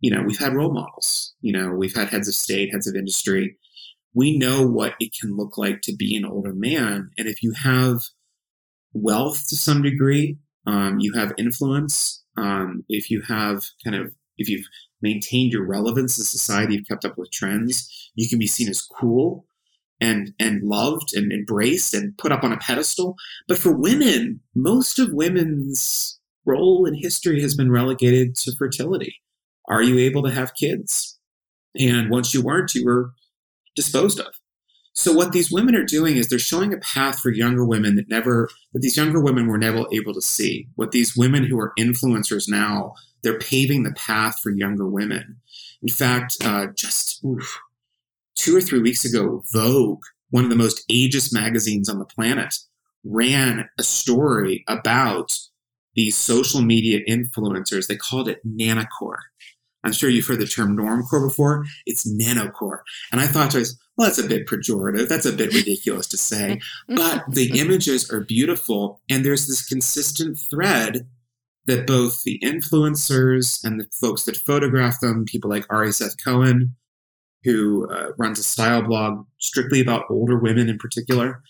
you 0.00 0.14
know, 0.14 0.22
we've 0.22 0.38
had 0.38 0.54
role 0.54 0.72
models. 0.72 1.34
You 1.40 1.52
know, 1.52 1.72
we've 1.72 1.96
had 1.96 2.08
heads 2.08 2.28
of 2.28 2.34
state, 2.34 2.70
heads 2.72 2.86
of 2.86 2.94
industry 2.94 3.56
we 4.14 4.36
know 4.36 4.66
what 4.66 4.94
it 5.00 5.14
can 5.18 5.36
look 5.36 5.56
like 5.56 5.82
to 5.82 5.94
be 5.94 6.16
an 6.16 6.24
older 6.24 6.52
man. 6.52 7.10
And 7.16 7.28
if 7.28 7.42
you 7.42 7.52
have 7.62 8.00
wealth 8.92 9.46
to 9.48 9.56
some 9.56 9.82
degree, 9.82 10.38
um, 10.66 10.98
you 11.00 11.12
have 11.14 11.32
influence, 11.38 12.24
um, 12.36 12.84
if 12.88 13.10
you 13.10 13.22
have 13.22 13.64
kind 13.84 13.96
of, 13.96 14.12
if 14.36 14.48
you've 14.48 14.66
maintained 15.02 15.52
your 15.52 15.66
relevance 15.66 16.18
in 16.18 16.24
society, 16.24 16.74
you've 16.74 16.88
kept 16.88 17.04
up 17.04 17.16
with 17.16 17.30
trends, 17.30 18.10
you 18.14 18.28
can 18.28 18.38
be 18.38 18.46
seen 18.46 18.68
as 18.68 18.82
cool 18.82 19.46
and, 20.00 20.32
and 20.38 20.62
loved 20.62 21.14
and 21.14 21.32
embraced 21.32 21.94
and 21.94 22.16
put 22.18 22.32
up 22.32 22.42
on 22.42 22.52
a 22.52 22.58
pedestal. 22.58 23.16
But 23.48 23.58
for 23.58 23.72
women, 23.72 24.40
most 24.54 24.98
of 24.98 25.12
women's 25.12 26.18
role 26.44 26.86
in 26.86 26.94
history 26.94 27.40
has 27.42 27.54
been 27.54 27.70
relegated 27.70 28.36
to 28.36 28.56
fertility. 28.56 29.16
Are 29.68 29.82
you 29.82 29.98
able 29.98 30.22
to 30.24 30.30
have 30.30 30.54
kids? 30.54 31.18
And 31.78 32.10
once 32.10 32.34
you 32.34 32.42
weren't, 32.42 32.74
you 32.74 32.84
were 32.84 33.12
disposed 33.76 34.18
of. 34.18 34.34
So 34.92 35.12
what 35.12 35.32
these 35.32 35.50
women 35.50 35.76
are 35.76 35.84
doing 35.84 36.16
is 36.16 36.28
they're 36.28 36.38
showing 36.38 36.74
a 36.74 36.78
path 36.78 37.20
for 37.20 37.30
younger 37.30 37.64
women 37.64 37.94
that 37.94 38.08
never 38.08 38.48
that 38.72 38.80
these 38.80 38.96
younger 38.96 39.20
women 39.20 39.46
were 39.46 39.58
never 39.58 39.86
able 39.92 40.12
to 40.12 40.20
see. 40.20 40.66
What 40.74 40.90
these 40.90 41.16
women 41.16 41.44
who 41.44 41.58
are 41.60 41.72
influencers 41.78 42.48
now, 42.48 42.94
they're 43.22 43.38
paving 43.38 43.84
the 43.84 43.92
path 43.92 44.40
for 44.40 44.50
younger 44.50 44.86
women. 44.86 45.36
In 45.82 45.88
fact, 45.88 46.36
uh, 46.44 46.66
just 46.74 47.24
oof, 47.24 47.60
two 48.40 48.56
or 48.56 48.60
three 48.60 48.80
weeks 48.80 49.04
ago, 49.04 49.42
Vogue, 49.52 50.02
one 50.30 50.44
of 50.44 50.50
the 50.50 50.56
most 50.56 50.88
ageist 50.90 51.32
magazines 51.32 51.88
on 51.88 51.98
the 51.98 52.06
planet, 52.06 52.54
ran 53.04 53.68
a 53.78 53.82
story 53.82 54.64
about 54.66 55.36
these 55.94 56.16
social 56.16 56.62
media 56.62 57.00
influencers. 57.08 57.86
They 57.86 57.96
called 57.96 58.28
it 58.28 58.40
Nanacore. 58.46 59.18
I'm 59.84 59.92
sure 59.92 60.10
you've 60.10 60.26
heard 60.26 60.38
the 60.38 60.46
term 60.46 60.76
normcore 60.76 61.26
before. 61.26 61.64
It's 61.86 62.10
nanocore. 62.10 62.80
And 63.12 63.20
I 63.20 63.26
thought 63.26 63.50
to 63.52 63.58
myself, 63.58 63.78
well, 63.96 64.08
that's 64.08 64.18
a 64.18 64.28
bit 64.28 64.46
pejorative. 64.46 65.08
That's 65.08 65.26
a 65.26 65.32
bit 65.32 65.54
ridiculous 65.54 66.06
to 66.08 66.16
say. 66.16 66.60
But 66.88 67.24
the 67.30 67.58
images 67.58 68.10
are 68.10 68.20
beautiful. 68.20 69.00
And 69.10 69.24
there's 69.24 69.46
this 69.46 69.66
consistent 69.66 70.38
thread 70.50 71.06
that 71.66 71.86
both 71.86 72.22
the 72.22 72.38
influencers 72.42 73.62
and 73.64 73.80
the 73.80 73.86
folks 73.92 74.24
that 74.24 74.36
photograph 74.36 75.00
them, 75.00 75.24
people 75.24 75.50
like 75.50 75.66
Ari 75.70 75.92
Seth 75.92 76.22
Cohen, 76.22 76.76
who 77.44 77.88
uh, 77.90 78.10
runs 78.18 78.38
a 78.38 78.42
style 78.42 78.82
blog 78.82 79.26
strictly 79.38 79.80
about 79.80 80.04
older 80.10 80.38
women 80.38 80.68
in 80.68 80.78
particular, 80.78 81.42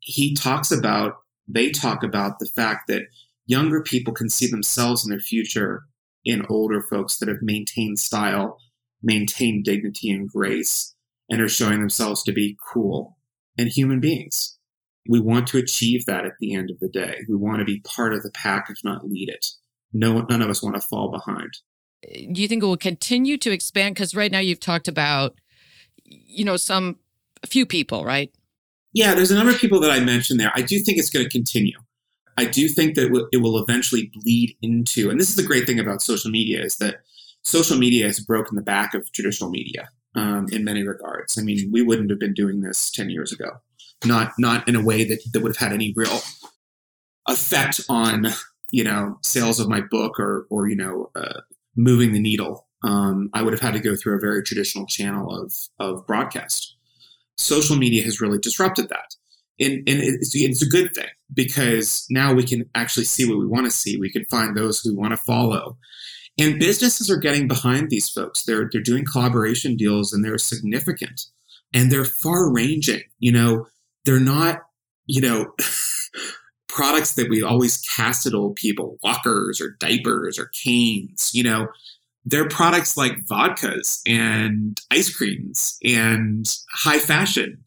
he 0.00 0.34
talks 0.34 0.70
about, 0.70 1.14
they 1.48 1.70
talk 1.70 2.02
about 2.02 2.38
the 2.38 2.50
fact 2.54 2.88
that 2.88 3.04
younger 3.46 3.82
people 3.82 4.12
can 4.12 4.28
see 4.28 4.46
themselves 4.46 5.04
in 5.04 5.10
their 5.10 5.20
future 5.20 5.84
in 6.24 6.46
older 6.48 6.82
folks 6.82 7.18
that 7.18 7.28
have 7.28 7.42
maintained 7.42 7.98
style, 7.98 8.58
maintained 9.02 9.64
dignity 9.64 10.10
and 10.10 10.28
grace, 10.28 10.94
and 11.30 11.40
are 11.40 11.48
showing 11.48 11.80
themselves 11.80 12.22
to 12.22 12.32
be 12.32 12.58
cool 12.72 13.16
and 13.56 13.68
human 13.68 14.00
beings. 14.00 14.58
We 15.08 15.20
want 15.20 15.46
to 15.48 15.58
achieve 15.58 16.04
that 16.06 16.26
at 16.26 16.34
the 16.40 16.54
end 16.54 16.70
of 16.70 16.78
the 16.78 16.88
day. 16.88 17.20
We 17.28 17.36
want 17.36 17.60
to 17.60 17.64
be 17.64 17.80
part 17.80 18.12
of 18.12 18.22
the 18.22 18.30
pack, 18.30 18.66
if 18.68 18.78
not 18.84 19.08
lead 19.08 19.28
it. 19.28 19.46
no 19.92 20.20
none 20.22 20.42
of 20.42 20.50
us 20.50 20.62
want 20.62 20.76
to 20.76 20.82
fall 20.82 21.10
behind. 21.10 21.54
Do 22.02 22.40
you 22.40 22.48
think 22.48 22.62
it 22.62 22.66
will 22.66 22.76
continue 22.76 23.36
to 23.38 23.50
expand? 23.50 23.94
Because 23.94 24.14
right 24.14 24.32
now 24.32 24.38
you've 24.38 24.60
talked 24.60 24.88
about, 24.88 25.34
you 26.04 26.44
know, 26.44 26.56
some 26.56 26.96
few 27.46 27.66
people, 27.66 28.04
right? 28.04 28.32
Yeah, 28.92 29.14
there's 29.14 29.30
a 29.30 29.36
number 29.36 29.52
of 29.52 29.58
people 29.58 29.80
that 29.80 29.90
I 29.90 30.00
mentioned 30.00 30.40
there. 30.40 30.52
I 30.54 30.62
do 30.62 30.78
think 30.80 30.98
it's 30.98 31.10
going 31.10 31.24
to 31.24 31.30
continue. 31.30 31.78
I 32.36 32.46
do 32.46 32.68
think 32.68 32.94
that 32.94 33.28
it 33.32 33.38
will 33.38 33.58
eventually 33.62 34.10
bleed 34.14 34.56
into, 34.62 35.10
and 35.10 35.20
this 35.20 35.28
is 35.28 35.36
the 35.36 35.42
great 35.42 35.66
thing 35.66 35.78
about 35.78 36.02
social 36.02 36.30
media 36.30 36.62
is 36.62 36.76
that 36.76 37.02
social 37.42 37.76
media 37.76 38.06
has 38.06 38.18
broken 38.20 38.56
the 38.56 38.62
back 38.62 38.94
of 38.94 39.12
traditional 39.12 39.50
media 39.50 39.90
um, 40.14 40.46
in 40.50 40.64
many 40.64 40.86
regards. 40.86 41.38
I 41.38 41.42
mean, 41.42 41.70
we 41.72 41.82
wouldn't 41.82 42.10
have 42.10 42.18
been 42.18 42.34
doing 42.34 42.60
this 42.60 42.90
10 42.90 43.10
years 43.10 43.32
ago, 43.32 43.60
not 44.04 44.32
not 44.38 44.66
in 44.68 44.74
a 44.74 44.82
way 44.82 45.04
that, 45.04 45.20
that 45.32 45.40
would 45.40 45.56
have 45.56 45.68
had 45.68 45.74
any 45.74 45.92
real 45.94 46.20
effect 47.28 47.80
on 47.88 48.26
you 48.72 48.84
know 48.84 49.18
sales 49.22 49.60
of 49.60 49.68
my 49.68 49.80
book 49.80 50.18
or 50.18 50.46
or 50.50 50.68
you 50.68 50.76
know 50.76 51.10
uh, 51.14 51.40
moving 51.82 52.12
the 52.12 52.20
needle. 52.20 52.66
Um, 52.82 53.30
I 53.34 53.42
would 53.42 53.52
have 53.52 53.60
had 53.60 53.74
to 53.74 53.80
go 53.80 53.94
through 53.94 54.16
a 54.16 54.20
very 54.20 54.42
traditional 54.42 54.86
channel 54.86 55.34
of 55.34 55.52
of 55.78 56.06
broadcast. 56.06 56.76
Social 57.36 57.76
media 57.76 58.02
has 58.04 58.20
really 58.20 58.38
disrupted 58.38 58.88
that. 58.90 59.16
And, 59.58 59.72
and 59.86 60.00
it's, 60.00 60.34
it's 60.34 60.62
a 60.62 60.68
good 60.68 60.94
thing 60.94 61.08
because 61.32 62.06
now 62.08 62.32
we 62.32 62.44
can 62.44 62.64
actually 62.74 63.04
see 63.04 63.28
what 63.28 63.38
we 63.38 63.46
want 63.46 63.66
to 63.66 63.70
see. 63.70 63.98
We 63.98 64.10
can 64.10 64.24
find 64.26 64.56
those 64.56 64.80
who 64.80 64.96
want 64.96 65.12
to 65.12 65.18
follow. 65.18 65.76
And 66.38 66.58
businesses 66.58 67.10
are 67.10 67.18
getting 67.18 67.46
behind 67.46 67.90
these 67.90 68.08
folks. 68.08 68.44
They're 68.44 68.68
they're 68.70 68.80
doing 68.80 69.04
collaboration 69.04 69.76
deals 69.76 70.12
and 70.12 70.24
they're 70.24 70.38
significant 70.38 71.26
and 71.74 71.90
they're 71.90 72.04
far 72.04 72.52
ranging. 72.52 73.02
You 73.18 73.32
know, 73.32 73.66
they're 74.04 74.20
not, 74.20 74.60
you 75.06 75.20
know, 75.20 75.52
products 76.70 77.14
that 77.14 77.28
we 77.28 77.42
always 77.42 77.78
cast 77.78 78.26
at 78.26 78.34
old 78.34 78.56
people, 78.56 78.98
walkers 79.02 79.60
or 79.60 79.76
diapers 79.78 80.38
or 80.38 80.50
canes, 80.64 81.30
you 81.32 81.42
know, 81.42 81.68
they're 82.24 82.48
products 82.48 82.96
like 82.96 83.24
vodkas 83.30 84.00
and 84.06 84.80
ice 84.90 85.14
creams 85.14 85.78
and 85.84 86.46
high 86.72 86.98
fashion. 86.98 87.62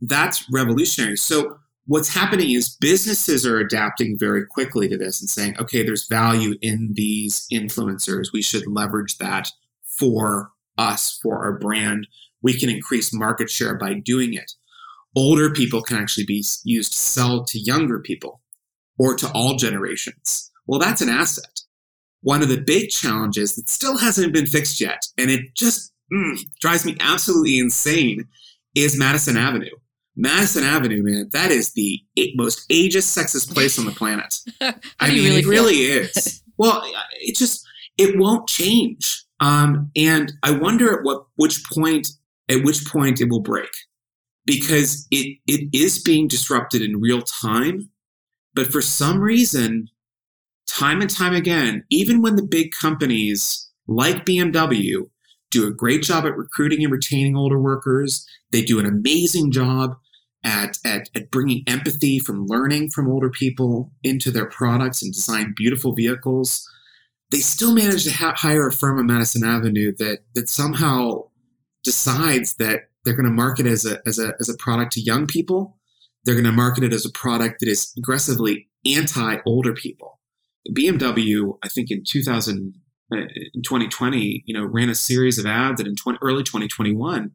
That's 0.00 0.44
revolutionary. 0.50 1.16
So 1.16 1.58
what's 1.86 2.14
happening 2.14 2.50
is 2.50 2.76
businesses 2.80 3.46
are 3.46 3.58
adapting 3.58 4.16
very 4.18 4.46
quickly 4.46 4.88
to 4.88 4.96
this 4.96 5.20
and 5.20 5.28
saying, 5.28 5.56
okay, 5.58 5.82
there's 5.82 6.08
value 6.08 6.54
in 6.62 6.92
these 6.94 7.46
influencers. 7.52 8.32
We 8.32 8.42
should 8.42 8.66
leverage 8.66 9.18
that 9.18 9.50
for 9.98 10.52
us, 10.78 11.18
for 11.22 11.44
our 11.44 11.58
brand. 11.58 12.06
We 12.42 12.58
can 12.58 12.70
increase 12.70 13.12
market 13.12 13.50
share 13.50 13.76
by 13.76 13.94
doing 13.94 14.32
it. 14.34 14.52
Older 15.16 15.50
people 15.50 15.82
can 15.82 15.96
actually 15.96 16.26
be 16.26 16.44
used 16.64 16.92
to 16.92 16.98
sell 16.98 17.44
to 17.44 17.58
younger 17.58 17.98
people 17.98 18.40
or 18.98 19.16
to 19.16 19.30
all 19.32 19.56
generations. 19.56 20.50
Well, 20.66 20.78
that's 20.78 21.00
an 21.00 21.08
asset. 21.08 21.60
One 22.22 22.42
of 22.42 22.48
the 22.48 22.60
big 22.60 22.90
challenges 22.90 23.56
that 23.56 23.68
still 23.68 23.98
hasn't 23.98 24.32
been 24.32 24.46
fixed 24.46 24.80
yet, 24.80 25.06
and 25.16 25.30
it 25.30 25.54
just 25.56 25.92
mm, 26.12 26.38
drives 26.60 26.84
me 26.84 26.96
absolutely 27.00 27.58
insane, 27.58 28.28
is 28.74 28.96
Madison 28.96 29.36
Avenue 29.36 29.74
Madison 30.20 30.64
Avenue, 30.64 31.02
man, 31.02 31.30
that 31.32 31.50
is 31.50 31.72
the 31.72 32.00
most 32.34 32.68
ageist, 32.68 33.16
sexist 33.16 33.52
place 33.52 33.78
on 33.78 33.86
the 33.86 33.92
planet. 33.92 34.38
I 35.00 35.10
mean, 35.10 35.24
really 35.24 35.40
it 35.40 35.46
really 35.46 35.74
is. 35.76 36.42
well, 36.58 36.82
it 37.20 37.36
just 37.36 37.66
it 37.96 38.18
won't 38.18 38.46
change. 38.48 39.24
Um, 39.40 39.90
and 39.96 40.32
I 40.42 40.50
wonder 40.50 40.92
at 40.92 41.04
what 41.04 41.24
which 41.36 41.64
point 41.72 42.08
at 42.50 42.64
which 42.64 42.84
point 42.86 43.20
it 43.20 43.30
will 43.30 43.40
break, 43.40 43.70
because 44.50 45.06
it 45.10 45.38
it 45.46 45.68
is 45.72 46.02
being 46.02 46.28
disrupted 46.28 46.82
in 46.82 47.00
real 47.00 47.22
time. 47.22 47.90
But 48.54 48.72
for 48.72 48.82
some 48.82 49.20
reason, 49.20 49.88
time 50.66 51.00
and 51.00 51.10
time 51.10 51.34
again, 51.34 51.84
even 51.90 52.20
when 52.20 52.36
the 52.36 52.42
big 52.42 52.72
companies 52.72 53.68
like 53.86 54.24
BMW 54.24 55.06
do 55.50 55.66
a 55.66 55.72
great 55.72 56.02
job 56.02 56.24
at 56.24 56.36
recruiting 56.36 56.82
and 56.82 56.92
retaining 56.92 57.36
older 57.36 57.60
workers. 57.60 58.26
They 58.52 58.62
do 58.62 58.78
an 58.78 58.86
amazing 58.86 59.50
job 59.50 59.96
at, 60.44 60.78
at, 60.84 61.10
at 61.14 61.30
bringing 61.30 61.64
empathy 61.66 62.18
from 62.18 62.46
learning 62.46 62.90
from 62.90 63.08
older 63.08 63.30
people 63.30 63.92
into 64.02 64.30
their 64.30 64.48
products 64.48 65.02
and 65.02 65.12
design 65.12 65.54
beautiful 65.56 65.94
vehicles. 65.94 66.66
They 67.30 67.40
still 67.40 67.74
manage 67.74 68.04
to 68.04 68.12
ha- 68.12 68.34
hire 68.36 68.68
a 68.68 68.72
firm 68.72 68.98
on 68.98 69.06
Madison 69.06 69.44
Avenue 69.44 69.92
that, 69.98 70.20
that 70.34 70.48
somehow 70.48 71.24
decides 71.84 72.54
that 72.54 72.89
they're 73.04 73.14
going 73.14 73.26
to 73.26 73.32
market 73.32 73.66
as 73.66 73.84
a, 73.84 73.98
as, 74.06 74.18
a, 74.18 74.34
as 74.40 74.48
a 74.48 74.56
product 74.56 74.92
to 74.92 75.00
young 75.00 75.26
people. 75.26 75.76
They're 76.24 76.34
going 76.34 76.44
to 76.44 76.52
market 76.52 76.84
it 76.84 76.92
as 76.92 77.06
a 77.06 77.10
product 77.10 77.60
that 77.60 77.68
is 77.68 77.92
aggressively 77.96 78.68
anti 78.84 79.38
older 79.46 79.72
people. 79.72 80.20
BMW, 80.70 81.56
I 81.62 81.68
think 81.68 81.90
in 81.90 82.04
2000, 82.06 82.74
uh, 83.12 83.16
in 83.54 83.62
2020, 83.62 84.44
you 84.46 84.54
know, 84.54 84.64
ran 84.64 84.90
a 84.90 84.94
series 84.94 85.38
of 85.38 85.46
ads 85.46 85.78
that 85.78 85.86
in 85.86 85.96
20, 85.96 86.18
early 86.20 86.42
2021 86.42 87.30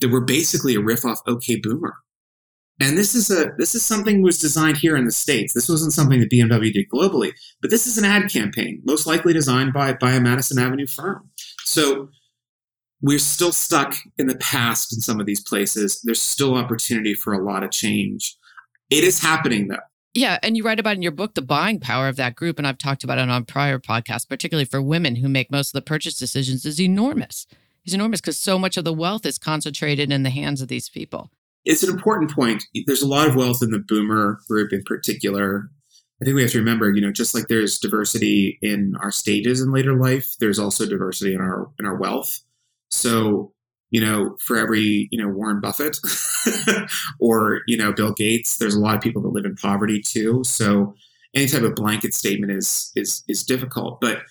that 0.00 0.08
were 0.08 0.20
basically 0.20 0.74
a 0.74 0.80
riff 0.80 1.04
off 1.04 1.20
OK 1.26 1.56
Boomer. 1.56 1.96
And 2.82 2.96
this 2.96 3.14
is 3.14 3.30
a 3.30 3.52
this 3.58 3.74
is 3.74 3.84
something 3.84 4.22
was 4.22 4.38
designed 4.38 4.78
here 4.78 4.96
in 4.96 5.04
the 5.04 5.12
states. 5.12 5.52
This 5.52 5.68
wasn't 5.68 5.92
something 5.92 6.18
that 6.20 6.30
BMW 6.30 6.72
did 6.72 6.88
globally, 6.88 7.32
but 7.60 7.70
this 7.70 7.86
is 7.86 7.98
an 7.98 8.06
ad 8.06 8.30
campaign, 8.32 8.80
most 8.84 9.06
likely 9.06 9.34
designed 9.34 9.74
by 9.74 9.92
by 9.92 10.12
a 10.12 10.20
Madison 10.20 10.58
Avenue 10.58 10.86
firm. 10.86 11.28
So 11.64 12.08
we're 13.02 13.18
still 13.18 13.52
stuck 13.52 13.94
in 14.18 14.26
the 14.26 14.36
past 14.36 14.92
in 14.92 15.00
some 15.00 15.20
of 15.20 15.26
these 15.26 15.42
places. 15.42 16.00
There's 16.04 16.20
still 16.20 16.54
opportunity 16.54 17.14
for 17.14 17.32
a 17.32 17.44
lot 17.44 17.62
of 17.62 17.70
change. 17.70 18.36
It 18.90 19.04
is 19.04 19.22
happening 19.22 19.68
though. 19.68 19.76
Yeah, 20.12 20.38
and 20.42 20.56
you 20.56 20.64
write 20.64 20.80
about 20.80 20.96
in 20.96 21.02
your 21.02 21.12
book 21.12 21.34
the 21.34 21.42
buying 21.42 21.78
power 21.78 22.08
of 22.08 22.16
that 22.16 22.34
group, 22.34 22.58
and 22.58 22.66
I've 22.66 22.78
talked 22.78 23.04
about 23.04 23.18
it 23.18 23.30
on 23.30 23.44
prior 23.44 23.78
podcasts, 23.78 24.28
particularly 24.28 24.64
for 24.64 24.82
women 24.82 25.16
who 25.16 25.28
make 25.28 25.52
most 25.52 25.68
of 25.68 25.78
the 25.78 25.86
purchase 25.86 26.18
decisions, 26.18 26.66
is 26.66 26.80
enormous. 26.80 27.46
It's 27.84 27.94
enormous 27.94 28.20
because 28.20 28.38
so 28.38 28.58
much 28.58 28.76
of 28.76 28.84
the 28.84 28.92
wealth 28.92 29.24
is 29.24 29.38
concentrated 29.38 30.10
in 30.10 30.24
the 30.24 30.30
hands 30.30 30.60
of 30.60 30.68
these 30.68 30.88
people. 30.88 31.30
It's 31.64 31.84
an 31.84 31.90
important 31.90 32.32
point. 32.32 32.64
There's 32.86 33.02
a 33.02 33.08
lot 33.08 33.28
of 33.28 33.36
wealth 33.36 33.62
in 33.62 33.70
the 33.70 33.78
boomer 33.78 34.40
group 34.48 34.72
in 34.72 34.82
particular. 34.82 35.70
I 36.20 36.24
think 36.24 36.34
we 36.34 36.42
have 36.42 36.50
to 36.52 36.58
remember, 36.58 36.90
you 36.90 37.00
know, 37.00 37.12
just 37.12 37.34
like 37.34 37.46
there's 37.46 37.78
diversity 37.78 38.58
in 38.60 38.94
our 39.00 39.12
stages 39.12 39.60
in 39.60 39.72
later 39.72 39.94
life, 39.94 40.34
there's 40.40 40.58
also 40.58 40.86
diversity 40.86 41.34
in 41.34 41.40
our 41.40 41.70
in 41.78 41.86
our 41.86 41.96
wealth. 41.96 42.40
So 42.90 43.52
you 43.90 44.00
know, 44.00 44.36
for 44.38 44.56
every, 44.56 45.08
you 45.10 45.20
know, 45.20 45.28
Warren 45.28 45.60
Buffett 45.60 45.98
or, 47.20 47.60
you 47.66 47.76
know, 47.76 47.92
Bill 47.92 48.12
Gates, 48.12 48.56
there's 48.56 48.74
a 48.74 48.80
lot 48.80 48.94
of 48.94 49.00
people 49.00 49.20
that 49.22 49.28
live 49.32 49.44
in 49.44 49.56
poverty 49.56 50.00
too. 50.00 50.42
So 50.44 50.94
any 51.34 51.46
type 51.46 51.62
of 51.62 51.74
blanket 51.74 52.14
statement 52.14 52.52
is 52.52 52.92
is 52.96 53.22
is 53.28 53.44
difficult. 53.44 54.00
But 54.00 54.22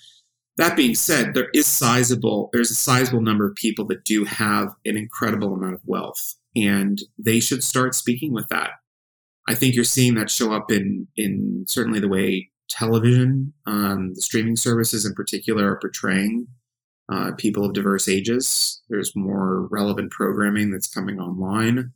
that 0.58 0.76
being 0.76 0.96
said, 0.96 1.34
there 1.34 1.50
is 1.54 1.66
sizable 1.66 2.50
there's 2.54 2.72
a 2.72 2.76
sizable 2.76 3.22
number 3.22 3.46
of 3.48 3.56
people 3.56 3.86
that 3.88 4.06
do 4.06 4.26
have 4.26 4.70
an 4.86 4.98
incredible 4.98 5.54
amount 5.54 5.76
of 5.76 5.82
wealth 5.86 6.36
and 6.56 7.00
they 7.18 7.40
should 7.40 7.64
start 7.64 7.96
speaking 7.96 8.34
with 8.34 8.48
that. 8.50 8.72
I 9.48 9.56
think 9.56 9.76
you're 9.76 9.84
seeing 9.84 10.16
that 10.16 10.32
show 10.32 10.54
up 10.54 10.72
in 10.72 11.08
in 11.16 11.66
certainly 11.68 12.00
the 12.00 12.10
way 12.10 12.50
television, 12.70 13.54
um, 13.66 14.14
the 14.14 14.22
streaming 14.22 14.56
services 14.56 15.06
in 15.06 15.14
particular 15.14 15.72
are 15.72 15.80
portraying 15.80 16.48
uh, 17.12 17.32
people 17.38 17.66
of 17.66 17.74
diverse 17.74 18.08
ages. 18.08 18.82
There's 18.90 19.16
more 19.16 19.68
relevant 19.68 20.12
programming 20.12 20.72
that's 20.72 20.88
coming 20.88 21.20
online. 21.20 21.92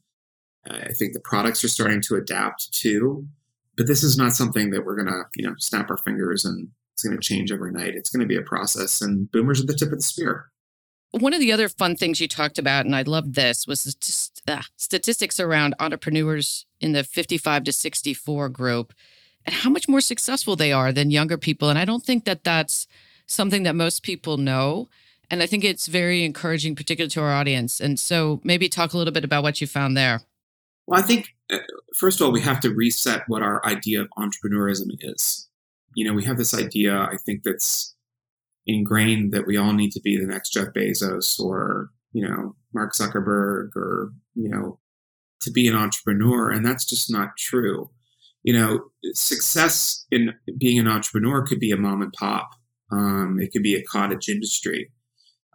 I 0.69 0.93
think 0.93 1.13
the 1.13 1.19
products 1.19 1.63
are 1.63 1.69
starting 1.69 2.02
to 2.02 2.15
adapt 2.15 2.73
too. 2.73 3.28
But 3.76 3.88
this 3.88 4.04
is 4.04 4.17
not 4.17 4.34
something 4.34 4.69
that 4.69 4.86
we're 4.86 4.95
going 4.95 5.08
to, 5.08 5.23
you 5.36 5.47
know, 5.47 5.56
snap 5.58 5.89
our 5.89 5.97
fingers 5.97 6.46
and 6.46 6.69
it's 6.94 7.04
going 7.04 7.19
to 7.19 7.21
change 7.21 7.52
overnight. 7.52 7.96
It's 7.96 8.10
going 8.10 8.21
to 8.21 8.27
be 8.27 8.38
a 8.38 8.44
process, 8.44 9.02
and 9.02 9.31
boomers 9.31 9.62
are 9.62 9.65
the 9.65 9.73
tip 9.73 9.92
of 9.92 9.98
the 9.98 10.04
spear. 10.04 10.52
One 11.12 11.33
of 11.33 11.40
the 11.40 11.52
other 11.52 11.69
fun 11.69 11.96
things 11.96 12.19
you 12.19 12.27
talked 12.27 12.58
about, 12.58 12.85
and 12.85 12.96
I 12.96 13.04
loved 13.04 13.35
this, 13.35 13.67
was 13.67 13.83
the 14.46 14.54
uh, 14.54 14.62
statistics 14.77 15.40
around 15.40 15.75
entrepreneurs 15.79 16.65
in 16.79 16.92
the 16.94 17.04
55 17.04 17.65
to 17.65 17.71
64 17.71 18.50
group 18.50 18.94
and 19.46 19.56
how 19.56 19.69
much 19.69 19.88
more 19.88 20.02
successful 20.02 20.56
they 20.56 20.71
are 20.71 20.92
than 20.92 21.12
younger 21.12 21.38
people. 21.38 21.69
And 21.69 21.77
I 21.77 21.85
don't 21.85 22.04
think 22.04 22.25
that 22.25 22.44
that's 22.44 22.88
something 23.27 23.63
that 23.63 23.75
most 23.75 24.04
people 24.04 24.38
know. 24.38 24.90
And 25.30 25.42
I 25.42 25.48
think 25.48 25.63
it's 25.63 25.88
very 25.88 26.24
encouraging, 26.24 26.76
particularly 26.76 27.10
to 27.12 27.21
our 27.21 27.34
audience. 27.34 27.80
And 27.80 28.00
so 28.00 28.40
maybe 28.44 28.69
talk 28.69 28.94
a 28.94 28.98
little 28.98 29.13
bit 29.13 29.24
about 29.24 29.44
what 29.44 29.62
you 29.62 29.67
found 29.67 29.98
there. 29.98 30.21
Well, 30.86 31.00
I 31.00 31.04
think, 31.04 31.30
uh, 31.52 31.60
first 31.96 32.19
of 32.19 32.26
all, 32.26 32.34
we 32.34 32.42
have 32.42 32.60
to 32.62 32.69
reset 32.69 33.24
what 33.28 33.42
our 33.42 33.65
idea 33.65 34.02
of 34.02 34.10
entrepreneurism 34.17 34.90
is. 35.00 35.50
You 35.96 36.06
know, 36.06 36.13
we 36.13 36.26
have 36.26 36.38
this 36.38 36.54
idea, 36.54 36.98
I 36.98 37.17
think, 37.26 37.44
that's 37.44 37.96
ingrained 38.65 39.34
that 39.34 39.48
we 39.48 39.58
all 39.58 39.74
need 39.74 39.92
to 39.92 40.02
be 40.02 40.17
the 40.17 40.28
next 40.28 40.52
Jeff 40.52 40.69
Bezos 40.69 41.40
or, 41.40 41.90
you 42.12 42.28
know, 42.28 42.56
Mark 42.74 42.94
Zuckerberg 42.94 43.76
or, 43.76 44.13
you 44.36 44.50
know, 44.50 44.80
to 45.42 45.52
be 45.52 45.67
an 45.67 45.76
entrepreneur. 45.76 46.50
And 46.50 46.65
that's 46.65 46.86
just 46.86 47.12
not 47.12 47.38
true. 47.38 47.90
You 48.44 48.54
know, 48.54 48.80
success 49.13 50.06
in 50.12 50.34
being 50.58 50.80
an 50.80 50.88
entrepreneur 50.88 51.46
could 51.46 51.60
be 51.60 51.71
a 51.71 51.78
mom 51.78 52.02
and 52.02 52.13
pop. 52.13 52.50
Um, 52.92 53.40
it 53.40 53.52
could 53.52 53.63
be 53.63 53.76
a 53.76 53.84
cottage 53.84 54.28
industry. 54.28 54.92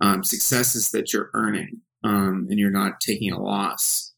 Um, 0.01 0.23
that 0.23 1.11
you're 1.13 1.31
earning 1.35 1.81
um, 2.05 2.47
and 2.49 2.59
you're 2.59 2.71
not 2.71 3.01
taking 3.01 3.33
a 3.33 3.43
loss. 3.43 4.13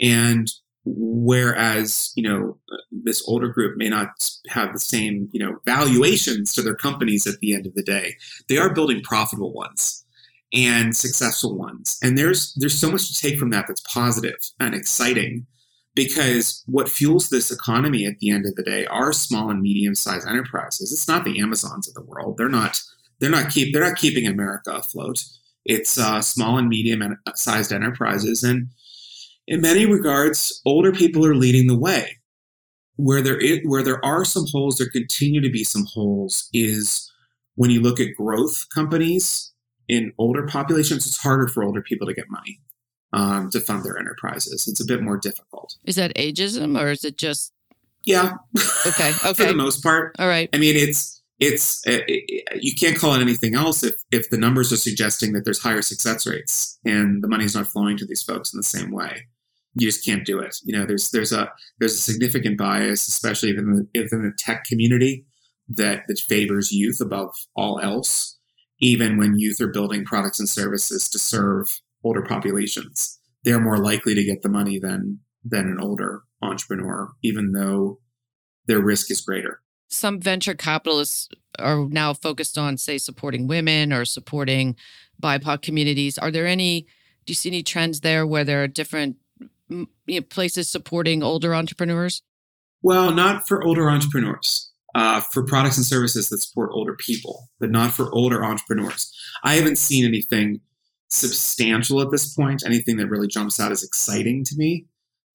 And 0.00 0.50
whereas 0.84 2.12
you 2.16 2.22
know 2.22 2.56
this 2.90 3.22
older 3.28 3.48
group 3.48 3.76
may 3.76 3.90
not 3.90 4.08
have 4.48 4.72
the 4.72 4.78
same 4.78 5.28
you 5.32 5.44
know 5.44 5.58
valuations 5.66 6.54
to 6.54 6.62
their 6.62 6.74
companies 6.74 7.26
at 7.26 7.38
the 7.40 7.52
end 7.52 7.66
of 7.66 7.74
the 7.74 7.82
day 7.82 8.14
they 8.48 8.56
are 8.56 8.72
building 8.72 9.02
profitable 9.02 9.52
ones 9.52 10.06
and 10.52 10.96
successful 10.96 11.56
ones. 11.56 11.98
And 12.02 12.16
there's 12.16 12.54
there's 12.54 12.78
so 12.78 12.90
much 12.90 13.08
to 13.08 13.20
take 13.20 13.38
from 13.38 13.50
that 13.50 13.66
that's 13.68 13.82
positive 13.82 14.38
and 14.58 14.74
exciting 14.74 15.46
because 15.94 16.62
what 16.66 16.88
fuels 16.88 17.28
this 17.28 17.50
economy 17.50 18.06
at 18.06 18.18
the 18.20 18.30
end 18.30 18.46
of 18.46 18.54
the 18.54 18.62
day 18.62 18.86
are 18.86 19.12
small 19.12 19.50
and 19.50 19.60
medium 19.60 19.94
sized 19.94 20.28
enterprises. 20.28 20.92
It's 20.92 21.08
not 21.08 21.24
the 21.24 21.40
amazons 21.40 21.88
of 21.88 21.94
the 21.94 22.02
world. 22.02 22.36
They're 22.36 22.48
not 22.48 22.80
they're 23.20 23.30
not 23.30 23.50
keep 23.50 23.72
they're 23.72 23.84
not 23.84 23.96
keeping 23.96 24.26
america 24.26 24.72
afloat 24.72 25.24
it's 25.64 25.98
uh, 25.98 26.22
small 26.22 26.56
and 26.56 26.68
medium 26.68 27.18
sized 27.34 27.72
enterprises 27.72 28.42
and 28.42 28.68
in 29.48 29.62
many 29.62 29.86
regards, 29.86 30.60
older 30.66 30.92
people 30.92 31.24
are 31.26 31.34
leading 31.34 31.66
the 31.66 31.78
way. 31.78 32.18
Where 32.96 33.22
there 33.22 33.38
is, 33.38 33.60
where 33.64 33.82
there 33.82 34.04
are 34.04 34.24
some 34.24 34.44
holes, 34.52 34.76
there 34.76 34.88
continue 34.88 35.40
to 35.40 35.50
be 35.50 35.64
some 35.64 35.86
holes. 35.86 36.48
Is 36.52 37.10
when 37.54 37.70
you 37.70 37.80
look 37.80 37.98
at 37.98 38.14
growth 38.16 38.66
companies 38.74 39.52
in 39.88 40.12
older 40.18 40.46
populations, 40.46 41.06
it's 41.06 41.16
harder 41.16 41.48
for 41.48 41.62
older 41.62 41.80
people 41.80 42.06
to 42.08 42.14
get 42.14 42.26
money 42.28 42.60
um, 43.12 43.50
to 43.50 43.60
fund 43.60 43.84
their 43.84 43.98
enterprises. 43.98 44.66
It's 44.68 44.80
a 44.80 44.84
bit 44.84 45.00
more 45.00 45.16
difficult. 45.16 45.76
Is 45.84 45.96
that 45.96 46.14
ageism, 46.16 46.78
or 46.78 46.88
is 46.88 47.04
it 47.04 47.16
just? 47.16 47.52
Yeah. 48.04 48.34
Okay. 48.86 49.12
Okay. 49.24 49.32
for 49.34 49.44
the 49.44 49.54
most 49.54 49.82
part. 49.82 50.16
All 50.18 50.28
right. 50.28 50.50
I 50.52 50.58
mean, 50.58 50.76
it's 50.76 51.17
it's 51.40 51.86
uh, 51.86 52.00
you 52.56 52.74
can't 52.78 52.98
call 52.98 53.14
it 53.14 53.20
anything 53.20 53.54
else 53.54 53.82
if 53.82 53.94
if 54.10 54.28
the 54.30 54.38
numbers 54.38 54.72
are 54.72 54.76
suggesting 54.76 55.32
that 55.32 55.44
there's 55.44 55.62
higher 55.62 55.82
success 55.82 56.26
rates 56.26 56.78
and 56.84 57.22
the 57.22 57.28
money's 57.28 57.54
not 57.54 57.68
flowing 57.68 57.96
to 57.96 58.06
these 58.06 58.22
folks 58.22 58.52
in 58.52 58.58
the 58.58 58.64
same 58.64 58.90
way 58.90 59.26
you 59.74 59.86
just 59.86 60.04
can't 60.04 60.26
do 60.26 60.38
it. 60.38 60.56
You 60.64 60.76
know, 60.76 60.84
there's 60.84 61.10
there's 61.10 61.32
a 61.32 61.50
there's 61.78 61.94
a 61.94 61.98
significant 61.98 62.58
bias, 62.58 63.06
especially 63.08 63.52
within 63.52 63.88
the, 63.94 64.00
within 64.00 64.22
the 64.22 64.32
tech 64.38 64.64
community, 64.64 65.26
that 65.68 66.04
that 66.08 66.18
favors 66.18 66.72
youth 66.72 67.00
above 67.00 67.34
all 67.54 67.80
else. 67.80 68.36
Even 68.80 69.16
when 69.16 69.38
youth 69.38 69.60
are 69.60 69.72
building 69.72 70.04
products 70.04 70.38
and 70.38 70.48
services 70.48 71.08
to 71.10 71.18
serve 71.18 71.80
older 72.04 72.22
populations, 72.22 73.18
they're 73.44 73.60
more 73.60 73.78
likely 73.78 74.14
to 74.14 74.24
get 74.24 74.42
the 74.42 74.48
money 74.48 74.78
than 74.78 75.20
than 75.44 75.66
an 75.66 75.78
older 75.80 76.22
entrepreneur, 76.42 77.12
even 77.22 77.52
though 77.52 78.00
their 78.66 78.80
risk 78.80 79.10
is 79.10 79.20
greater. 79.20 79.60
Some 79.88 80.20
venture 80.20 80.54
capitalists 80.54 81.28
are 81.58 81.86
now 81.88 82.12
focused 82.14 82.58
on, 82.58 82.76
say, 82.76 82.98
supporting 82.98 83.46
women 83.46 83.92
or 83.92 84.04
supporting 84.04 84.76
BIPOC 85.22 85.62
communities. 85.62 86.18
Are 86.18 86.30
there 86.30 86.46
any? 86.46 86.82
Do 87.26 87.32
you 87.32 87.34
see 87.34 87.50
any 87.50 87.62
trends 87.62 88.00
there 88.00 88.26
where 88.26 88.44
there 88.44 88.62
are 88.62 88.68
different 88.68 89.16
you 89.68 89.86
know, 90.06 90.20
places 90.22 90.68
supporting 90.68 91.22
older 91.22 91.54
entrepreneurs? 91.54 92.22
Well, 92.82 93.12
not 93.12 93.46
for 93.46 93.64
older 93.64 93.90
entrepreneurs. 93.90 94.70
Uh, 94.94 95.20
for 95.20 95.44
products 95.44 95.76
and 95.76 95.84
services 95.84 96.30
that 96.30 96.38
support 96.38 96.70
older 96.72 96.94
people, 96.94 97.50
but 97.60 97.70
not 97.70 97.92
for 97.92 98.10
older 98.14 98.42
entrepreneurs. 98.42 99.14
I 99.44 99.54
haven't 99.54 99.76
seen 99.76 100.04
anything 100.04 100.60
substantial 101.08 102.00
at 102.00 102.10
this 102.10 102.34
point, 102.34 102.62
anything 102.64 102.96
that 102.96 103.08
really 103.08 103.28
jumps 103.28 103.60
out 103.60 103.70
as 103.70 103.82
exciting 103.82 104.44
to 104.44 104.56
me. 104.56 104.86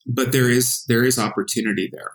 But 0.07 0.31
there 0.31 0.49
is 0.49 0.83
there 0.85 1.03
is 1.03 1.19
opportunity 1.19 1.87
there. 1.91 2.11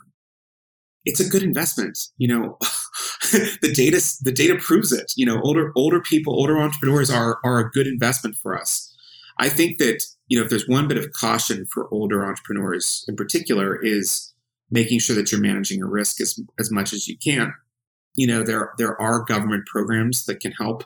It's 1.08 1.20
a 1.20 1.28
good 1.28 1.42
investment. 1.42 1.98
You 2.18 2.28
know, 2.28 2.58
the 3.62 3.72
data 3.74 4.00
the 4.22 4.32
data 4.32 4.56
proves 4.56 4.92
it. 4.92 5.12
You 5.16 5.26
know, 5.26 5.40
older 5.42 5.72
older 5.74 6.00
people, 6.00 6.34
older 6.34 6.58
entrepreneurs 6.58 7.10
are 7.10 7.38
are 7.44 7.58
a 7.58 7.70
good 7.70 7.86
investment 7.86 8.36
for 8.36 8.58
us. 8.58 8.94
I 9.38 9.48
think 9.48 9.78
that 9.78 10.04
you 10.28 10.38
know, 10.38 10.44
if 10.44 10.50
there's 10.50 10.68
one 10.68 10.88
bit 10.88 10.98
of 10.98 11.10
caution 11.12 11.66
for 11.72 11.88
older 11.92 12.24
entrepreneurs 12.24 13.04
in 13.08 13.16
particular 13.16 13.82
is 13.82 14.34
making 14.70 14.98
sure 14.98 15.16
that 15.16 15.32
you're 15.32 15.40
managing 15.40 15.78
your 15.78 15.88
risk 15.88 16.20
as, 16.20 16.38
as 16.58 16.70
much 16.70 16.92
as 16.92 17.08
you 17.08 17.16
can. 17.16 17.52
You 18.14 18.26
know, 18.26 18.42
there, 18.42 18.72
there 18.78 19.00
are 19.00 19.24
government 19.24 19.66
programs 19.66 20.24
that 20.26 20.40
can 20.40 20.52
help 20.52 20.84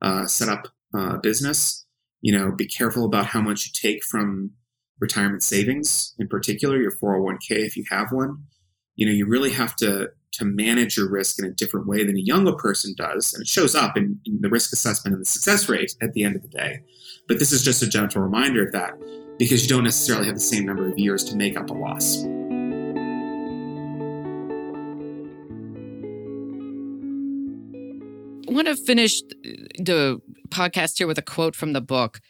uh, 0.00 0.26
set 0.26 0.48
up 0.48 0.68
a 0.94 1.18
business. 1.18 1.84
You 2.20 2.36
know, 2.36 2.52
be 2.52 2.66
careful 2.66 3.04
about 3.04 3.26
how 3.26 3.40
much 3.40 3.66
you 3.66 3.72
take 3.74 4.04
from 4.04 4.52
retirement 5.00 5.42
savings, 5.42 6.14
in 6.18 6.28
particular 6.28 6.80
your 6.80 6.92
401k 6.92 7.50
if 7.50 7.76
you 7.76 7.84
have 7.90 8.10
one. 8.10 8.44
You 8.98 9.06
know, 9.06 9.12
you 9.12 9.26
really 9.26 9.52
have 9.52 9.76
to 9.76 10.10
to 10.32 10.44
manage 10.44 10.96
your 10.96 11.08
risk 11.08 11.38
in 11.38 11.44
a 11.44 11.52
different 11.52 11.86
way 11.86 12.04
than 12.04 12.16
a 12.16 12.20
younger 12.20 12.52
person 12.52 12.94
does, 12.96 13.32
and 13.32 13.40
it 13.40 13.46
shows 13.46 13.76
up 13.76 13.96
in, 13.96 14.20
in 14.26 14.40
the 14.40 14.48
risk 14.48 14.72
assessment 14.72 15.14
and 15.14 15.20
the 15.20 15.24
success 15.24 15.68
rate 15.68 15.94
at 16.02 16.14
the 16.14 16.24
end 16.24 16.34
of 16.34 16.42
the 16.42 16.48
day. 16.48 16.80
But 17.28 17.38
this 17.38 17.52
is 17.52 17.62
just 17.62 17.80
a 17.80 17.86
gentle 17.86 18.22
reminder 18.22 18.66
of 18.66 18.72
that 18.72 18.94
because 19.38 19.62
you 19.62 19.68
don't 19.68 19.84
necessarily 19.84 20.26
have 20.26 20.34
the 20.34 20.40
same 20.40 20.66
number 20.66 20.90
of 20.90 20.98
years 20.98 21.22
to 21.24 21.36
make 21.36 21.56
up 21.56 21.70
a 21.70 21.74
loss. 21.74 22.24
I 28.48 28.52
want 28.52 28.66
to 28.66 28.74
finish 28.74 29.22
the 29.78 30.20
podcast 30.48 30.98
here 30.98 31.06
with 31.06 31.18
a 31.18 31.22
quote 31.22 31.54
from 31.54 31.72
the 31.72 31.80
book. 31.80 32.20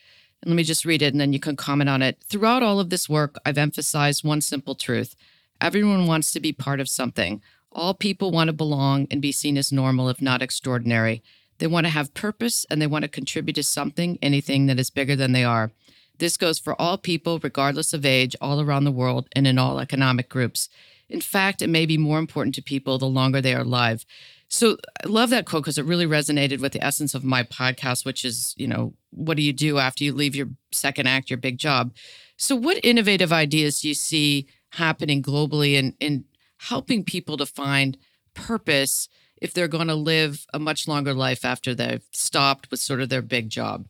And 0.42 0.50
let 0.50 0.56
me 0.56 0.64
just 0.64 0.84
read 0.84 1.00
it 1.00 1.14
and 1.14 1.20
then 1.20 1.32
you 1.32 1.40
can 1.40 1.56
comment 1.56 1.88
on 1.88 2.02
it. 2.02 2.22
Throughout 2.28 2.62
all 2.62 2.78
of 2.78 2.90
this 2.90 3.08
work, 3.08 3.36
I've 3.46 3.56
emphasized 3.56 4.22
one 4.22 4.42
simple 4.42 4.74
truth 4.74 5.16
everyone 5.60 6.06
wants 6.06 6.32
to 6.32 6.40
be 6.40 6.52
part 6.52 6.80
of 6.80 6.88
something. 6.88 7.42
All 7.72 7.94
people 7.94 8.30
want 8.30 8.48
to 8.48 8.52
belong 8.52 9.06
and 9.10 9.20
be 9.20 9.32
seen 9.32 9.56
as 9.58 9.72
normal, 9.72 10.08
if 10.08 10.22
not 10.22 10.42
extraordinary. 10.42 11.22
They 11.58 11.66
want 11.66 11.86
to 11.86 11.92
have 11.92 12.14
purpose 12.14 12.64
and 12.70 12.80
they 12.80 12.86
want 12.86 13.02
to 13.02 13.08
contribute 13.08 13.54
to 13.54 13.62
something, 13.62 14.18
anything 14.22 14.66
that 14.66 14.78
is 14.78 14.90
bigger 14.90 15.16
than 15.16 15.32
they 15.32 15.44
are. 15.44 15.72
This 16.18 16.36
goes 16.36 16.58
for 16.58 16.80
all 16.80 16.98
people, 16.98 17.38
regardless 17.38 17.92
of 17.92 18.04
age, 18.04 18.34
all 18.40 18.60
around 18.60 18.84
the 18.84 18.92
world 18.92 19.28
and 19.32 19.46
in 19.46 19.58
all 19.58 19.78
economic 19.78 20.28
groups. 20.28 20.68
In 21.08 21.20
fact, 21.20 21.62
it 21.62 21.68
may 21.68 21.86
be 21.86 21.96
more 21.96 22.18
important 22.18 22.54
to 22.56 22.62
people 22.62 22.98
the 22.98 23.06
longer 23.06 23.40
they 23.40 23.54
are 23.54 23.62
alive. 23.62 24.04
So 24.48 24.78
I 25.04 25.08
love 25.08 25.30
that 25.30 25.46
quote 25.46 25.62
because 25.62 25.78
it 25.78 25.84
really 25.84 26.06
resonated 26.06 26.60
with 26.60 26.72
the 26.72 26.84
essence 26.84 27.14
of 27.14 27.22
my 27.22 27.42
podcast, 27.42 28.04
which 28.04 28.24
is, 28.24 28.54
you 28.56 28.66
know, 28.66 28.94
what 29.10 29.36
do 29.36 29.42
you 29.42 29.52
do 29.52 29.78
after 29.78 30.04
you 30.04 30.12
leave 30.12 30.34
your 30.34 30.48
second 30.72 31.06
act, 31.06 31.30
your 31.30 31.36
big 31.38 31.58
job? 31.58 31.92
So, 32.36 32.56
what 32.56 32.80
innovative 32.82 33.32
ideas 33.32 33.80
do 33.80 33.88
you 33.88 33.94
see 33.94 34.46
happening 34.72 35.22
globally 35.22 35.78
and, 35.78 35.94
in 36.00 36.24
helping 36.58 37.04
people 37.04 37.36
to 37.36 37.46
find 37.46 37.96
purpose 38.34 39.08
if 39.40 39.54
they're 39.54 39.68
going 39.68 39.88
to 39.88 39.94
live 39.94 40.46
a 40.52 40.58
much 40.58 40.88
longer 40.88 41.14
life 41.14 41.44
after 41.44 41.74
they've 41.74 42.04
stopped 42.12 42.70
with 42.70 42.80
sort 42.80 43.00
of 43.00 43.08
their 43.08 43.22
big 43.22 43.48
job? 43.48 43.86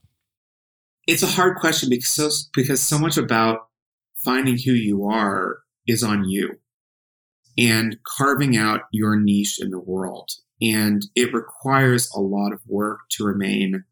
It's 1.07 1.23
a 1.23 1.27
hard 1.27 1.57
question 1.57 1.89
because 1.89 2.09
so, 2.09 2.29
because 2.55 2.81
so 2.83 2.99
much 2.99 3.17
about 3.17 3.69
finding 4.25 4.59
who 4.59 4.73
you 4.73 5.07
are 5.07 5.61
is 5.87 6.03
on 6.03 6.29
you 6.29 6.59
and 7.57 7.97
carving 8.07 8.57
out 8.57 8.83
your 8.93 9.19
niche 9.19 9.59
in 9.61 9.71
the 9.71 9.81
world. 9.81 10.31
And 10.61 11.05
it 11.15 11.33
requires 11.33 12.11
a 12.15 12.21
lot 12.21 12.53
of 12.53 12.61
work 12.67 13.01
to 13.13 13.25
remain 13.25 13.85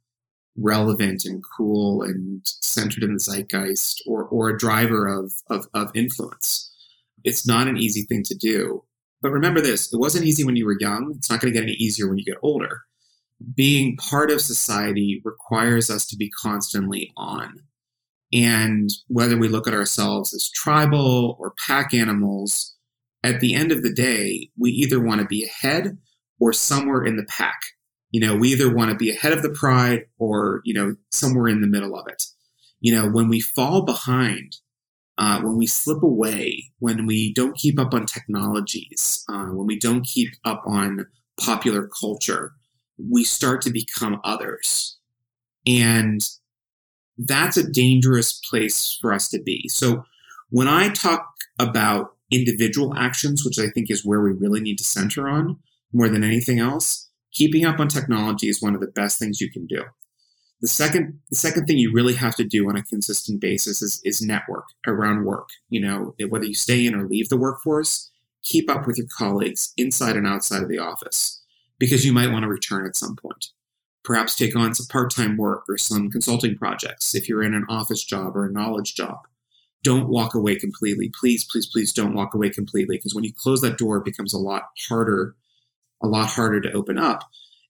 relevant 0.57 1.25
and 1.25 1.43
cool 1.57 2.03
and 2.03 2.43
centered 2.45 3.03
in 3.03 3.15
the 3.15 3.21
zeitgeist 3.21 4.03
or, 4.07 4.25
or 4.25 4.49
a 4.49 4.59
driver 4.59 5.07
of, 5.07 5.33
of, 5.49 5.67
of 5.75 5.91
influence. 5.95 6.66
It's 7.27 7.47
not 7.47 7.67
an 7.67 7.77
easy 7.77 8.03
thing 8.03 8.23
to 8.25 8.35
do. 8.35 8.85
But 9.21 9.33
remember 9.33 9.61
this 9.61 9.93
it 9.93 9.99
wasn't 9.99 10.27
easy 10.27 10.45
when 10.45 10.57
you 10.57 10.65
were 10.65 10.79
young. 10.79 11.13
It's 11.17 11.29
not 11.29 11.41
going 11.41 11.53
to 11.53 11.59
get 11.59 11.65
any 11.65 11.75
easier 11.75 12.09
when 12.09 12.19
you 12.19 12.25
get 12.25 12.39
older. 12.43 12.83
Being 13.55 13.97
part 13.97 14.31
of 14.31 14.41
society 14.41 15.21
requires 15.25 15.91
us 15.91 16.07
to 16.07 16.17
be 16.17 16.31
constantly 16.31 17.13
on. 17.17 17.65
And 18.33 18.91
whether 19.09 19.37
we 19.37 19.49
look 19.49 19.67
at 19.67 19.75
ourselves 19.75 20.33
as 20.33 20.51
tribal 20.51 21.37
or 21.39 21.55
pack 21.67 21.93
animals, 21.93 22.77
at 23.23 23.41
the 23.41 23.55
end 23.55 23.73
of 23.73 23.83
the 23.83 23.93
day, 23.93 24.51
we 24.59 24.71
either 24.71 25.01
want 25.01 25.21
to 25.21 25.27
be 25.27 25.45
ahead 25.45 25.99
or 26.39 26.53
somewhere 26.53 27.05
in 27.05 27.17
the 27.17 27.25
pack. 27.25 27.61
You 28.11 28.21
know, 28.21 28.37
we 28.37 28.51
either 28.53 28.73
want 28.73 28.91
to 28.91 28.97
be 28.97 29.11
ahead 29.11 29.33
of 29.33 29.43
the 29.43 29.51
pride 29.51 30.05
or, 30.19 30.61
you 30.65 30.75
know, 30.75 30.95
somewhere 31.11 31.49
in 31.49 31.61
the 31.61 31.67
middle 31.67 31.97
of 31.99 32.07
it. 32.09 32.23
You 32.81 32.95
know, 32.95 33.09
when 33.11 33.29
we 33.29 33.41
fall 33.41 33.83
behind, 33.83 34.57
uh, 35.19 35.41
when 35.41 35.57
we 35.57 35.67
slip 35.67 36.03
away, 36.03 36.71
when 36.79 37.07
we 37.07 37.33
don't 37.33 37.57
keep 37.57 37.79
up 37.81 37.95
on 37.95 38.07
technologies, 38.07 39.25
uh, 39.31 39.47
when 39.47 39.67
we 39.67 39.79
don't 39.79 40.05
keep 40.05 40.31
up 40.45 40.63
on 40.67 41.07
popular 41.41 41.89
culture, 42.01 42.53
we 42.99 43.25
start 43.25 43.63
to 43.63 43.71
become 43.71 44.21
others. 44.25 44.99
And 45.67 46.21
that's 47.19 47.57
a 47.57 47.71
dangerous 47.71 48.41
place 48.51 48.97
for 49.01 49.13
us 49.13 49.29
to 49.31 49.43
be. 49.43 49.69
So 49.69 50.05
when 50.51 50.69
I 50.69 50.91
talk 50.91 51.27
about 51.59 52.15
individual 52.31 52.95
actions, 52.97 53.45
which 53.45 53.59
I 53.59 53.69
think 53.69 53.91
is 53.91 54.05
where 54.05 54.21
we 54.21 54.33
really 54.33 54.61
need 54.61 54.79
to 54.79 54.85
center 54.85 55.29
on 55.29 55.59
more 55.93 56.09
than 56.09 56.25
anything 56.25 56.59
else, 56.59 57.09
keeping 57.33 57.65
up 57.65 57.81
on 57.81 57.89
technology 57.89 58.49
is 58.49 58.63
one 58.63 58.75
of 58.75 58.81
the 58.81 58.87
best 58.87 59.19
things 59.19 59.41
you 59.41 59.51
can 59.51 59.67
do. 59.67 59.83
The 60.63 60.69
second, 60.69 61.21
the 61.29 61.37
second 61.37 61.67
thing 61.67 61.79
you 61.79 61.93
really 61.93 62.15
have 62.15 62.35
to 62.37 62.45
do 62.45 62.69
on 62.69 62.77
a 62.77 62.83
consistent 62.83 63.41
basis 63.41 63.83
is, 63.83 64.01
is 64.05 64.23
network 64.23 64.65
around 64.87 65.25
work. 65.25 65.49
You 65.69 65.81
know, 65.81 66.15
whether 66.29 66.47
you 66.47 66.55
stay 66.55 66.87
in 66.87 66.95
or 66.95 67.07
leave 67.07 67.29
the 67.29 67.37
workforce, 67.37 68.11
keep 68.43 68.71
up 68.71 68.87
with 68.87 68.97
your 68.97 69.07
colleagues 69.19 69.75
inside 69.77 70.17
and 70.17 70.27
outside 70.27 70.63
of 70.63 70.69
the 70.69 70.79
office 70.79 71.43
because 71.79 72.07
you 72.07 72.13
might 72.13 72.31
want 72.31 72.45
to 72.45 72.49
return 72.49 72.87
at 72.87 72.97
some 72.97 73.17
point. 73.17 73.49
Perhaps 74.03 74.37
take 74.37 74.57
on 74.57 74.75
some 74.75 74.87
part 74.87 75.11
time 75.11 75.37
work 75.37 75.65
or 75.69 75.77
some 75.77 76.11
consulting 76.11 76.57
projects 76.57 77.15
if 77.15 77.29
you're 77.29 77.43
in 77.43 77.55
an 77.55 77.67
office 77.69 78.05
job 78.05 78.37
or 78.37 78.47
a 78.47 78.53
knowledge 78.53 78.95
job. 78.95 79.19
don't 79.83 80.09
walk 80.09 80.35
away 80.35 80.57
completely. 80.57 81.13
Please, 81.21 81.45
please, 81.45 81.67
please 81.67 81.93
don't 81.93 82.15
walk 82.15 82.35
away 82.35 82.51
completely 82.51 82.97
because 82.97 83.15
when 83.15 83.25
you 83.25 83.33
close 83.33 83.61
that 83.61 83.79
door, 83.79 83.99
it 83.99 84.05
becomes 84.05 84.33
a 84.33 84.39
lot 84.39 84.65
harder, 84.89 85.37
a 86.03 86.09
lot 86.09 86.29
harder 86.29 86.61
to 86.61 86.73
open 86.73 86.99
up. 86.99 87.23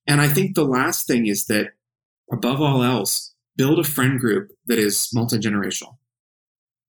And 0.06 0.20
I 0.20 0.28
think 0.28 0.54
the 0.54 0.64
last 0.64 1.06
thing 1.06 1.26
is 1.26 1.46
that 1.46 1.72
above 2.32 2.60
all 2.60 2.82
else, 2.82 3.34
build 3.56 3.78
a 3.78 3.84
friend 3.84 4.18
group 4.18 4.50
that 4.66 4.78
is 4.78 5.10
multi 5.12 5.38
generational. 5.38 5.96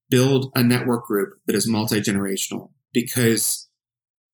Build 0.10 0.52
a 0.56 0.64
network 0.64 1.06
group 1.06 1.34
that 1.48 1.56
is 1.56 1.68
multi 1.68 2.00
generational 2.02 2.72
because 2.94 3.68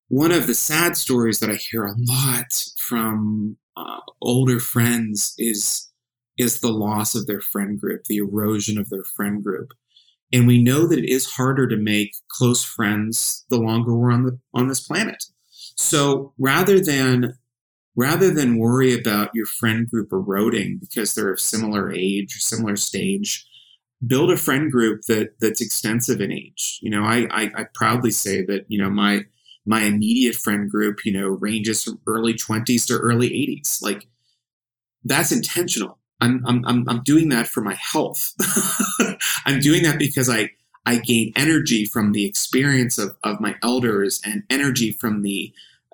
one 0.08 0.32
of 0.32 0.48
the 0.48 0.56
sad 0.56 0.96
stories 0.96 1.40
that 1.40 1.50
I 1.50 1.56
hear 1.56 1.86
a 1.86 1.96
lot 1.98 2.64
from 2.78 3.58
uh, 3.76 4.00
older 4.22 4.60
friends 4.60 5.34
is 5.38 5.90
is 6.38 6.62
the 6.62 6.72
loss 6.72 7.14
of 7.14 7.28
their 7.28 7.42
friend 7.42 7.80
group, 7.80 8.06
the 8.06 8.18
erosion 8.18 8.80
of 8.80 8.90
their 8.90 9.04
friend 9.04 9.44
group. 9.44 9.70
And 10.32 10.48
we 10.48 10.64
know 10.64 10.88
that 10.88 10.98
it 10.98 11.08
is 11.08 11.34
harder 11.34 11.68
to 11.68 11.78
make 11.78 12.16
close 12.28 12.64
friends 12.64 13.46
the 13.50 13.58
longer 13.58 13.96
we're 13.96 14.12
on 14.12 14.24
the 14.24 14.40
on 14.54 14.68
this 14.68 14.82
planet. 14.82 15.24
So 15.76 16.34
rather 16.38 16.80
than 16.80 17.38
rather 17.96 18.32
than 18.32 18.58
worry 18.58 18.94
about 18.94 19.32
your 19.34 19.46
friend 19.46 19.90
group 19.90 20.12
eroding 20.12 20.78
because 20.80 21.14
they're 21.14 21.32
of 21.32 21.40
similar 21.40 21.92
age 21.92 22.36
or 22.36 22.40
similar 22.40 22.76
stage, 22.76 23.46
build 24.06 24.32
a 24.32 24.38
friend 24.38 24.72
group 24.72 25.02
that 25.08 25.40
that's 25.40 25.62
extensive 25.62 26.22
in 26.22 26.32
age. 26.32 26.80
You 26.82 26.90
know, 26.90 27.04
I, 27.04 27.28
I, 27.32 27.52
I 27.56 27.66
proudly 27.74 28.12
say 28.12 28.44
that 28.46 28.66
you 28.68 28.82
know 28.82 28.90
my 28.90 29.26
my 29.66 29.82
immediate 29.84 30.36
friend 30.36 30.70
group, 30.70 31.06
you 31.06 31.14
know, 31.14 31.28
ranges 31.28 31.84
from 31.84 32.00
early 32.08 32.34
twenties 32.34 32.86
to 32.88 32.98
early 32.98 33.28
eighties. 33.28 33.80
Like 33.82 34.08
that's 35.04 35.32
intentional. 35.32 36.00
I'm, 36.22 36.44
I'm, 36.48 36.66
I'm, 36.66 36.88
I'm 36.88 37.04
doing 37.04 37.30
that 37.30 37.48
for 37.48 37.62
my 37.62 37.76
health. 37.76 38.34
I'm 39.46 39.60
doing 39.60 39.84
that 39.84 40.00
because 40.00 40.30
I, 40.30 40.52
I 40.86 40.98
gain 40.98 41.34
energy 41.36 41.86
from 41.86 42.14
the 42.14 42.26
experience 42.26 42.98
of, 42.98 43.16
of 43.24 43.42
my 43.42 43.56
elders 43.62 44.22
and 44.26 44.44
energy 44.50 44.92
from 44.92 45.22
the 45.22 45.54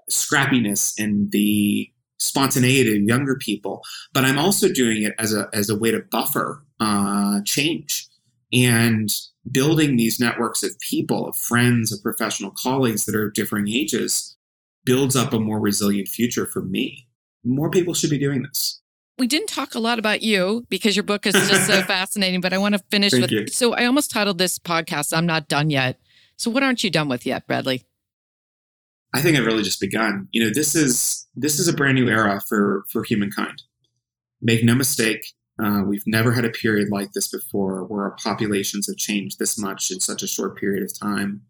scrappiness 0.10 0.94
and 0.98 1.32
the 1.32 1.90
spontaneity 2.18 2.98
of 2.98 3.04
younger 3.04 3.36
people. 3.36 3.82
But 4.14 4.26
I'm 4.26 4.38
also 4.38 4.70
doing 4.70 5.04
it 5.04 5.14
as 5.20 5.34
a, 5.34 5.50
as 5.54 5.70
a 5.70 5.78
way 5.78 5.92
to 5.92 6.02
buffer 6.12 6.64
uh, 6.80 7.42
change 7.46 8.08
and 8.52 9.10
building 9.52 9.96
these 9.96 10.20
networks 10.20 10.64
of 10.64 10.78
people, 10.80 11.28
of 11.28 11.38
friends, 11.38 11.92
of 11.92 12.02
professional 12.02 12.52
colleagues 12.52 13.06
that 13.06 13.16
are 13.16 13.28
of 13.28 13.34
differing 13.34 13.70
ages 13.70 14.36
builds 14.86 15.16
up 15.16 15.34
a 15.34 15.40
more 15.40 15.60
resilient 15.60 16.08
future 16.08 16.46
for 16.46 16.62
me. 16.62 17.08
More 17.44 17.70
people 17.70 17.94
should 17.94 18.10
be 18.10 18.18
doing 18.18 18.44
this 18.44 18.82
we 19.20 19.28
didn't 19.28 19.50
talk 19.50 19.76
a 19.76 19.80
lot 19.80 20.00
about 20.00 20.24
you 20.24 20.66
because 20.70 20.96
your 20.96 21.04
book 21.04 21.28
is 21.28 21.34
just 21.34 21.68
so 21.68 21.82
fascinating, 21.84 22.42
but 22.42 22.54
I 22.54 22.58
want 22.58 22.74
to 22.74 22.80
finish 22.90 23.12
Thank 23.12 23.24
with 23.24 23.32
you. 23.32 23.48
so 23.48 23.74
I 23.74 23.86
almost 23.86 24.10
titled 24.10 24.38
this 24.38 24.58
podcast 24.58 25.16
I'm 25.16 25.26
not 25.26 25.48
done 25.48 25.70
yet. 25.70 26.00
So 26.38 26.50
what 26.50 26.64
aren't 26.64 26.84
you 26.84 26.90
done 26.90 27.10
with 27.10 27.26
yet, 27.26 27.46
Bradley? 27.46 27.84
I 29.14 29.22
think 29.22 29.38
I've 29.38 29.46
really 29.46 29.64
just 29.64 29.82
begun. 29.82 30.28
You 30.32 30.44
know, 30.44 30.52
this 30.54 30.76
is 30.76 31.28
this 31.36 31.60
is 31.60 31.68
a 31.68 31.74
brand 31.74 31.96
new 31.96 32.10
era 32.10 32.42
for 32.48 32.84
for 32.92 33.04
humankind. 33.04 33.64
Make 34.42 34.64
no 34.64 34.76
mistake, 34.76 35.26
uh, 35.62 35.84
we've 35.86 36.04
never 36.08 36.32
had 36.32 36.46
a 36.46 36.50
period 36.50 36.90
like 36.90 37.12
this 37.12 37.28
before 37.28 37.84
where 37.86 38.04
our 38.04 38.16
populations 38.24 38.88
have 38.88 38.96
changed 38.96 39.40
this 39.40 39.60
much 39.60 39.92
in 39.92 40.00
such 40.00 40.24
a 40.24 40.28
short 40.28 40.58
period 40.58 40.84
of 40.84 40.98
time. 40.98 41.42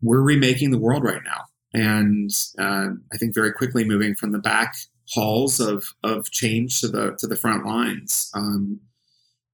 We're 0.00 0.22
remaking 0.22 0.70
the 0.70 0.78
world 0.78 1.04
right 1.04 1.20
now, 1.24 1.44
and 1.74 2.30
uh, 2.58 2.94
I 3.12 3.16
think 3.18 3.34
very 3.34 3.52
quickly 3.52 3.84
moving 3.84 4.14
from 4.14 4.32
the 4.32 4.38
back 4.38 4.74
halls 5.10 5.60
of 5.60 5.84
of 6.02 6.30
change 6.30 6.80
to 6.80 6.88
the 6.88 7.14
to 7.18 7.26
the 7.26 7.36
front 7.36 7.66
lines 7.66 8.30
um, 8.34 8.80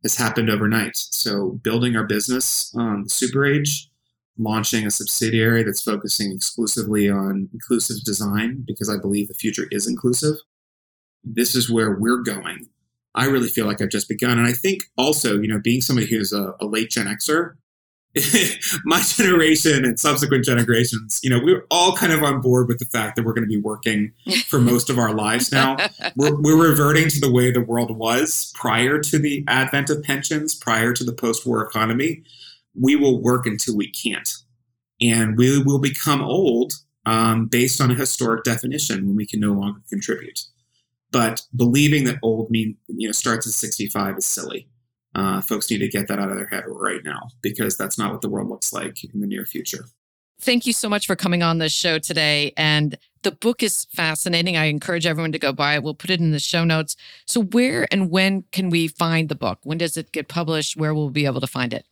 has 0.05 0.17
happened 0.17 0.49
overnight. 0.49 0.97
So 0.97 1.59
building 1.63 1.97
our 1.97 2.07
business 2.07 2.73
on 2.77 3.05
the 3.05 3.11
Super 3.11 3.45
Age, 3.45 3.91
launching 4.39 4.87
a 4.87 4.91
subsidiary 4.91 5.63
that's 5.63 5.83
focusing 5.83 6.33
exclusively 6.33 7.09
on 7.09 7.49
inclusive 7.53 8.05
design 8.05 8.65
because 8.67 8.89
I 8.91 8.99
believe 8.99 9.29
the 9.29 9.35
future 9.35 9.67
is 9.71 9.87
inclusive. 9.87 10.37
This 11.25 11.55
is 11.55 11.71
where 11.71 11.97
we're 11.99 12.23
going. 12.23 12.69
I 13.15 13.27
really 13.27 13.49
feel 13.49 13.67
like 13.67 13.81
I've 13.81 13.89
just 13.89 14.09
begun, 14.09 14.39
and 14.39 14.47
I 14.47 14.53
think 14.53 14.83
also, 14.99 15.41
you 15.41 15.49
know, 15.49 15.59
being 15.59 15.81
somebody 15.81 16.07
who's 16.07 16.33
a, 16.33 16.55
a 16.61 16.67
late 16.67 16.91
Gen 16.91 17.07
Xer, 17.07 17.55
my 18.85 19.01
generation 19.01 19.85
and 19.85 19.99
subsequent 19.99 20.45
generations, 20.45 21.21
you 21.23 21.31
know, 21.31 21.39
we 21.39 21.53
are 21.53 21.67
all 21.71 21.97
kind 21.97 22.13
of 22.13 22.23
on 22.23 22.41
board 22.41 22.69
with 22.69 22.79
the 22.79 22.87
fact 22.87 23.17
that 23.17 23.25
we're 23.25 23.33
going 23.33 23.47
to 23.47 23.49
be 23.49 23.61
working 23.61 24.13
for 24.47 24.59
most 24.61 24.89
of 24.89 24.99
our 24.99 25.15
lives 25.15 25.53
now. 25.53 25.77
We're, 26.15 26.41
we're 26.41 26.69
reverting 26.71 27.09
to 27.09 27.21
the 27.21 27.31
way 27.31 27.51
the 27.51 27.61
world 27.61 27.97
was 27.97 28.53
prior 28.55 28.99
to 29.01 29.19
the 29.19 29.45
advent 29.49 29.91
of 29.91 30.03
pensions, 30.03 30.55
prior 30.55 30.93
to 30.93 31.05
the 31.05 31.13
post 31.13 31.47
war 31.47 31.63
economy. 31.63 32.23
We 32.81 32.97
will 32.97 33.23
work 33.23 33.47
until 33.47 33.77
we 33.77 33.91
can't. 33.91 34.29
And 35.01 35.37
we 35.37 35.63
will 35.63 35.79
become 35.79 36.23
old 36.23 36.73
um, 37.05 37.47
based 37.47 37.81
on 37.81 37.91
a 37.91 37.95
historic 37.95 38.45
definition 38.45 39.07
when 39.07 39.17
we 39.17 39.27
can 39.27 39.41
no 39.41 39.53
longer 39.53 39.81
contribute. 39.89 40.41
But 41.13 41.43
believing 41.55 42.05
that 42.05 42.19
old 42.23 42.51
mean 42.51 42.77
you 42.89 43.09
know 43.09 43.13
starts 43.13 43.47
at 43.47 43.53
65 43.53 44.19
is 44.19 44.27
silly 44.27 44.69
uh, 45.17 45.41
folks 45.41 45.71
need 45.71 45.79
to 45.79 45.89
get 45.89 46.09
that 46.09 46.19
out 46.19 46.31
of 46.31 46.37
their 46.37 46.47
head 46.47 46.65
right 46.67 47.03
now 47.03 47.29
because 47.41 47.77
that's 47.77 47.99
not 47.99 48.13
what 48.13 48.21
the 48.21 48.29
world 48.29 48.51
looks 48.51 48.73
like 48.73 49.03
in 49.03 49.21
the 49.21 49.27
near 49.27 49.47
future. 49.47 49.87
Thank 50.39 50.67
you 50.67 50.75
so 50.75 50.91
much 50.91 51.07
for 51.07 51.17
coming 51.17 51.43
on 51.43 51.57
this 51.57 51.73
show 51.73 51.99
today. 51.99 52.53
And 52.59 52.99
the 53.23 53.33
book 53.33 53.63
is 53.63 53.87
fascinating. 53.91 54.59
I 54.59 54.67
encourage 54.67 55.07
everyone 55.07 55.33
to 55.33 55.39
go 55.39 55.55
buy 55.55 55.75
it. 55.75 55.83
We'll 55.83 55.95
put 55.95 56.11
it 56.11 56.21
in 56.21 56.33
the 56.33 56.39
show 56.39 56.65
notes. 56.65 56.97
So, 57.25 57.43
where 57.43 57.89
and 57.91 58.11
when 58.11 58.45
can 58.53 58.69
we 58.69 58.89
find 58.89 59.31
the 59.31 59.35
book? 59.35 59.61
When 59.63 59.79
does 59.79 59.97
it 59.97 60.13
get 60.13 60.29
published? 60.29 60.77
Where 60.77 60.93
will 60.93 61.07
we 61.07 61.13
be 61.13 61.27
able 61.27 61.41
to 61.41 61.47
find 61.47 61.73
it? 61.73 61.87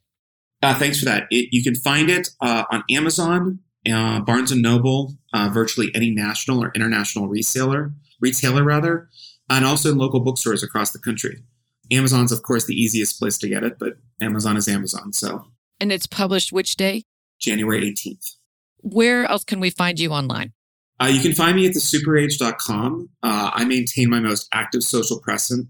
Uh, 0.65 0.75
thanks 0.75 0.99
for 0.99 1.05
that. 1.05 1.27
It, 1.31 1.49
you 1.53 1.63
can 1.63 1.75
find 1.75 2.09
it 2.11 2.29
uh, 2.41 2.65
on 2.71 2.85
Amazon, 2.91 3.59
uh, 3.91 4.21
Barnes 4.21 4.51
and 4.51 4.63
Noble, 4.63 5.15
uh, 5.33 5.51
virtually 5.53 5.91
any 5.95 6.11
national 6.11 6.63
or 6.63 6.73
international 6.75 7.29
reseller, 7.29 7.93
retailer 8.21 8.65
rather, 8.65 9.09
and 9.51 9.65
also 9.65 9.93
in 9.93 9.99
local 9.99 10.21
bookstores 10.21 10.63
across 10.63 10.93
the 10.93 10.99
country. 10.99 11.43
Amazon's, 11.91 12.33
of 12.33 12.43
course, 12.43 12.65
the 12.65 12.75
easiest 12.75 13.19
place 13.19 13.37
to 13.39 13.49
get 13.49 13.63
it, 13.63 13.79
but 13.79 13.99
Amazon 14.21 14.57
is 14.57 14.67
Amazon. 14.69 15.13
So. 15.13 15.45
And 15.81 15.93
it's 15.93 16.07
published 16.07 16.53
which 16.53 16.77
day? 16.77 17.05
January 17.39 17.83
18th. 17.83 18.37
Where 18.79 19.27
else 19.27 19.45
can 19.45 19.61
we 19.61 19.71
find 19.71 19.99
you 19.99 20.13
online? 20.13 20.53
Uh, 21.01 21.07
you 21.07 21.21
can 21.21 21.33
find 21.33 21.57
me 21.57 21.67
at 21.67 21.73
thesuperage.com. 21.73 23.09
Uh, 23.23 23.51
I 23.53 23.65
maintain 23.65 24.09
my 24.09 24.21
most 24.21 24.49
active 24.53 24.83
social 24.85 25.21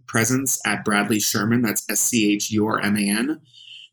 presence 0.07 0.61
at 0.67 0.85
Bradley 0.85 1.19
Schurman. 1.19 1.65
That's 1.65 1.89
S 1.91 2.01
C 2.01 2.35
H 2.35 2.51
U 2.51 2.67
R 2.67 2.81
M 2.81 2.97
A 2.97 3.01
N. 3.01 3.41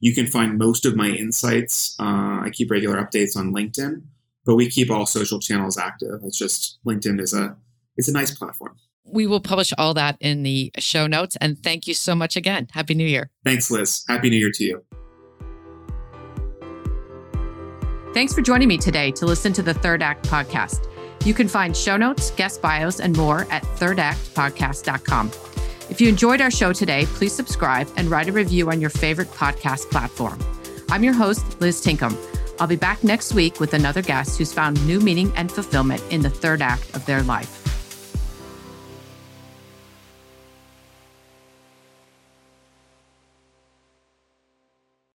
You 0.01 0.13
can 0.13 0.27
find 0.27 0.57
most 0.57 0.85
of 0.85 0.95
my 0.95 1.07
insights. 1.07 1.95
Uh, 1.99 2.41
I 2.43 2.49
keep 2.51 2.69
regular 2.69 2.97
updates 2.97 3.37
on 3.37 3.53
LinkedIn, 3.53 4.01
but 4.45 4.55
we 4.55 4.69
keep 4.69 4.91
all 4.91 5.05
social 5.05 5.39
channels 5.39 5.77
active. 5.77 6.19
It's 6.23 6.37
just 6.37 6.79
LinkedIn 6.85 7.21
is 7.21 7.33
a 7.33 7.55
it's 7.95 8.09
a 8.09 8.13
nice 8.13 8.31
platform 8.31 8.77
we 9.11 9.27
will 9.27 9.39
publish 9.39 9.73
all 9.77 9.93
that 9.93 10.17
in 10.19 10.43
the 10.43 10.71
show 10.77 11.07
notes. 11.07 11.35
And 11.41 11.61
thank 11.61 11.87
you 11.87 11.93
so 11.93 12.15
much 12.15 12.35
again. 12.35 12.67
Happy 12.71 12.93
New 12.93 13.05
Year. 13.05 13.29
Thanks, 13.43 13.69
Liz. 13.69 14.03
Happy 14.07 14.29
New 14.29 14.37
Year 14.37 14.51
to 14.53 14.63
you. 14.63 14.83
Thanks 18.13 18.33
for 18.33 18.41
joining 18.41 18.67
me 18.67 18.77
today 18.77 19.11
to 19.11 19.25
listen 19.25 19.53
to 19.53 19.61
the 19.61 19.73
Third 19.73 20.03
Act 20.03 20.27
podcast. 20.27 20.87
You 21.23 21.33
can 21.33 21.47
find 21.47 21.75
show 21.75 21.97
notes, 21.97 22.31
guest 22.31 22.61
bios, 22.61 22.99
and 22.99 23.15
more 23.15 23.47
at 23.51 23.63
thirdactpodcast.com. 23.63 25.50
If 25.91 25.99
you 25.99 26.07
enjoyed 26.07 26.39
our 26.39 26.49
show 26.49 26.71
today, 26.71 27.05
please 27.05 27.35
subscribe 27.35 27.85
and 27.97 28.09
write 28.09 28.29
a 28.29 28.31
review 28.31 28.69
on 28.69 28.79
your 28.79 28.89
favorite 28.89 29.27
podcast 29.31 29.91
platform. 29.91 30.39
I'm 30.89 31.03
your 31.03 31.11
host, 31.11 31.59
Liz 31.59 31.83
Tinkham. 31.83 32.15
I'll 32.61 32.67
be 32.67 32.77
back 32.77 33.03
next 33.03 33.33
week 33.33 33.59
with 33.59 33.73
another 33.73 34.01
guest 34.01 34.37
who's 34.37 34.53
found 34.53 34.83
new 34.87 35.01
meaning 35.01 35.33
and 35.35 35.51
fulfillment 35.51 36.01
in 36.09 36.21
the 36.21 36.29
third 36.29 36.61
act 36.61 36.95
of 36.95 37.05
their 37.05 37.23
life. 37.23 37.60